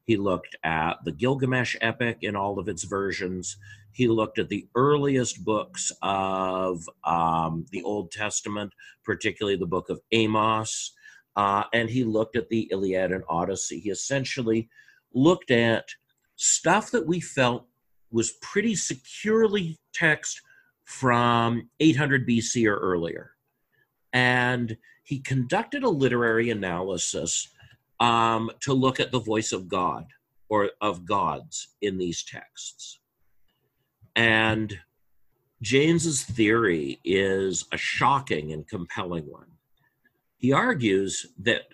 He 0.05 0.17
looked 0.17 0.57
at 0.65 0.95
the 1.05 1.13
Gilgamesh 1.13 1.77
epic 1.81 2.19
in 2.23 2.35
all 2.35 2.59
of 2.59 2.69
its 2.69 2.85
versions. 2.85 3.57
He 3.93 4.09
looked 4.09 4.39
at 4.39 4.49
the 4.49 4.67
earliest 4.75 5.45
books 5.45 5.93
of 6.03 6.89
um, 7.05 7.67
the 7.71 7.83
Old 7.83 8.11
Testament, 8.11 8.73
particularly 9.05 9.57
the 9.57 9.67
book 9.67 9.89
of 9.89 10.01
Amos 10.13 10.93
uh, 11.37 11.65
and 11.73 11.89
he 11.89 12.05
looked 12.05 12.37
at 12.37 12.49
the 12.49 12.69
Iliad 12.71 13.13
and 13.13 13.25
Odyssey. 13.29 13.81
He 13.81 13.91
essentially 13.91 14.69
looked 15.15 15.51
at 15.51 15.89
stuff 16.37 16.91
that 16.91 17.07
we 17.07 17.21
felt 17.21 17.67
was 18.11 18.33
pretty 18.43 18.75
securely 18.75 19.79
text 19.95 20.41
from 20.85 21.71
800 21.79 22.29
BC 22.29 22.69
or 22.69 22.77
earlier. 22.77 23.33
And 24.13 24.77
he 25.05 25.21
conducted 25.21 25.83
a 25.83 25.89
literary 25.89 26.51
analysis 26.51 27.49
um, 28.01 28.51
to 28.61 28.73
look 28.73 29.01
at 29.01 29.13
the 29.13 29.21
voice 29.21 29.53
of 29.53 29.69
God 29.69 30.07
or 30.49 30.71
of 30.81 31.07
gods 31.07 31.69
in 31.81 31.99
these 31.99 32.25
texts. 32.25 32.99
And 34.17 34.79
Jaynes's 35.63 36.25
theory 36.25 37.01
is 37.05 37.67
a 37.73 37.77
shocking 37.77 38.53
and 38.53 38.67
compelling 38.67 39.25
one. 39.25 39.47
He 40.37 40.53
argues 40.53 41.27
that 41.39 41.67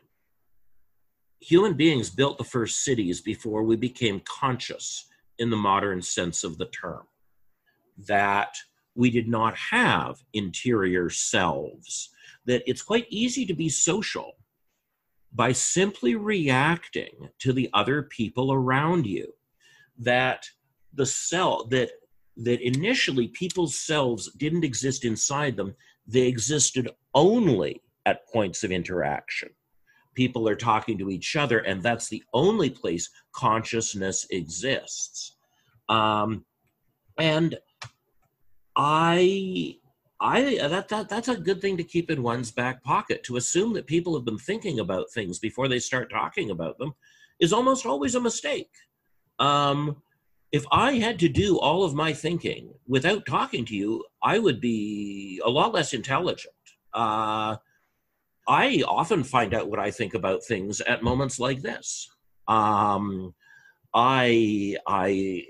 human 1.41 1.75
beings 1.75 2.11
built 2.11 2.39
the 2.39 2.45
first 2.45 2.85
cities 2.85 3.21
before 3.21 3.63
we 3.63 3.77
became 3.77 4.21
conscious 4.25 5.07
in 5.39 5.51
the 5.51 5.57
modern 5.57 6.03
sense 6.03 6.43
of 6.43 6.59
the 6.59 6.67
term, 6.67 7.07
that 8.07 8.57
we 8.95 9.11
did 9.11 9.29
not 9.29 9.57
have 9.57 10.23
interior 10.33 11.09
selves, 11.11 12.11
that 12.47 12.63
it's 12.67 12.83
quite 12.83 13.07
easy 13.11 13.45
to 13.47 13.55
be 13.55 13.69
social 13.69 14.33
by 15.33 15.53
simply 15.53 16.15
reacting 16.15 17.29
to 17.41 17.53
the 17.53 17.69
other 17.75 18.03
people 18.05 18.53
around 18.53 19.07
you 19.07 19.33
that 19.99 20.45
the 20.95 21.07
cell 21.07 21.67
that 21.67 21.91
that 22.39 22.61
initially 22.61 23.29
people's 23.29 23.79
selves 23.79 24.31
didn't 24.33 24.65
exist 24.65 25.05
inside 25.05 25.57
them 25.57 25.75
they 26.07 26.27
existed 26.27 26.89
only 27.15 27.83
at 28.05 28.27
points 28.29 28.63
of 28.63 28.71
interaction. 28.71 29.51
People 30.15 30.49
are 30.49 30.57
talking 30.57 30.97
to 30.99 31.11
each 31.11 31.37
other, 31.37 31.59
and 31.59 31.83
that's 31.83 32.09
the 32.09 32.23
only 32.33 32.71
place 32.71 33.11
consciousness 33.33 34.27
exists. 34.31 35.37
Um, 35.89 36.45
and 37.19 37.59
I, 38.77 39.77
I 40.21 40.57
that, 40.57 40.89
that 40.89 41.09
that's 41.09 41.29
a 41.29 41.37
good 41.37 41.61
thing 41.61 41.77
to 41.77 41.85
keep 41.85 42.11
in 42.11 42.23
one's 42.23 42.51
back 42.51 42.83
pocket. 42.83 43.23
To 43.25 43.37
assume 43.37 43.75
that 43.75 43.87
people 43.87 44.15
have 44.15 44.25
been 44.25 44.39
thinking 44.39 44.81
about 44.81 45.11
things 45.11 45.39
before 45.39 45.69
they 45.69 45.79
start 45.79 46.11
talking 46.11 46.51
about 46.51 46.79
them 46.79 46.95
is 47.39 47.53
almost 47.53 47.85
always 47.85 48.15
a 48.15 48.21
mistake. 48.21 48.71
Um, 49.39 50.03
if 50.53 50.65
I 50.73 50.93
had 50.93 51.19
to 51.19 51.29
do 51.29 51.59
all 51.59 51.85
of 51.85 51.95
my 51.95 52.13
thinking 52.13 52.73
without 52.87 53.27
talking 53.27 53.65
to 53.67 53.75
you, 53.75 54.05
I 54.23 54.39
would 54.39 54.61
be 54.61 55.41
a 55.45 55.51
lot 55.51 55.75
less 55.75 55.93
intelligent. 55.93 56.55
Uh, 56.95 57.57
I 58.49 58.83
often 58.87 59.23
find 59.23 59.53
out 59.53 59.69
what 59.69 59.81
I 59.81 59.91
think 59.91 60.15
about 60.15 60.45
things 60.45 60.81
at 60.81 61.03
moments 61.03 61.39
like 61.39 61.61
this. 61.61 62.09
Um, 62.49 63.35
I 63.93 64.77
I 64.87 65.45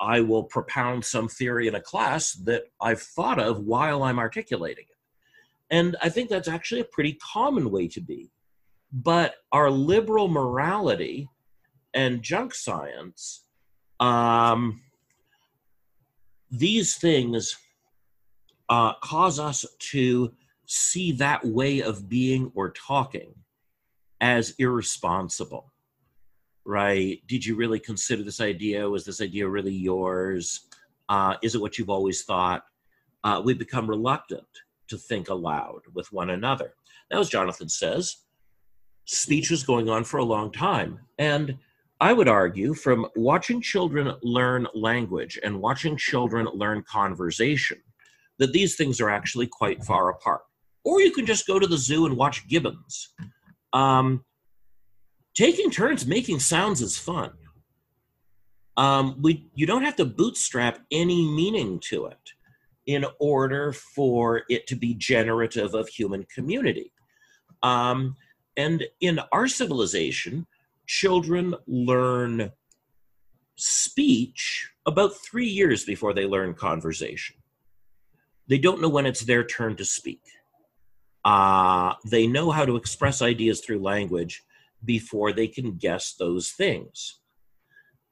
I 0.00 0.20
will 0.20 0.44
propound 0.44 1.04
some 1.04 1.28
theory 1.28 1.68
in 1.68 1.74
a 1.74 1.80
class 1.80 2.32
that 2.44 2.64
I've 2.80 3.02
thought 3.02 3.38
of 3.38 3.60
while 3.60 4.02
I'm 4.02 4.18
articulating 4.18 4.84
it, 4.88 4.96
and 5.70 5.96
I 6.02 6.08
think 6.08 6.30
that's 6.30 6.48
actually 6.48 6.82
a 6.82 6.84
pretty 6.84 7.14
common 7.14 7.70
way 7.70 7.88
to 7.88 8.00
be. 8.00 8.30
But 8.92 9.34
our 9.52 9.70
liberal 9.70 10.28
morality 10.28 11.28
and 11.94 12.22
junk 12.22 12.54
science 12.54 13.44
Um, 14.00 14.82
these 16.50 16.96
things 16.96 17.56
uh, 18.68 18.94
cause 19.02 19.38
us 19.38 19.66
to 19.92 20.32
see 20.66 21.12
that 21.12 21.44
way 21.44 21.80
of 21.80 22.08
being 22.08 22.52
or 22.54 22.70
talking 22.70 23.34
as 24.20 24.54
irresponsible 24.58 25.72
right? 26.68 27.22
Did 27.26 27.46
you 27.46 27.56
really 27.56 27.80
consider 27.80 28.22
this 28.22 28.42
idea? 28.42 28.88
Was 28.88 29.06
this 29.06 29.22
idea 29.22 29.48
really 29.48 29.72
yours? 29.72 30.68
Uh, 31.08 31.34
is 31.42 31.54
it 31.54 31.62
what 31.62 31.78
you've 31.78 31.88
always 31.88 32.24
thought? 32.24 32.62
Uh, 33.24 33.40
we 33.42 33.54
become 33.54 33.88
reluctant 33.88 34.46
to 34.88 34.98
think 34.98 35.30
aloud 35.30 35.80
with 35.94 36.12
one 36.12 36.30
another. 36.30 36.74
Now 37.10 37.20
as 37.20 37.30
jonathan 37.30 37.68
says 37.68 38.18
speech 39.06 39.50
was 39.50 39.62
going 39.62 39.88
on 39.88 40.04
for 40.04 40.18
a 40.18 40.24
long 40.24 40.52
time. 40.52 41.00
And 41.18 41.56
i 42.00 42.12
would 42.12 42.28
argue 42.28 42.74
from 42.74 43.06
watching 43.16 43.60
children 43.62 44.14
learn 44.22 44.66
language 44.74 45.38
and 45.42 45.60
watching 45.60 45.96
children 45.96 46.46
learn 46.52 46.82
conversation 46.82 47.78
that 48.38 48.52
these 48.52 48.76
things 48.76 49.00
are 49.00 49.10
actually 49.10 49.46
quite 49.46 49.82
far 49.84 50.10
apart. 50.10 50.42
Or 50.84 51.00
you 51.00 51.12
can 51.12 51.26
just 51.26 51.46
go 51.46 51.58
to 51.58 51.66
the 51.66 51.78
zoo 51.78 52.06
and 52.06 52.16
watch 52.16 52.46
gibbons. 52.46 53.08
Um, 53.72 54.24
taking 55.38 55.70
turns 55.70 56.04
making 56.04 56.40
sounds 56.40 56.82
is 56.82 56.98
fun. 56.98 57.30
Um, 58.76 59.16
we 59.22 59.46
you 59.54 59.66
don't 59.66 59.84
have 59.84 59.96
to 59.96 60.04
bootstrap 60.04 60.80
any 60.90 61.24
meaning 61.24 61.78
to 61.90 62.06
it 62.06 62.18
in 62.86 63.04
order 63.20 63.72
for 63.72 64.42
it 64.48 64.66
to 64.66 64.74
be 64.74 64.94
generative 64.94 65.74
of 65.74 65.88
human 65.88 66.24
community. 66.34 66.92
Um, 67.62 68.16
and 68.56 68.84
in 69.00 69.20
our 69.30 69.46
civilization, 69.46 70.46
children 70.86 71.54
learn 71.66 72.50
speech 73.56 74.70
about 74.86 75.12
three 75.28 75.46
years 75.46 75.84
before 75.84 76.14
they 76.14 76.26
learn 76.26 76.54
conversation. 76.54 77.36
They 78.48 78.58
don't 78.58 78.80
know 78.80 78.88
when 78.88 79.06
it's 79.06 79.24
their 79.24 79.44
turn 79.44 79.76
to 79.76 79.84
speak. 79.84 80.22
Uh, 81.24 81.94
they 82.06 82.26
know 82.26 82.50
how 82.50 82.64
to 82.64 82.76
express 82.76 83.22
ideas 83.22 83.60
through 83.60 83.80
language 83.80 84.42
before 84.84 85.32
they 85.32 85.48
can 85.48 85.76
guess 85.76 86.14
those 86.14 86.50
things. 86.50 87.20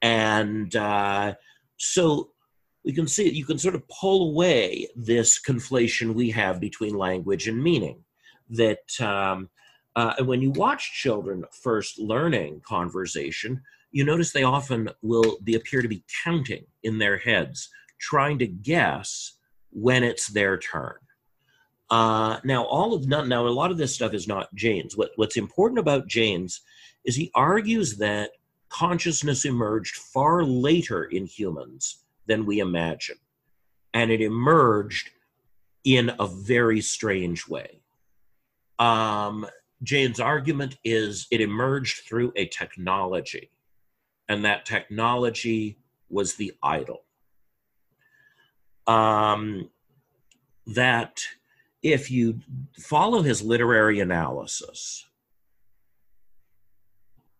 And 0.02 0.74
uh, 0.76 1.34
so 1.76 2.30
we 2.84 2.92
can 2.92 3.08
see 3.08 3.30
you 3.30 3.44
can 3.44 3.58
sort 3.58 3.74
of 3.74 3.82
pull 3.88 4.30
away 4.30 4.88
this 4.94 5.40
conflation 5.40 6.14
we 6.14 6.30
have 6.30 6.60
between 6.60 6.96
language 6.96 7.48
and 7.48 7.62
meaning. 7.62 8.04
That 8.48 8.88
um, 9.00 9.50
uh, 9.96 10.14
when 10.20 10.40
you 10.40 10.52
watch 10.52 10.92
children 11.02 11.44
first 11.62 11.98
learning 11.98 12.62
conversation, 12.64 13.60
you 13.90 14.04
notice 14.04 14.32
they 14.32 14.44
often 14.44 14.90
will 15.02 15.38
be 15.42 15.56
appear 15.56 15.82
to 15.82 15.88
be 15.88 16.04
counting 16.22 16.66
in 16.84 16.98
their 16.98 17.16
heads, 17.16 17.68
trying 18.00 18.38
to 18.38 18.46
guess 18.46 19.32
when 19.70 20.04
it's 20.04 20.28
their 20.28 20.58
turn. 20.58 20.94
Uh, 21.90 22.38
now, 22.44 22.64
all 22.64 22.94
of 22.94 23.06
now 23.06 23.46
a 23.46 23.48
lot 23.48 23.70
of 23.70 23.78
this 23.78 23.94
stuff 23.94 24.12
is 24.12 24.26
not 24.26 24.52
Jaynes. 24.54 24.96
What 24.96 25.10
what's 25.16 25.36
important 25.36 25.78
about 25.78 26.08
Jaynes 26.08 26.60
is 27.04 27.14
he 27.14 27.30
argues 27.34 27.96
that 27.98 28.30
consciousness 28.68 29.44
emerged 29.44 29.96
far 29.96 30.42
later 30.42 31.04
in 31.04 31.26
humans 31.26 32.04
than 32.26 32.44
we 32.44 32.58
imagine, 32.58 33.18
and 33.94 34.10
it 34.10 34.20
emerged 34.20 35.10
in 35.84 36.10
a 36.18 36.26
very 36.26 36.80
strange 36.80 37.46
way. 37.46 37.80
Um, 38.80 39.46
Jaynes' 39.84 40.18
argument 40.18 40.78
is 40.82 41.28
it 41.30 41.40
emerged 41.40 42.08
through 42.08 42.32
a 42.34 42.46
technology, 42.46 43.50
and 44.28 44.44
that 44.44 44.66
technology 44.66 45.78
was 46.08 46.34
the 46.34 46.52
idol. 46.64 47.04
Um, 48.88 49.70
that 50.66 51.22
if 51.92 52.10
you 52.10 52.40
follow 52.76 53.22
his 53.22 53.42
literary 53.42 54.00
analysis, 54.00 55.06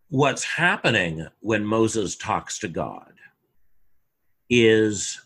what's 0.09 0.45
happening 0.45 1.27
when 1.41 1.65
Moses 1.65 2.15
talks 2.15 2.61
to 2.61 2.69
God 2.69 3.13
is 4.49 5.21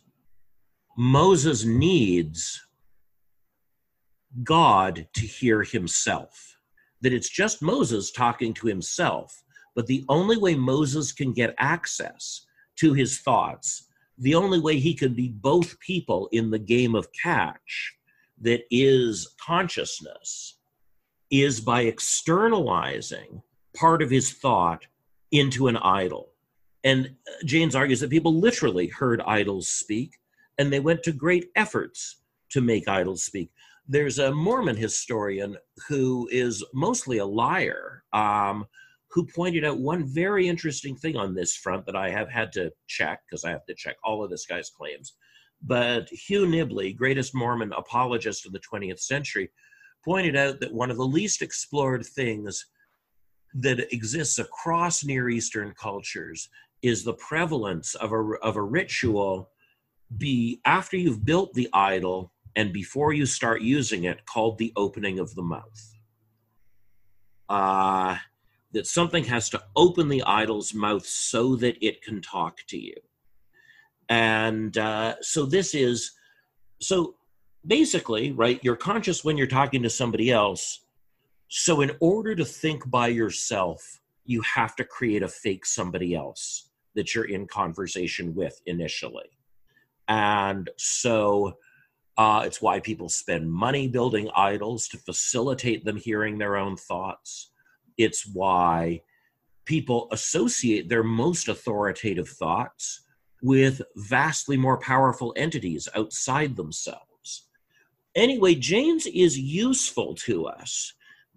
Moses 0.96 1.66
needs 1.66 2.66
God 4.42 5.06
to 5.12 5.20
hear 5.20 5.62
himself. 5.64 6.56
That 7.02 7.12
it's 7.12 7.28
just 7.28 7.60
Moses 7.60 8.10
talking 8.10 8.54
to 8.54 8.66
himself, 8.68 9.42
but 9.74 9.86
the 9.86 10.02
only 10.08 10.38
way 10.38 10.54
Moses 10.54 11.12
can 11.12 11.34
get 11.34 11.54
access 11.58 12.46
to 12.76 12.94
his 12.94 13.18
thoughts, 13.18 13.86
the 14.16 14.34
only 14.34 14.60
way 14.60 14.78
he 14.78 14.94
can 14.94 15.12
be 15.12 15.28
both 15.28 15.78
people 15.78 16.30
in 16.32 16.50
the 16.50 16.58
game 16.58 16.94
of 16.94 17.08
catch 17.12 17.96
that 18.40 18.62
is 18.70 19.34
consciousness 19.44 20.58
is 21.30 21.60
by 21.60 21.82
externalizing 21.82 23.42
part 23.76 24.02
of 24.02 24.10
his 24.10 24.32
thought 24.32 24.86
into 25.30 25.68
an 25.68 25.76
idol. 25.76 26.30
And 26.82 27.14
Jaynes 27.44 27.74
argues 27.74 28.00
that 28.00 28.10
people 28.10 28.40
literally 28.40 28.88
heard 28.88 29.20
idols 29.22 29.68
speak, 29.68 30.18
and 30.58 30.72
they 30.72 30.80
went 30.80 31.02
to 31.04 31.12
great 31.12 31.46
efforts 31.54 32.22
to 32.50 32.60
make 32.60 32.88
idols 32.88 33.22
speak. 33.22 33.50
There's 33.86 34.18
a 34.18 34.32
Mormon 34.32 34.76
historian 34.76 35.56
who 35.88 36.28
is 36.30 36.64
mostly 36.72 37.18
a 37.18 37.26
liar, 37.26 38.02
um, 38.12 38.64
who 39.10 39.26
pointed 39.26 39.64
out 39.64 39.78
one 39.78 40.06
very 40.06 40.48
interesting 40.48 40.96
thing 40.96 41.16
on 41.16 41.34
this 41.34 41.56
front 41.56 41.84
that 41.86 41.96
I 41.96 42.10
have 42.10 42.30
had 42.30 42.52
to 42.52 42.70
check 42.86 43.20
because 43.28 43.44
I 43.44 43.50
have 43.50 43.66
to 43.66 43.74
check 43.74 43.96
all 44.04 44.22
of 44.24 44.30
this 44.30 44.46
guy's 44.46 44.70
claims. 44.70 45.14
But 45.62 46.08
Hugh 46.08 46.46
Nibley, 46.46 46.96
greatest 46.96 47.34
Mormon 47.34 47.72
apologist 47.72 48.46
of 48.46 48.52
the 48.52 48.60
20th 48.60 49.00
century, 49.00 49.50
pointed 50.04 50.36
out 50.36 50.60
that 50.60 50.72
one 50.72 50.90
of 50.90 50.96
the 50.96 51.04
least 51.04 51.42
explored 51.42 52.04
things 52.06 52.66
that 53.54 53.92
exists 53.92 54.38
across 54.38 55.04
Near 55.04 55.28
Eastern 55.28 55.74
cultures 55.78 56.48
is 56.82 57.04
the 57.04 57.14
prevalence 57.14 57.94
of 57.96 58.12
a, 58.12 58.22
of 58.42 58.56
a 58.56 58.62
ritual 58.62 59.50
be 60.16 60.60
after 60.64 60.96
you've 60.96 61.24
built 61.24 61.52
the 61.54 61.68
idol 61.72 62.32
and 62.56 62.72
before 62.72 63.12
you 63.12 63.26
start 63.26 63.62
using 63.62 64.04
it 64.04 64.26
called 64.26 64.58
the 64.58 64.72
opening 64.76 65.18
of 65.18 65.34
the 65.34 65.42
mouth. 65.42 65.96
Uh, 67.48 68.16
that 68.72 68.86
something 68.86 69.24
has 69.24 69.48
to 69.50 69.62
open 69.74 70.08
the 70.08 70.22
idol's 70.22 70.72
mouth 70.72 71.04
so 71.04 71.56
that 71.56 71.76
it 71.84 72.02
can 72.02 72.22
talk 72.22 72.58
to 72.68 72.78
you. 72.78 72.94
And 74.10 74.76
uh, 74.76 75.14
so 75.22 75.46
this 75.46 75.74
is, 75.74 76.12
so 76.80 77.14
basically, 77.66 78.32
right, 78.32 78.60
you're 78.62 78.76
conscious 78.76 79.24
when 79.24 79.38
you're 79.38 79.46
talking 79.46 79.82
to 79.82 79.90
somebody 79.90 80.30
else 80.30 80.80
so, 81.52 81.80
in 81.80 81.90
order 81.98 82.36
to 82.36 82.44
think 82.44 82.88
by 82.88 83.08
yourself, 83.08 84.00
you 84.24 84.40
have 84.42 84.76
to 84.76 84.84
create 84.84 85.24
a 85.24 85.28
fake 85.28 85.66
somebody 85.66 86.14
else 86.14 86.70
that 86.94 87.12
you're 87.12 87.24
in 87.24 87.48
conversation 87.48 88.36
with 88.36 88.60
initially. 88.66 89.28
And 90.06 90.70
so, 90.76 91.58
uh, 92.16 92.44
it's 92.46 92.62
why 92.62 92.78
people 92.78 93.08
spend 93.08 93.50
money 93.50 93.88
building 93.88 94.30
idols 94.36 94.86
to 94.88 94.98
facilitate 94.98 95.84
them 95.84 95.96
hearing 95.96 96.38
their 96.38 96.56
own 96.56 96.76
thoughts. 96.76 97.50
It's 97.98 98.24
why 98.24 99.02
people 99.64 100.06
associate 100.12 100.88
their 100.88 101.02
most 101.02 101.48
authoritative 101.48 102.28
thoughts 102.28 103.00
with 103.42 103.82
vastly 103.96 104.56
more 104.56 104.78
powerful 104.78 105.32
entities 105.36 105.88
outside 105.94 106.56
themselves. 106.56 107.48
Anyway, 108.14 108.54
Jaynes 108.54 109.06
is 109.06 109.38
useful 109.38 110.14
to 110.26 110.46
us 110.46 110.92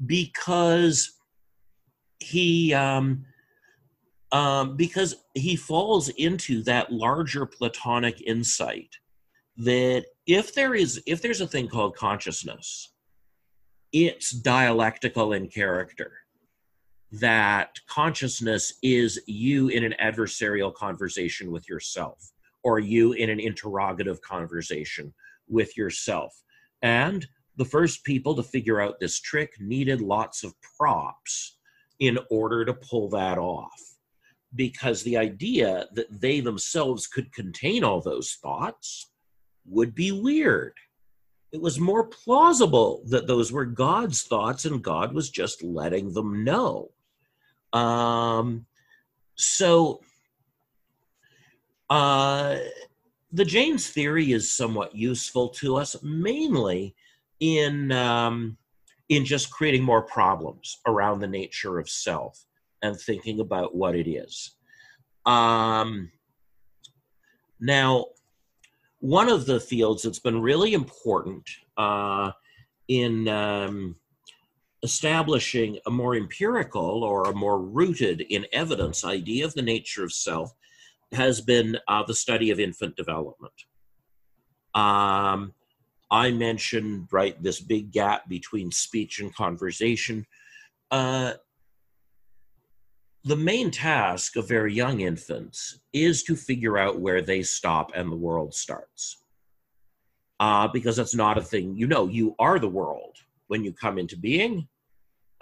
because 0.05 1.13
he 2.19 2.73
um, 2.73 3.25
um, 4.31 4.75
because 4.75 5.15
he 5.35 5.55
falls 5.55 6.09
into 6.09 6.63
that 6.63 6.91
larger 6.91 7.45
platonic 7.45 8.21
insight 8.21 8.97
that 9.57 10.05
if 10.25 10.53
there 10.55 10.73
is 10.73 11.01
if 11.05 11.21
there's 11.21 11.41
a 11.41 11.47
thing 11.47 11.67
called 11.67 11.95
consciousness 11.95 12.91
it's 13.91 14.31
dialectical 14.31 15.33
in 15.33 15.47
character 15.47 16.11
that 17.13 17.79
consciousness 17.87 18.73
is 18.81 19.21
you 19.27 19.69
in 19.69 19.83
an 19.83 19.93
adversarial 20.01 20.73
conversation 20.73 21.51
with 21.51 21.69
yourself 21.69 22.31
or 22.63 22.79
you 22.79 23.13
in 23.13 23.29
an 23.29 23.39
interrogative 23.39 24.21
conversation 24.21 25.13
with 25.47 25.77
yourself 25.77 26.33
and 26.81 27.27
the 27.55 27.65
first 27.65 28.03
people 28.03 28.35
to 28.35 28.43
figure 28.43 28.81
out 28.81 28.99
this 28.99 29.19
trick 29.19 29.53
needed 29.59 30.01
lots 30.01 30.43
of 30.43 30.53
props 30.77 31.57
in 31.99 32.17
order 32.29 32.65
to 32.65 32.73
pull 32.73 33.09
that 33.09 33.37
off. 33.37 33.79
Because 34.55 35.01
the 35.01 35.17
idea 35.17 35.87
that 35.93 36.21
they 36.21 36.39
themselves 36.39 37.07
could 37.07 37.31
contain 37.33 37.83
all 37.83 38.01
those 38.01 38.37
thoughts 38.41 39.11
would 39.65 39.95
be 39.95 40.11
weird. 40.11 40.73
It 41.51 41.61
was 41.61 41.79
more 41.79 42.07
plausible 42.07 43.03
that 43.07 43.27
those 43.27 43.51
were 43.51 43.65
God's 43.65 44.23
thoughts 44.23 44.65
and 44.65 44.83
God 44.83 45.13
was 45.13 45.29
just 45.29 45.63
letting 45.63 46.13
them 46.13 46.43
know. 46.43 46.89
Um, 47.73 48.65
so 49.35 50.01
Uh, 51.89 52.57
the 53.31 53.45
Jaynes 53.45 53.89
theory 53.89 54.31
is 54.31 54.51
somewhat 54.51 54.95
useful 54.95 55.49
to 55.49 55.75
us, 55.75 55.95
mainly 56.01 56.95
in 57.39 57.91
um, 57.91 58.57
in 59.09 59.25
just 59.25 59.51
creating 59.51 59.83
more 59.83 60.01
problems 60.01 60.79
around 60.87 61.19
the 61.19 61.27
nature 61.27 61.77
of 61.77 61.87
self 61.87 62.45
and 62.81 62.99
thinking 62.99 63.41
about 63.41 63.75
what 63.75 63.95
it 63.95 64.09
is. 64.09 64.55
Um, 65.25 66.11
now, 67.59 68.05
one 68.99 69.29
of 69.29 69.45
the 69.45 69.59
fields 69.59 70.01
that's 70.01 70.19
been 70.19 70.41
really 70.41 70.73
important 70.73 71.47
uh, 71.77 72.31
in 72.87 73.27
um, 73.27 73.95
establishing 74.83 75.79
a 75.85 75.89
more 75.89 76.15
empirical 76.15 77.03
or 77.03 77.23
a 77.23 77.33
more 77.33 77.59
rooted 77.59 78.21
in 78.21 78.45
evidence 78.51 79.05
idea 79.05 79.45
of 79.45 79.53
the 79.53 79.61
nature 79.61 80.03
of 80.03 80.11
self 80.11 80.51
has 81.13 81.41
been 81.41 81.77
uh, 81.87 82.03
the 82.03 82.13
study 82.13 82.51
of 82.51 82.59
infant 82.59 82.95
development. 82.95 83.53
Um, 84.75 85.53
I 86.11 86.31
mentioned 86.31 87.07
right 87.11 87.41
this 87.41 87.61
big 87.61 87.91
gap 87.91 88.27
between 88.27 88.71
speech 88.71 89.19
and 89.19 89.33
conversation. 89.33 90.25
Uh, 90.91 91.33
the 93.23 93.35
main 93.37 93.71
task 93.71 94.35
of 94.35 94.47
very 94.47 94.73
young 94.73 94.99
infants 94.99 95.79
is 95.93 96.23
to 96.23 96.35
figure 96.35 96.77
out 96.77 96.99
where 96.99 97.21
they 97.21 97.41
stop 97.41 97.91
and 97.95 98.11
the 98.11 98.17
world 98.17 98.53
starts. 98.53 99.23
Uh, 100.39 100.67
because 100.67 100.97
that's 100.97 101.15
not 101.15 101.37
a 101.37 101.41
thing. 101.41 101.77
You 101.77 101.87
know, 101.87 102.07
you 102.07 102.35
are 102.37 102.59
the 102.59 102.67
world 102.67 103.15
when 103.47 103.63
you 103.63 103.71
come 103.71 103.97
into 103.97 104.17
being. 104.17 104.67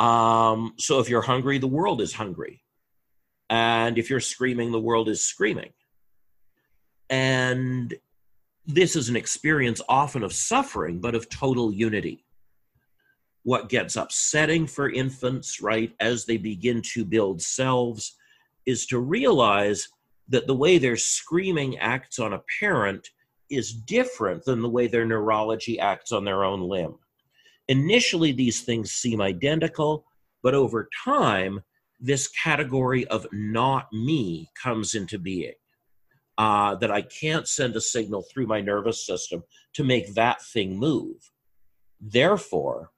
Um, 0.01 0.73
so 0.77 0.99
if 0.99 1.09
you're 1.09 1.21
hungry, 1.21 1.57
the 1.57 1.67
world 1.67 2.01
is 2.01 2.13
hungry. 2.13 2.63
And 3.49 3.97
if 3.97 4.09
you're 4.09 4.19
screaming, 4.19 4.71
the 4.71 4.79
world 4.79 5.09
is 5.09 5.23
screaming. 5.23 5.71
And 7.09 7.93
this 8.65 8.95
is 8.95 9.09
an 9.09 9.15
experience 9.15 9.81
often 9.89 10.23
of 10.23 10.33
suffering, 10.33 10.99
but 10.99 11.15
of 11.15 11.29
total 11.29 11.71
unity 11.71 12.25
what 13.43 13.69
gets 13.69 13.95
upsetting 13.95 14.67
for 14.67 14.89
infants, 14.89 15.61
right, 15.61 15.93
as 15.99 16.25
they 16.25 16.37
begin 16.37 16.81
to 16.93 17.03
build 17.03 17.41
selves, 17.41 18.15
is 18.65 18.85
to 18.87 18.99
realize 18.99 19.87
that 20.29 20.47
the 20.47 20.55
way 20.55 20.77
their 20.77 20.97
screaming 20.97 21.77
acts 21.79 22.19
on 22.19 22.33
a 22.33 22.41
parent 22.59 23.09
is 23.49 23.73
different 23.73 24.45
than 24.45 24.61
the 24.61 24.69
way 24.69 24.87
their 24.87 25.05
neurology 25.05 25.79
acts 25.79 26.11
on 26.11 26.23
their 26.23 26.43
own 26.45 26.61
limb. 26.61 26.95
Initially, 27.71 28.33
these 28.33 28.63
things 28.63 28.91
seem 28.91 29.21
identical, 29.21 30.03
but 30.43 30.53
over 30.53 30.89
time, 31.05 31.61
this 32.01 32.27
category 32.27 33.07
of 33.07 33.25
not 33.31 33.87
me 33.93 34.49
comes 34.61 34.93
into 34.93 35.17
being. 35.17 35.53
Uh, 36.37 36.75
that 36.75 36.91
I 36.91 37.01
can't 37.01 37.47
send 37.47 37.73
a 37.77 37.81
signal 37.81 38.23
through 38.23 38.47
my 38.47 38.59
nervous 38.59 39.05
system 39.05 39.43
to 39.71 39.85
make 39.85 40.15
that 40.15 40.41
thing 40.41 40.77
move. 40.77 41.31
Therefore, 42.01 42.89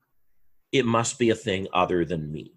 it 0.71 0.87
must 0.87 1.19
be 1.19 1.29
a 1.29 1.35
thing 1.35 1.67
other 1.71 2.03
than 2.03 2.31
me. 2.31 2.53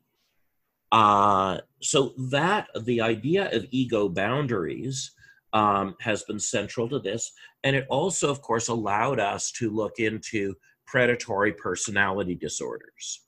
Uh, 0.92 1.58
so 1.82 2.14
that 2.30 2.68
the 2.80 3.02
idea 3.02 3.54
of 3.54 3.66
ego 3.70 4.08
boundaries 4.08 5.10
um, 5.52 5.94
has 6.00 6.22
been 6.22 6.40
central 6.40 6.88
to 6.88 6.98
this, 6.98 7.30
and 7.62 7.76
it 7.76 7.86
also, 7.90 8.30
of 8.30 8.40
course, 8.40 8.68
allowed 8.68 9.20
us 9.20 9.50
to 9.52 9.68
look 9.68 9.98
into 9.98 10.54
predatory 10.87 11.53
personality 11.53 12.34
disorders. 12.34 13.22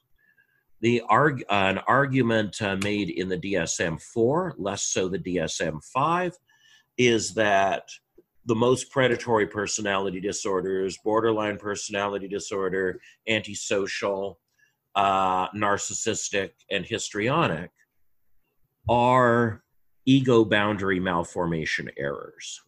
The 0.80 1.02
arg- 1.08 1.44
uh, 1.50 1.54
an 1.54 1.78
argument 1.88 2.62
uh, 2.62 2.76
made 2.76 3.10
in 3.10 3.28
the 3.28 3.38
DSM-4, 3.38 4.54
less 4.58 4.82
so 4.82 5.08
the 5.08 5.18
DSM-5, 5.18 6.34
is 6.96 7.34
that 7.34 7.88
the 8.46 8.54
most 8.54 8.90
predatory 8.90 9.46
personality 9.46 10.20
disorders, 10.20 10.96
borderline 11.04 11.58
personality 11.58 12.28
disorder, 12.28 13.00
antisocial, 13.28 14.38
uh, 14.94 15.48
narcissistic, 15.50 16.50
and 16.70 16.86
histrionic 16.86 17.70
are 18.88 19.62
ego 20.06 20.44
boundary 20.44 20.98
malformation 20.98 21.90
errors. 21.98 22.62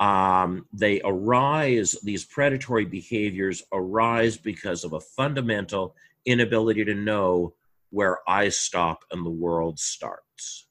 Um, 0.00 0.66
they 0.72 1.02
arise, 1.04 1.94
these 2.02 2.24
predatory 2.24 2.86
behaviors 2.86 3.62
arise 3.72 4.38
because 4.38 4.82
of 4.82 4.94
a 4.94 5.00
fundamental 5.00 5.94
inability 6.24 6.84
to 6.86 6.94
know 6.94 7.54
where 7.90 8.18
I 8.26 8.48
stop 8.48 9.04
and 9.10 9.24
the 9.24 9.30
world 9.30 9.78
starts. 9.78 10.66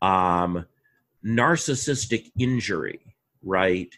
Um, 0.00 0.66
narcissistic 1.24 2.32
injury, 2.36 3.14
right, 3.42 3.94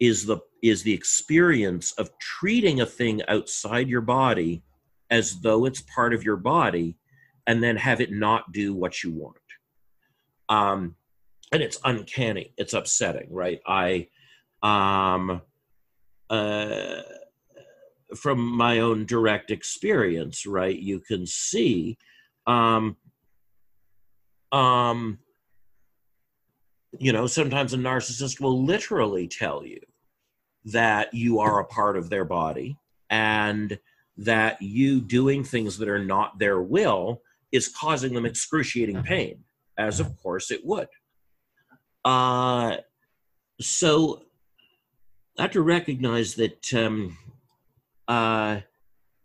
is 0.00 0.24
the 0.24 0.38
is 0.62 0.82
the 0.82 0.94
experience 0.94 1.92
of 1.92 2.16
treating 2.18 2.80
a 2.80 2.86
thing 2.86 3.20
outside 3.28 3.88
your 3.88 4.00
body 4.00 4.62
as 5.10 5.40
though 5.40 5.66
it's 5.66 5.82
part 5.82 6.14
of 6.14 6.24
your 6.24 6.36
body 6.36 6.96
and 7.46 7.62
then 7.62 7.76
have 7.76 8.00
it 8.00 8.12
not 8.12 8.52
do 8.52 8.72
what 8.72 9.02
you 9.02 9.10
want. 9.10 9.36
Um, 10.48 10.94
and 11.52 11.62
it's 11.62 11.78
uncanny. 11.84 12.54
It's 12.56 12.72
upsetting, 12.72 13.28
right? 13.30 13.60
I, 13.66 14.08
um, 14.62 15.42
uh, 16.30 17.02
from 18.16 18.40
my 18.40 18.80
own 18.80 19.04
direct 19.06 19.50
experience, 19.50 20.46
right? 20.46 20.78
You 20.78 21.00
can 21.00 21.26
see, 21.26 21.98
um, 22.46 22.96
um, 24.50 25.18
you 26.98 27.12
know, 27.12 27.26
sometimes 27.26 27.72
a 27.72 27.78
narcissist 27.78 28.40
will 28.40 28.64
literally 28.64 29.28
tell 29.28 29.64
you 29.64 29.80
that 30.66 31.12
you 31.12 31.40
are 31.40 31.60
a 31.60 31.64
part 31.64 31.96
of 31.96 32.10
their 32.10 32.24
body 32.24 32.76
and 33.10 33.78
that 34.16 34.60
you 34.60 35.00
doing 35.00 35.42
things 35.42 35.78
that 35.78 35.88
are 35.88 36.04
not 36.04 36.38
their 36.38 36.60
will 36.60 37.22
is 37.50 37.68
causing 37.68 38.14
them 38.14 38.26
excruciating 38.26 38.96
mm-hmm. 38.96 39.06
pain, 39.06 39.44
as 39.78 40.00
of 40.00 40.16
course 40.16 40.50
it 40.50 40.64
would. 40.64 40.88
Uh, 42.04 42.76
so 43.60 44.22
I 45.38 45.42
have 45.42 45.52
to 45.52 45.62
recognize 45.62 46.34
that 46.34 46.74
um, 46.74 47.16
uh, 48.08 48.60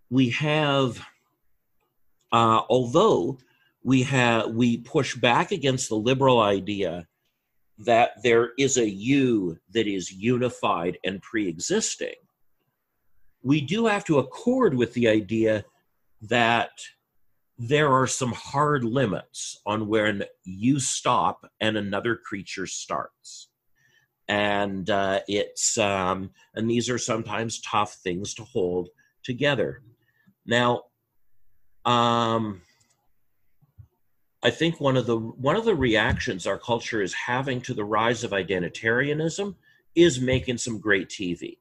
we 0.09 0.29
have, 0.29 0.99
uh, 2.31 2.61
although 2.69 3.39
we 3.83 4.03
have 4.03 4.51
we 4.51 4.77
push 4.77 5.15
back 5.15 5.51
against 5.51 5.89
the 5.89 5.95
liberal 5.95 6.41
idea 6.41 7.07
that 7.79 8.21
there 8.23 8.51
is 8.57 8.77
a 8.77 8.89
you 8.89 9.57
that 9.71 9.87
is 9.87 10.11
unified 10.11 10.97
and 11.03 11.21
pre-existing 11.21 12.15
we 13.47 13.61
do 13.61 13.85
have 13.85 14.03
to 14.03 14.19
accord 14.19 14.73
with 14.73 14.93
the 14.93 15.07
idea 15.07 15.63
that 16.21 16.71
there 17.57 17.91
are 17.91 18.07
some 18.07 18.33
hard 18.33 18.83
limits 18.83 19.59
on 19.65 19.87
when 19.87 20.23
you 20.43 20.79
stop 20.79 21.49
and 21.59 21.75
another 21.75 22.15
creature 22.15 22.67
starts. 22.67 23.49
And 24.27 24.89
uh, 24.89 25.21
it's 25.27 25.77
um, 25.77 26.31
and 26.53 26.69
these 26.69 26.89
are 26.89 26.97
sometimes 26.97 27.61
tough 27.61 27.95
things 28.03 28.33
to 28.35 28.43
hold 28.43 28.89
together. 29.23 29.81
Now 30.45 30.83
um, 31.87 32.61
i 34.43 34.49
think 34.51 34.79
one 34.79 34.97
of 34.97 35.07
the 35.07 35.17
one 35.17 35.55
of 35.55 35.65
the 35.65 35.75
reactions 35.75 36.45
our 36.45 36.59
culture 36.59 37.01
is 37.01 37.13
having 37.13 37.61
to 37.61 37.73
the 37.73 37.83
rise 37.83 38.23
of 38.23 38.31
identitarianism 38.31 39.55
is 39.95 40.19
making 40.19 40.57
some 40.57 40.79
great 40.79 41.09
tv 41.09 41.57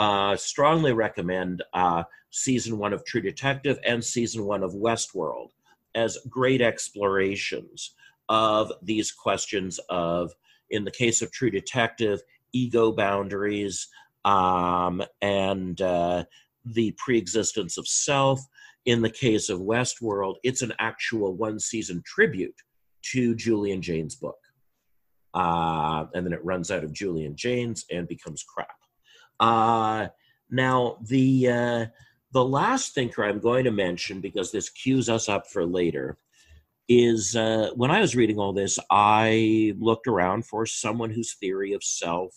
uh, 0.00 0.34
strongly 0.34 0.94
recommend 0.94 1.62
uh, 1.74 2.02
season 2.30 2.78
one 2.78 2.94
of 2.94 3.04
True 3.04 3.20
Detective 3.20 3.78
and 3.84 4.02
season 4.02 4.46
one 4.46 4.62
of 4.62 4.72
Westworld 4.72 5.50
as 5.94 6.16
great 6.26 6.62
explorations 6.62 7.94
of 8.30 8.72
these 8.80 9.12
questions 9.12 9.78
of, 9.90 10.32
in 10.70 10.84
the 10.84 10.90
case 10.90 11.20
of 11.20 11.30
True 11.32 11.50
Detective, 11.50 12.22
ego 12.54 12.90
boundaries 12.90 13.88
um, 14.24 15.02
and 15.20 15.82
uh, 15.82 16.24
the 16.64 16.92
preexistence 16.92 17.76
of 17.76 17.86
self. 17.86 18.40
In 18.86 19.02
the 19.02 19.10
case 19.10 19.50
of 19.50 19.60
Westworld, 19.60 20.36
it's 20.42 20.62
an 20.62 20.72
actual 20.78 21.34
one 21.34 21.60
season 21.60 22.02
tribute 22.06 22.56
to 23.02 23.34
Julian 23.34 23.82
Jaynes' 23.82 24.14
book. 24.14 24.38
Uh, 25.34 26.06
and 26.14 26.24
then 26.24 26.32
it 26.32 26.42
runs 26.42 26.70
out 26.70 26.84
of 26.84 26.94
Julian 26.94 27.36
Jaynes 27.36 27.84
and 27.90 28.08
becomes 28.08 28.42
crap. 28.42 28.79
Uh, 29.40 30.08
now, 30.50 30.98
the 31.08 31.48
uh, 31.48 31.86
the 32.32 32.44
last 32.44 32.94
thinker 32.94 33.24
I'm 33.24 33.40
going 33.40 33.64
to 33.64 33.72
mention, 33.72 34.20
because 34.20 34.52
this 34.52 34.68
cues 34.68 35.08
us 35.08 35.28
up 35.28 35.48
for 35.48 35.64
later, 35.66 36.18
is 36.88 37.34
uh, 37.34 37.70
when 37.74 37.90
I 37.90 38.00
was 38.00 38.14
reading 38.14 38.38
all 38.38 38.52
this, 38.52 38.78
I 38.90 39.74
looked 39.78 40.06
around 40.06 40.46
for 40.46 40.66
someone 40.66 41.10
whose 41.10 41.34
theory 41.34 41.72
of 41.72 41.82
self 41.82 42.34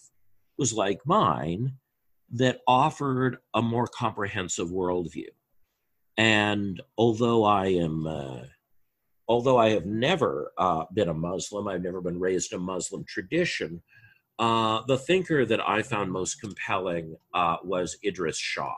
was 0.57 0.73
like 0.73 1.01
mine, 1.05 1.73
that 2.31 2.61
offered 2.67 3.37
a 3.53 3.61
more 3.61 3.87
comprehensive 3.87 4.69
worldview. 4.69 5.29
And 6.17 6.81
although 6.97 7.43
I 7.43 7.67
am 7.67 8.07
uh, 8.07 8.43
although 9.27 9.57
I 9.57 9.69
have 9.69 9.85
never 9.85 10.51
uh, 10.57 10.85
been 10.93 11.09
a 11.09 11.13
Muslim, 11.13 11.67
I've 11.67 11.83
never 11.83 12.01
been 12.01 12.19
raised 12.19 12.53
in 12.53 12.59
a 12.59 12.61
Muslim 12.61 13.03
tradition. 13.05 13.81
Uh, 14.39 14.81
the 14.87 14.97
thinker 14.97 15.45
that 15.45 15.67
I 15.67 15.83
found 15.83 16.11
most 16.11 16.41
compelling 16.41 17.15
uh, 17.33 17.57
was 17.63 17.97
Idries 18.03 18.37
Shah. 18.37 18.75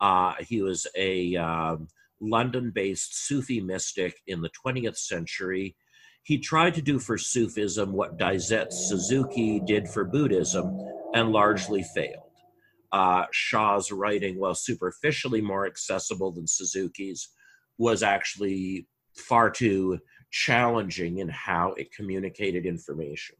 Uh, 0.00 0.34
he 0.40 0.62
was 0.62 0.86
a 0.96 1.36
um, 1.36 1.88
London 2.20 2.70
based 2.70 3.26
Sufi 3.26 3.60
mystic 3.60 4.20
in 4.26 4.40
the 4.40 4.50
20th 4.64 4.96
century. 4.96 5.76
He 6.22 6.38
tried 6.38 6.74
to 6.74 6.82
do 6.82 6.98
for 6.98 7.16
Sufism 7.16 7.92
what 7.92 8.18
Daisetsu 8.18 8.72
Suzuki 8.72 9.60
did 9.60 9.88
for 9.88 10.04
Buddhism 10.04 10.78
and 11.14 11.32
largely 11.32 11.82
failed. 11.82 12.24
Uh, 12.92 13.24
Shah's 13.32 13.90
writing, 13.90 14.38
while 14.38 14.54
superficially 14.54 15.40
more 15.40 15.66
accessible 15.66 16.32
than 16.32 16.46
Suzuki's, 16.46 17.28
was 17.78 18.02
actually 18.02 18.86
far 19.14 19.50
too 19.50 19.98
challenging 20.30 21.18
in 21.18 21.28
how 21.28 21.72
it 21.72 21.92
communicated 21.92 22.66
information. 22.66 23.36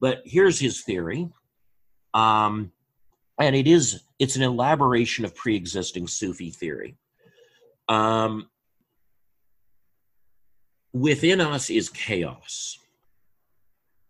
But 0.00 0.22
here's 0.24 0.58
his 0.58 0.82
theory. 0.82 1.28
Um, 2.14 2.72
and 3.38 3.56
it 3.56 3.66
is 3.66 4.02
it's 4.18 4.36
an 4.36 4.42
elaboration 4.42 5.24
of 5.24 5.34
pre-existing 5.34 6.06
Sufi 6.06 6.50
theory. 6.50 6.96
Um, 7.88 8.48
within 10.92 11.40
us 11.40 11.70
is 11.70 11.88
chaos. 11.88 12.78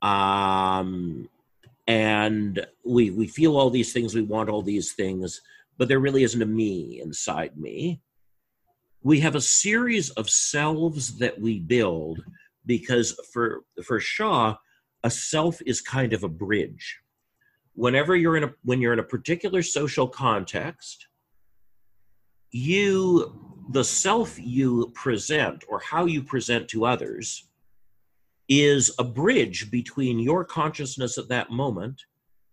Um, 0.02 1.28
and 1.86 2.66
we 2.84 3.10
we 3.10 3.26
feel 3.26 3.56
all 3.56 3.70
these 3.70 3.92
things, 3.92 4.14
we 4.14 4.22
want 4.22 4.48
all 4.48 4.62
these 4.62 4.92
things, 4.92 5.40
but 5.78 5.88
there 5.88 5.98
really 5.98 6.22
isn't 6.24 6.42
a 6.42 6.46
me 6.46 7.00
inside 7.02 7.56
me. 7.56 8.00
We 9.02 9.20
have 9.20 9.34
a 9.34 9.40
series 9.40 10.10
of 10.10 10.28
selves 10.28 11.18
that 11.18 11.40
we 11.40 11.58
build 11.58 12.22
because 12.66 13.18
for 13.32 13.62
for 13.84 14.00
Shah, 14.00 14.56
a 15.04 15.10
self 15.10 15.60
is 15.66 15.80
kind 15.80 16.12
of 16.12 16.24
a 16.24 16.28
bridge. 16.28 16.98
Whenever 17.74 18.16
you're 18.16 18.36
in 18.36 18.44
a 18.44 18.52
when 18.62 18.80
you're 18.80 18.92
in 18.92 18.98
a 18.98 19.04
particular 19.04 19.62
social 19.62 20.06
context, 20.06 21.06
you 22.50 23.64
the 23.70 23.84
self 23.84 24.38
you 24.38 24.90
present 24.94 25.64
or 25.68 25.80
how 25.80 26.04
you 26.04 26.22
present 26.22 26.68
to 26.68 26.84
others 26.84 27.48
is 28.48 28.92
a 28.98 29.04
bridge 29.04 29.70
between 29.70 30.18
your 30.18 30.44
consciousness 30.44 31.16
at 31.18 31.28
that 31.28 31.50
moment 31.50 32.02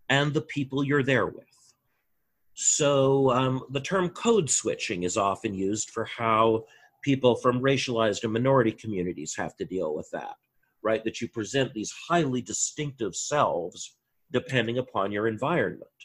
and 0.09 0.33
the 0.33 0.41
people 0.41 0.83
you're 0.83 1.03
there 1.03 1.25
with. 1.25 1.45
So 2.53 3.31
um, 3.31 3.63
the 3.71 3.81
term 3.81 4.09
code 4.09 4.49
switching 4.49 5.03
is 5.03 5.17
often 5.17 5.55
used 5.55 5.89
for 5.89 6.05
how 6.05 6.65
people 7.01 7.35
from 7.35 7.61
racialized 7.61 8.23
and 8.23 8.33
minority 8.33 8.71
communities 8.71 9.35
have 9.35 9.55
to 9.57 9.65
deal 9.65 9.95
with 9.95 10.09
that 10.11 10.35
right? 10.87 11.03
That 11.03 11.19
you 11.19 11.27
present 11.27 11.73
these 11.73 11.93
highly 12.07 12.41
distinctive 12.41 13.13
selves 13.13 13.97
depending 14.31 14.77
upon 14.77 15.11
your 15.11 15.27
environment. 15.27 15.99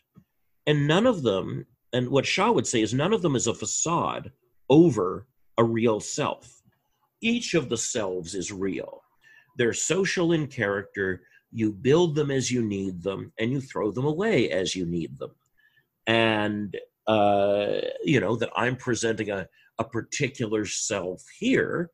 And 0.67 0.89
none 0.89 1.07
of 1.07 1.23
them, 1.23 1.67
and 1.93 2.09
what 2.09 2.27
Shah 2.27 2.51
would 2.51 2.67
say 2.67 2.81
is 2.83 2.93
none 2.93 3.13
of 3.13 3.23
them 3.23 3.37
is 3.37 3.47
a 3.47 3.55
facade 3.55 4.33
over 4.69 5.29
a 5.57 5.63
real 5.63 6.01
self. 6.01 6.63
Each 7.21 7.55
of 7.55 7.69
the 7.69 7.77
selves 7.77 8.35
is 8.35 8.51
real. 8.51 9.03
They're 9.57 9.73
social 9.73 10.33
in 10.33 10.49
character. 10.49 11.23
You 11.53 11.71
build 11.73 12.17
them 12.17 12.33
as 12.33 12.51
you 12.51 12.63
need 12.77 13.03
them, 13.03 13.33
and 13.39 13.53
you 13.53 13.61
throw 13.61 13.93
them 13.93 14.07
away 14.07 14.51
as 14.51 14.75
you 14.75 14.85
need 14.85 15.17
them. 15.17 15.33
And, 16.09 16.77
uh, 17.07 17.83
you 18.03 18.19
know, 18.19 18.35
that 18.35 18.51
I'm 18.57 18.77
presenting 18.77 19.31
a, 19.31 19.47
a 19.79 19.85
particular 19.85 20.65
self 20.67 21.23
here. 21.39 21.91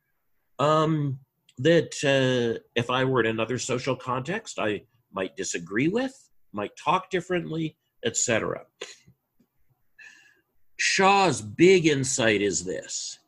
Um, 0.58 1.18
that 1.58 1.94
uh, 2.04 2.60
if 2.74 2.90
I 2.90 3.04
were 3.04 3.20
in 3.20 3.26
another 3.26 3.58
social 3.58 3.96
context, 3.96 4.58
I 4.58 4.82
might 5.12 5.36
disagree 5.36 5.88
with, 5.88 6.30
might 6.52 6.76
talk 6.76 7.10
differently, 7.10 7.76
etc. 8.04 8.62
Shah's 10.76 11.42
big 11.42 11.86
insight 11.86 12.40
is 12.40 12.64
this. 12.64 13.18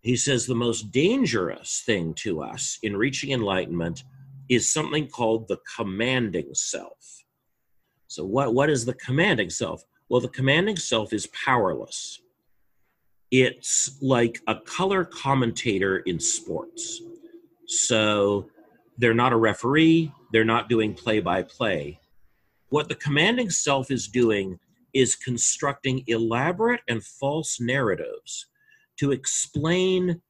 He 0.00 0.16
says 0.16 0.46
the 0.46 0.54
most 0.54 0.90
dangerous 0.90 1.82
thing 1.84 2.14
to 2.14 2.40
us 2.42 2.78
in 2.82 2.96
reaching 2.96 3.32
enlightenment 3.32 4.04
is 4.48 4.72
something 4.72 5.06
called 5.06 5.48
the 5.48 5.58
commanding 5.76 6.54
self. 6.54 7.24
So, 8.06 8.24
what, 8.24 8.54
what 8.54 8.70
is 8.70 8.86
the 8.86 8.94
commanding 8.94 9.50
self? 9.50 9.82
Well, 10.08 10.22
the 10.22 10.28
commanding 10.28 10.76
self 10.76 11.12
is 11.12 11.26
powerless. 11.26 12.20
It's 13.30 13.98
like 14.00 14.40
a 14.46 14.54
color 14.54 15.04
commentator 15.04 15.98
in 15.98 16.18
sports 16.18 17.02
so 17.68 18.48
they're 18.96 19.14
not 19.14 19.32
a 19.32 19.36
referee, 19.36 20.10
they're 20.32 20.44
not 20.44 20.68
doing 20.68 20.94
play 20.94 21.20
by 21.20 21.42
play. 21.42 22.00
What 22.70 22.88
the 22.88 22.94
commanding 22.94 23.50
self 23.50 23.90
is 23.90 24.08
doing 24.08 24.58
is 24.94 25.14
constructing 25.14 26.02
elaborate 26.06 26.80
and 26.88 27.04
false 27.04 27.60
narratives 27.60 28.46
to 28.98 29.12
explain 29.12 30.20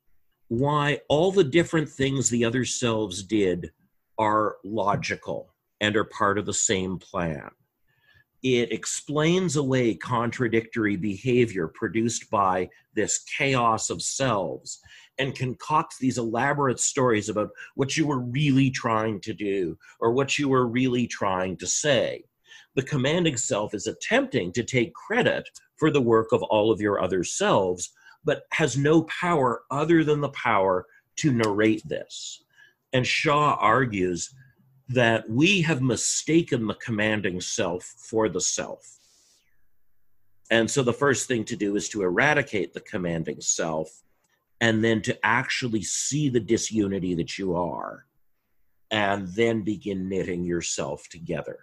why 0.48 1.00
all 1.08 1.30
the 1.30 1.44
different 1.44 1.88
things 1.88 2.28
the 2.28 2.44
other 2.44 2.64
selves 2.64 3.22
did 3.22 3.70
are 4.18 4.56
logical 4.64 5.54
and 5.80 5.96
are 5.96 6.04
part 6.04 6.38
of 6.38 6.46
the 6.46 6.54
same 6.54 6.98
plan. 6.98 7.50
It 8.42 8.72
explains 8.72 9.56
away 9.56 9.94
contradictory 9.94 10.96
behavior 10.96 11.68
produced 11.68 12.30
by 12.30 12.68
this 12.94 13.24
chaos 13.38 13.90
of 13.90 14.02
selves 14.02 14.80
and 15.18 15.34
concocts 15.34 15.98
these 15.98 16.18
elaborate 16.18 16.80
stories 16.80 17.28
about 17.28 17.50
what 17.74 17.96
you 17.96 18.06
were 18.06 18.20
really 18.20 18.70
trying 18.70 19.20
to 19.20 19.32
do 19.32 19.76
or 20.00 20.12
what 20.12 20.38
you 20.38 20.48
were 20.48 20.66
really 20.66 21.06
trying 21.06 21.56
to 21.56 21.66
say. 21.66 22.24
The 22.74 22.82
commanding 22.82 23.36
self 23.36 23.74
is 23.74 23.86
attempting 23.86 24.52
to 24.52 24.62
take 24.62 24.94
credit 24.94 25.48
for 25.76 25.90
the 25.90 26.00
work 26.00 26.32
of 26.32 26.42
all 26.44 26.70
of 26.70 26.80
your 26.80 27.02
other 27.02 27.24
selves, 27.24 27.90
but 28.24 28.42
has 28.52 28.76
no 28.76 29.02
power 29.04 29.62
other 29.70 30.04
than 30.04 30.20
the 30.20 30.28
power 30.30 30.86
to 31.16 31.32
narrate 31.32 31.82
this. 31.88 32.44
And 32.92 33.06
Shah 33.06 33.56
argues 33.60 34.32
that 34.88 35.28
we 35.28 35.60
have 35.62 35.82
mistaken 35.82 36.66
the 36.66 36.74
commanding 36.74 37.40
self 37.40 37.84
for 37.84 38.28
the 38.28 38.40
self. 38.40 38.98
And 40.50 40.70
so 40.70 40.82
the 40.82 40.92
first 40.92 41.28
thing 41.28 41.44
to 41.44 41.56
do 41.56 41.76
is 41.76 41.88
to 41.90 42.02
eradicate 42.02 42.72
the 42.72 42.80
commanding 42.80 43.40
self 43.40 44.02
and 44.60 44.82
then 44.82 45.02
to 45.02 45.18
actually 45.24 45.82
see 45.82 46.28
the 46.28 46.40
disunity 46.40 47.14
that 47.14 47.38
you 47.38 47.54
are 47.54 48.06
and 48.90 49.28
then 49.28 49.62
begin 49.62 50.08
knitting 50.08 50.44
yourself 50.44 51.08
together 51.08 51.58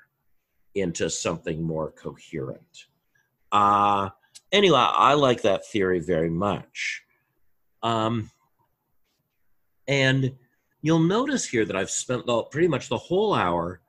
into 0.76 1.10
something 1.10 1.64
more 1.64 1.92
coherent. 1.92 2.86
Uh, 3.52 4.10
anyway, 4.52 4.78
I 4.78 5.14
like 5.14 5.42
that 5.42 5.66
theory 5.68 6.00
very 6.00 6.30
much. 6.30 7.04
Um, 7.82 8.30
and 9.88 10.36
you'll 10.82 11.00
notice 11.00 11.46
here 11.46 11.66
that 11.66 11.76
I've 11.76 11.90
spent 11.90 12.26
the, 12.26 12.44
pretty 12.44 12.68
much 12.68 12.90
the 12.90 12.98
whole 12.98 13.34
hour 13.34 13.82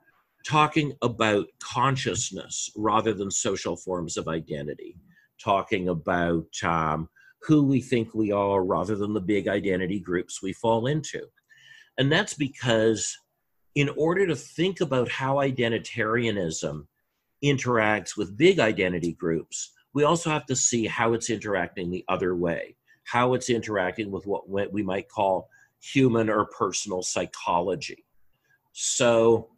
talking 0.45 0.93
about 1.01 1.47
consciousness 1.59 2.71
rather 2.75 3.13
than 3.13 3.29
social 3.29 3.75
forms 3.75 4.17
of 4.17 4.27
identity, 4.27 4.97
talking 5.39 5.89
about 5.89 6.47
um, 6.63 7.09
who 7.47 7.63
we 7.63 7.79
think 7.79 8.13
we 8.13 8.31
are 8.31 8.61
rather 8.61 8.95
than 8.95 9.13
the 9.13 9.21
big 9.21 9.47
identity 9.47 10.01
groups 10.01 10.43
we 10.43 10.51
fall 10.51 10.85
into. 10.85 11.21
And 11.97 12.11
that's 12.11 12.33
because, 12.33 13.17
in 13.73 13.89
order 13.95 14.27
to 14.27 14.35
think 14.35 14.81
about 14.81 15.09
how 15.09 15.35
identitarianism 15.35 16.85
interacts 17.43 18.17
with 18.17 18.37
big 18.37 18.59
identity 18.59 19.13
groups, 19.13 19.71
we 19.93 20.03
also 20.03 20.29
have 20.29 20.45
to 20.47 20.55
see 20.57 20.85
how 20.85 21.13
it's 21.13 21.29
interacting 21.29 21.89
the 21.89 22.03
other 22.09 22.35
way, 22.35 22.75
how 23.05 23.33
it's 23.33 23.49
interacting 23.49 24.11
with 24.11 24.27
what 24.27 24.71
we 24.73 24.83
might 24.83 25.07
call 25.07 25.49
human 25.79 26.29
or 26.29 26.45
personal 26.47 27.01
psychology. 27.01 28.05
So, 28.73 29.49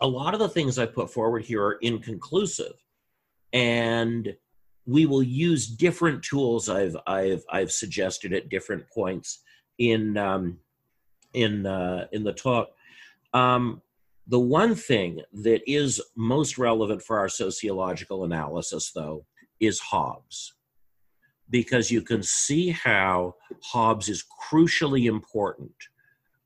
a 0.00 0.06
lot 0.06 0.34
of 0.34 0.40
the 0.40 0.48
things 0.48 0.78
I 0.78 0.84
put 0.84 1.10
forward 1.10 1.44
here 1.44 1.64
are 1.64 1.78
inconclusive. 1.80 2.74
And 3.54 4.36
we 4.86 5.06
will 5.06 5.22
use 5.22 5.66
different 5.66 6.22
tools 6.22 6.68
I've 6.68 6.96
I've 7.06 7.44
I've 7.50 7.72
suggested 7.72 8.32
at 8.32 8.48
different 8.48 8.88
points 8.90 9.42
in 9.78 10.16
um, 10.16 10.58
in 11.32 11.66
uh, 11.66 12.06
in 12.12 12.24
the 12.24 12.32
talk. 12.32 12.70
Um, 13.32 13.82
the 14.26 14.40
one 14.40 14.74
thing 14.74 15.20
that 15.32 15.60
is 15.70 16.00
most 16.16 16.56
relevant 16.56 17.02
for 17.02 17.18
our 17.18 17.28
sociological 17.28 18.24
analysis, 18.24 18.90
though, 18.94 19.26
is 19.60 19.80
Hobbes, 19.80 20.54
because 21.50 21.90
you 21.90 22.00
can 22.00 22.22
see 22.22 22.70
how 22.70 23.34
Hobbes 23.62 24.08
is 24.08 24.24
crucially 24.48 25.06
important 25.06 25.74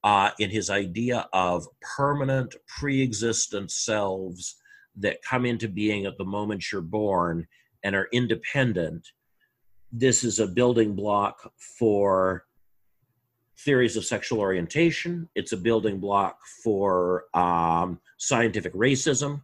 uh, 0.03 0.31
in 0.41 0.51
his 0.51 0.71
idea 0.71 1.29
of 1.33 1.67
permanent, 1.97 2.57
pre-existent 2.67 3.71
selves 3.71 4.57
that 4.97 5.23
come 5.23 5.45
into 5.47 5.69
being 5.69 6.07
at 6.07 6.19
the 6.19 6.25
moment 6.25 6.73
you're 6.73 6.81
born 6.81 7.47
and 7.85 7.95
are 7.95 8.09
independent, 8.13 9.09
this 9.93 10.25
is 10.25 10.39
a 10.39 10.47
building 10.47 10.95
block 10.95 11.53
for 11.79 12.45
theories 13.59 13.97
of 13.97 14.05
sexual 14.05 14.41
orientation. 14.41 15.29
It's 15.35 15.53
a 15.53 15.57
building 15.57 15.99
block 15.99 16.39
for 16.63 17.25
um, 17.35 17.99
scientific 18.17 18.75
racism. 18.75 19.43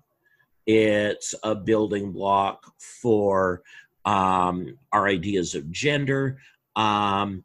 It's 0.66 1.34
a 1.42 1.54
building 1.54 2.12
block 2.12 2.64
for 2.78 3.62
um, 4.04 4.78
our 4.92 5.08
ideas 5.08 5.54
of 5.54 5.70
gender. 5.70 6.38
Um, 6.76 7.44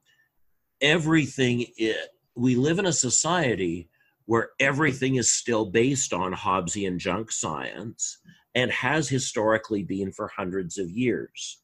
everything, 0.81 1.65
it, 1.77 1.97
we 2.35 2.55
live 2.55 2.79
in 2.79 2.85
a 2.85 2.93
society 2.93 3.89
where 4.25 4.51
everything 4.59 5.15
is 5.15 5.31
still 5.31 5.65
based 5.65 6.13
on 6.13 6.33
Hobbesian 6.33 6.97
junk 6.97 7.31
science 7.31 8.19
and 8.59 8.71
has 8.71 9.07
historically 9.07 9.83
been 9.83 10.11
for 10.11 10.27
hundreds 10.27 10.77
of 10.77 10.89
years. 10.89 11.61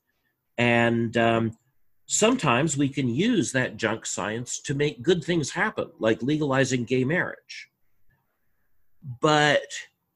And 0.57 1.15
um, 1.17 1.57
sometimes 2.05 2.77
we 2.77 2.87
can 2.87 3.09
use 3.09 3.51
that 3.51 3.75
junk 3.75 4.05
science 4.05 4.61
to 4.61 4.73
make 4.73 5.03
good 5.03 5.21
things 5.21 5.51
happen, 5.51 5.89
like 5.99 6.23
legalizing 6.23 6.85
gay 6.85 7.03
marriage. 7.03 7.69
But 9.19 9.67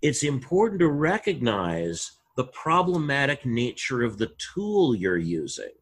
it's 0.02 0.24
important 0.24 0.80
to 0.80 0.88
recognize 0.88 2.12
the 2.38 2.46
problematic 2.46 3.46
nature 3.46 4.02
of 4.02 4.18
the 4.18 4.32
tool 4.54 4.96
you're 4.96 5.18
using 5.18 5.74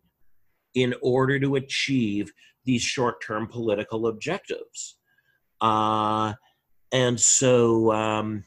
in 0.73 0.95
order 1.03 1.39
to 1.39 1.57
achieve 1.57 2.33
these 2.65 2.81
short 2.81 3.21
term 3.21 3.45
political 3.45 4.07
objectives. 4.07 4.95
Uh, 5.61 6.33
and 6.91 7.19
so, 7.19 7.91
um, 7.91 8.43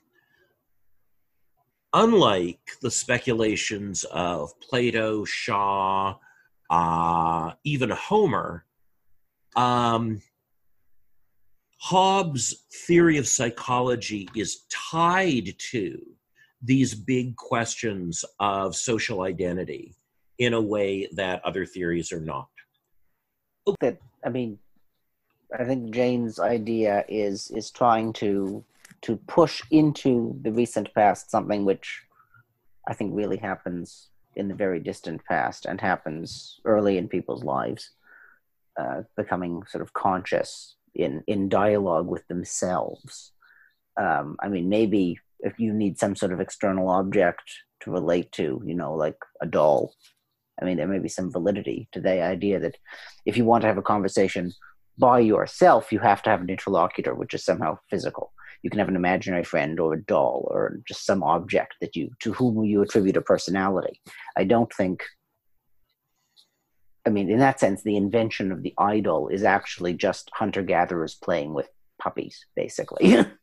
unlike 1.92 2.60
the 2.82 2.90
speculations 2.90 4.04
of 4.04 4.58
Plato, 4.60 5.24
Shah, 5.24 6.16
uh, 6.70 7.52
even 7.64 7.90
Homer, 7.90 8.64
um, 9.56 10.22
Hobbes' 11.78 12.66
theory 12.86 13.16
of 13.16 13.26
psychology 13.26 14.28
is 14.36 14.64
tied 14.70 15.54
to 15.70 15.98
these 16.62 16.94
big 16.94 17.36
questions 17.36 18.24
of 18.38 18.76
social 18.76 19.22
identity 19.22 19.94
in 20.38 20.52
a 20.54 20.60
way 20.60 21.08
that 21.12 21.44
other 21.44 21.64
theories 21.64 22.12
are 22.12 22.20
not. 22.20 22.48
That 23.80 23.98
I 24.24 24.28
mean, 24.28 24.58
I 25.58 25.64
think 25.64 25.94
Jaynes' 25.94 26.38
idea 26.38 27.04
is 27.08 27.50
is 27.50 27.70
trying 27.70 28.12
to 28.14 28.64
to 29.02 29.16
push 29.16 29.62
into 29.70 30.38
the 30.42 30.52
recent 30.52 30.92
past 30.94 31.30
something 31.30 31.64
which 31.64 32.02
I 32.88 32.94
think 32.94 33.12
really 33.14 33.36
happens 33.36 34.08
in 34.36 34.48
the 34.48 34.54
very 34.54 34.80
distant 34.80 35.24
past 35.24 35.66
and 35.66 35.80
happens 35.80 36.60
early 36.64 36.98
in 36.98 37.08
people's 37.08 37.44
lives, 37.44 37.90
uh, 38.78 39.02
becoming 39.16 39.62
sort 39.68 39.82
of 39.82 39.92
conscious 39.92 40.76
in 40.94 41.22
in 41.26 41.48
dialogue 41.48 42.08
with 42.08 42.26
themselves. 42.28 43.32
Um, 43.96 44.36
I 44.40 44.48
mean, 44.48 44.68
maybe 44.68 45.18
if 45.40 45.58
you 45.58 45.72
need 45.72 45.98
some 45.98 46.16
sort 46.16 46.32
of 46.32 46.40
external 46.40 46.88
object 46.88 47.42
to 47.80 47.90
relate 47.90 48.30
to, 48.32 48.62
you 48.64 48.74
know, 48.74 48.94
like 48.94 49.16
a 49.40 49.46
doll. 49.46 49.94
I 50.60 50.64
mean, 50.64 50.76
there 50.76 50.86
may 50.86 50.98
be 50.98 51.08
some 51.08 51.32
validity 51.32 51.88
to 51.92 52.00
the 52.00 52.22
idea 52.22 52.60
that 52.60 52.76
if 53.24 53.36
you 53.36 53.44
want 53.44 53.62
to 53.62 53.68
have 53.68 53.78
a 53.78 53.82
conversation 53.82 54.52
by 54.98 55.20
yourself, 55.20 55.90
you 55.90 55.98
have 56.00 56.22
to 56.22 56.30
have 56.30 56.42
an 56.42 56.50
interlocutor, 56.50 57.14
which 57.14 57.32
is 57.32 57.44
somehow 57.44 57.78
physical. 57.88 58.32
You 58.62 58.70
can 58.70 58.78
have 58.78 58.88
an 58.88 58.96
imaginary 58.96 59.44
friend 59.44 59.80
or 59.80 59.94
a 59.94 60.02
doll 60.02 60.46
or 60.50 60.80
just 60.86 61.06
some 61.06 61.22
object 61.22 61.76
that 61.80 61.96
you 61.96 62.10
to 62.20 62.32
whom 62.32 62.64
you 62.64 62.82
attribute 62.82 63.16
a 63.16 63.22
personality. 63.22 64.00
I 64.36 64.44
don't 64.44 64.72
think 64.72 65.02
I 67.06 67.10
mean, 67.10 67.30
in 67.30 67.38
that 67.38 67.60
sense, 67.60 67.82
the 67.82 67.96
invention 67.96 68.52
of 68.52 68.62
the 68.62 68.74
idol 68.78 69.28
is 69.28 69.42
actually 69.42 69.94
just 69.94 70.30
hunter 70.34 70.62
gatherers 70.62 71.14
playing 71.14 71.54
with 71.54 71.68
puppies, 72.00 72.44
basically. 72.54 73.08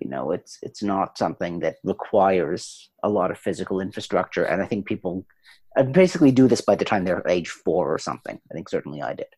you 0.00 0.08
know, 0.08 0.30
it's 0.30 0.58
it's 0.62 0.82
not 0.82 1.18
something 1.18 1.60
that 1.60 1.76
requires 1.84 2.90
a 3.02 3.08
lot 3.08 3.30
of 3.30 3.38
physical 3.38 3.80
infrastructure, 3.80 4.44
and 4.44 4.62
I 4.62 4.66
think 4.66 4.86
people 4.86 5.26
uh, 5.76 5.82
basically 5.82 6.32
do 6.32 6.48
this 6.48 6.62
by 6.62 6.74
the 6.74 6.84
time 6.84 7.04
they're 7.04 7.22
age 7.28 7.48
four 7.48 7.92
or 7.92 7.98
something. 7.98 8.40
I 8.50 8.54
think 8.54 8.68
certainly 8.68 9.02
I 9.02 9.14
did. 9.14 9.28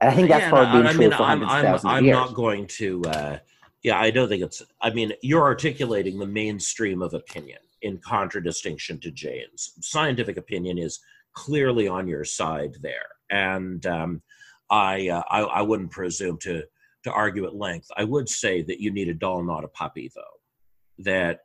And 0.00 0.10
I 0.10 0.14
think 0.14 0.28
that's 0.28 0.42
Yeah, 0.42 0.50
probably 0.50 0.78
been 0.78 0.86
I 0.86 0.92
true 0.92 1.00
mean, 1.00 1.12
I'm, 1.12 1.44
I'm, 1.44 1.86
I'm 1.86 2.06
not 2.06 2.34
going 2.34 2.66
to. 2.78 3.02
Uh, 3.04 3.38
yeah, 3.82 3.98
I 3.98 4.10
don't 4.10 4.28
think 4.28 4.42
it's. 4.42 4.62
I 4.80 4.90
mean, 4.90 5.12
you're 5.22 5.42
articulating 5.42 6.18
the 6.18 6.26
mainstream 6.26 7.02
of 7.02 7.14
opinion 7.14 7.58
in 7.82 7.98
contradistinction 7.98 9.00
to 9.00 9.10
Jaynes'. 9.10 9.72
Scientific 9.80 10.36
opinion 10.36 10.78
is 10.78 11.00
clearly 11.32 11.88
on 11.88 12.06
your 12.06 12.24
side 12.24 12.76
there, 12.80 13.06
and 13.30 13.84
um, 13.86 14.22
I, 14.70 15.08
uh, 15.08 15.22
I 15.30 15.40
I 15.42 15.62
wouldn't 15.62 15.90
presume 15.90 16.38
to 16.42 16.62
to 17.04 17.12
argue 17.12 17.46
at 17.46 17.54
length. 17.54 17.90
I 17.96 18.04
would 18.04 18.28
say 18.28 18.62
that 18.62 18.80
you 18.80 18.90
need 18.90 19.08
a 19.08 19.14
doll, 19.14 19.42
not 19.42 19.64
a 19.64 19.68
puppy, 19.68 20.10
though. 20.14 21.02
That 21.04 21.40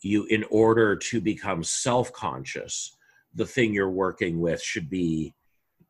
you, 0.00 0.24
in 0.26 0.44
order 0.50 0.96
to 0.96 1.20
become 1.20 1.62
self-conscious, 1.62 2.96
the 3.34 3.46
thing 3.46 3.72
you're 3.72 3.90
working 3.90 4.40
with 4.40 4.60
should 4.62 4.90
be 4.90 5.34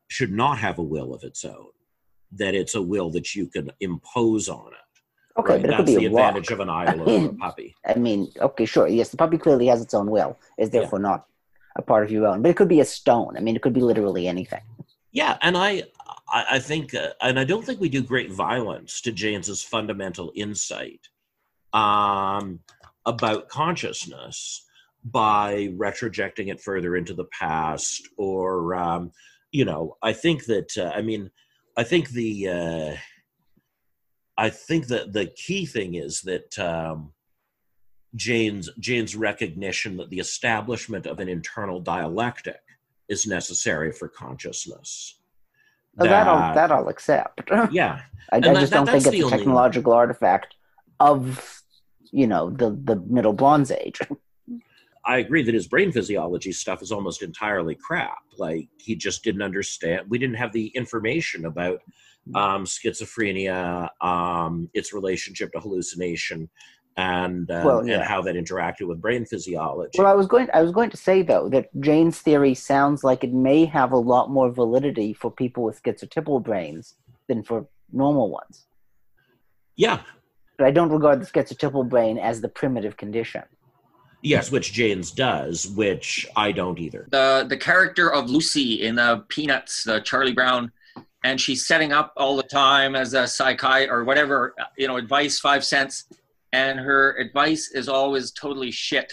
should 0.09 0.33
not 0.33 0.59
have 0.59 0.79
a 0.79 0.83
will 0.83 1.15
of 1.15 1.23
its 1.23 1.45
own. 1.45 1.69
That 2.33 2.55
it's 2.55 2.75
a 2.75 2.83
will 2.83 3.11
that 3.11 3.35
you 3.35 3.47
can 3.47 3.71
impose 3.81 4.49
on 4.49 4.69
it. 4.69 5.41
okay, 5.41 5.55
Right, 5.55 5.63
but 5.63 5.71
it 5.71 5.77
could 5.77 5.87
That's 5.87 5.95
be 5.95 5.97
the 5.97 6.07
a 6.07 6.11
advantage 6.11 6.51
of 6.51 6.61
an 6.61 6.69
idol 6.69 7.09
over 7.09 7.29
a 7.29 7.33
puppy. 7.41 7.75
I 7.87 7.95
mean, 7.95 8.31
okay, 8.41 8.67
sure. 8.67 8.87
Yes, 8.87 9.09
the 9.09 9.17
puppy 9.17 9.39
clearly 9.39 9.67
has 9.69 9.81
its 9.81 9.95
own 9.95 10.11
will, 10.11 10.39
is 10.59 10.69
Yeah. 10.69 10.81
therefore 10.81 10.99
not 10.99 11.27
a 11.77 11.83
part 11.83 12.05
of 12.05 12.11
your 12.11 12.27
own. 12.27 12.43
But 12.43 12.51
it 12.51 12.57
could 12.57 12.69
be 12.69 12.81
a 12.81 12.85
stone. 12.85 13.37
I 13.37 13.41
mean, 13.41 13.57
it 13.57 13.63
could 13.63 13.73
be 13.73 13.81
literally 13.81 14.29
anything. 14.29 14.61
Yeah, 15.13 15.39
and 15.41 15.57
I, 15.57 15.85
I, 16.29 16.45
I 16.53 16.59
think, 16.59 16.95
uh, 16.95 17.11
and 17.23 17.41
I 17.41 17.45
don't 17.45 17.65
think 17.65 17.81
we 17.81 17.89
do 17.89 18.03
great 18.03 18.31
violence 18.31 19.01
to 19.03 19.13
Jaynes's 19.13 19.63
fundamental 19.63 20.33
insight 20.35 21.01
um, 21.73 22.61
about 23.07 23.49
consciousness 23.49 24.67
by 25.05 25.69
retrojecting 25.77 26.49
it 26.51 26.61
further 26.61 26.97
into 26.97 27.15
the 27.15 27.25
past, 27.27 28.07
or 28.19 28.75
um, 28.75 29.13
you 29.51 29.65
know, 29.65 29.97
I 30.03 30.13
think 30.13 30.45
that, 30.45 30.77
uh, 30.77 30.93
I 30.95 31.01
mean, 31.01 31.31
I 31.79 31.85
think 31.85 32.11
the, 32.11 32.49
uh, 32.49 32.97
I 34.37 34.51
think 34.51 34.89
that 34.89 35.13
the 35.15 35.27
key 35.27 35.65
thing 35.67 35.95
is 35.95 36.21
that. 36.23 36.59
Um, 36.59 37.13
Jaynes' 38.17 38.71
Jaynes' 38.81 39.15
recognition 39.15 39.99
that 39.99 40.09
the 40.09 40.19
establishment 40.19 41.07
of 41.07 41.21
an 41.21 41.29
internal 41.29 41.79
dialectic 41.79 42.61
is 43.09 43.27
necessary 43.27 43.93
for 43.93 44.09
consciousness. 44.09 45.21
Oh, 45.99 46.05
that, 46.05 46.27
I'll, 46.27 46.55
that 46.55 46.73
I'll 46.73 46.89
accept. 46.89 47.43
I, 47.51 47.69
yeah, 47.71 48.01
I 48.33 48.37
And 48.37 48.45
that- 48.45 48.61
just 48.61 48.73
don't 48.73 48.87
think 48.87 49.07
it's 49.07 49.27
a 49.27 49.29
technological 49.29 49.93
artifact 49.93 50.55
of, 51.01 51.63
you 52.11 52.27
know, 52.27 52.51
the, 52.51 52.71
the 52.71 52.97
Middle 52.97 53.33
Bronze 53.35 53.71
Age. 53.71 54.01
I 55.05 55.19
agree 55.19 55.43
that 55.43 55.55
his 55.55 55.69
brain 55.69 55.93
physiology 55.93 56.53
stuff 56.53 56.83
is 56.83 56.93
almost 56.93 57.23
entirely 57.23 57.75
crap. 57.75 58.19
Like 58.39 58.69
he 58.79 58.95
just 58.95 59.25
didn't 59.25 59.43
understand. 59.43 60.07
We 60.09 60.19
didn't 60.19 60.37
have 60.37 60.53
the 60.53 60.69
information 60.69 61.47
about 61.47 61.81
um, 62.35 62.65
schizophrenia, 62.65 63.89
um, 64.01 64.69
its 64.75 64.93
relationship 64.93 65.53
to 65.53 65.61
hallucination, 65.61 66.49
and 66.97 67.51
uh, 67.51 67.63
Well, 67.65 67.81
and 67.81 68.03
how 68.03 68.21
that 68.23 68.35
interacted 68.35 68.87
with 68.87 69.01
brain 69.01 69.25
physiology. 69.25 69.99
Well, 69.99 70.07
I 70.07 70.15
was 70.15 70.27
going. 70.27 70.49
I 70.53 70.63
was 70.63 70.73
going 70.73 70.91
to 70.91 70.97
say 70.97 71.23
though 71.23 71.49
that 71.51 71.69
Jaynes' 71.81 72.19
theory 72.21 72.55
sounds 72.55 73.05
like 73.05 73.25
it 73.25 73.33
may 73.33 73.65
have 73.65 73.93
a 73.93 73.97
lot 73.97 74.31
more 74.31 74.51
validity 74.51 75.15
for 75.15 75.31
people 75.31 75.63
with 75.63 75.83
schizotypal 75.83 76.43
brains 76.43 76.97
than 77.29 77.43
for 77.43 77.67
normal 77.93 78.31
ones. 78.31 78.67
yeah, 79.77 80.01
But 80.59 80.67
I 80.67 80.71
don't 80.71 80.91
regard 80.91 81.23
the 81.23 81.27
schizotypal 81.27 81.89
brain 81.89 82.19
as 82.19 82.41
the 82.41 82.49
primitive 82.49 82.97
condition. 82.97 83.43
Yes, 84.23 84.51
which 84.51 84.73
Jaynes 84.73 85.13
does, 85.13 85.69
which 85.69 86.27
I 86.35 86.53
don't 86.53 86.79
either. 86.79 87.07
the 87.11 87.47
the 87.49 87.57
character 87.57 88.13
of 88.13 88.29
Lucy 88.29 88.83
in 88.83 88.97
the 88.97 89.25
Peanuts, 89.29 89.85
the 89.85 90.01
Charlie 90.01 90.33
Brown, 90.33 90.73
and 91.25 91.41
she's 91.41 91.67
setting 91.67 91.93
up 91.93 92.13
all 92.17 92.37
the 92.37 92.43
time 92.43 92.97
as 92.97 93.15
a 93.15 93.23
psychi 93.23 93.89
or 93.89 94.05
whatever, 94.05 94.55
you 94.77 94.89
know, 94.89 94.97
advice 94.97 95.39
five 95.39 95.65
cents, 95.65 96.07
and 96.53 96.79
her 96.81 97.17
advice 97.19 97.71
is 97.73 97.89
always 97.89 98.33
totally 98.33 98.71
shit. 98.71 99.13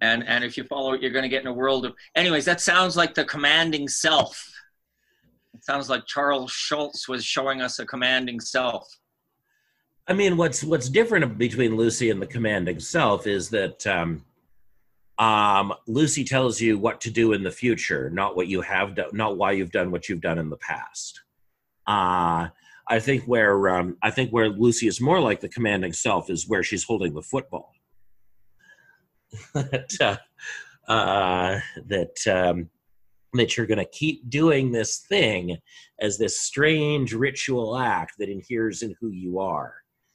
And 0.00 0.26
and 0.26 0.44
if 0.44 0.56
you 0.56 0.64
follow 0.64 0.92
it, 0.92 1.02
you're 1.02 1.10
going 1.10 1.22
to 1.24 1.28
get 1.28 1.42
in 1.42 1.48
a 1.48 1.52
world 1.52 1.84
of. 1.84 1.94
Anyways, 2.14 2.44
that 2.44 2.60
sounds 2.60 2.96
like 2.96 3.14
the 3.14 3.24
commanding 3.24 3.88
self. 3.88 4.50
It 5.54 5.64
sounds 5.64 5.88
like 5.88 6.04
Charles 6.06 6.52
Schulz 6.52 7.08
was 7.08 7.24
showing 7.24 7.62
us 7.62 7.78
a 7.78 7.86
commanding 7.86 8.40
self. 8.40 8.86
I 10.06 10.12
mean, 10.12 10.36
what's 10.36 10.62
what's 10.62 10.90
different 10.90 11.38
between 11.38 11.76
Lucy 11.76 12.10
and 12.10 12.20
the 12.20 12.26
commanding 12.26 12.78
self 12.78 13.26
is 13.26 13.48
that 13.50 13.86
um, 13.86 14.24
um, 15.18 15.72
Lucy 15.86 16.24
tells 16.24 16.60
you 16.60 16.78
what 16.78 17.00
to 17.02 17.10
do 17.10 17.32
in 17.32 17.42
the 17.42 17.50
future, 17.50 18.10
not 18.10 18.36
what 18.36 18.48
you 18.48 18.60
have 18.60 18.94
done, 18.94 19.10
not 19.12 19.38
why 19.38 19.52
you've 19.52 19.70
done 19.70 19.90
what 19.90 20.08
you've 20.08 20.20
done 20.20 20.38
in 20.38 20.50
the 20.50 20.58
past. 20.58 21.22
Uh, 21.86 22.48
I 22.86 23.00
think 23.00 23.24
where 23.24 23.70
um, 23.70 23.96
I 24.02 24.10
think 24.10 24.30
where 24.30 24.50
Lucy 24.50 24.88
is 24.88 25.00
more 25.00 25.20
like 25.20 25.40
the 25.40 25.48
commanding 25.48 25.94
self 25.94 26.28
is 26.28 26.48
where 26.48 26.62
she's 26.62 26.84
holding 26.84 27.14
the 27.14 27.22
football. 27.22 27.72
that 29.54 30.18
uh, 30.86 30.92
uh, 30.92 31.60
that 31.86 32.26
um, 32.28 32.68
that 33.32 33.56
you're 33.56 33.66
going 33.66 33.78
to 33.78 33.86
keep 33.86 34.28
doing 34.28 34.70
this 34.70 34.98
thing 34.98 35.56
as 35.98 36.18
this 36.18 36.38
strange 36.38 37.14
ritual 37.14 37.78
act 37.78 38.16
that 38.18 38.28
inheres 38.28 38.82
in 38.82 38.94
who 39.00 39.08
you 39.08 39.38
are 39.38 39.83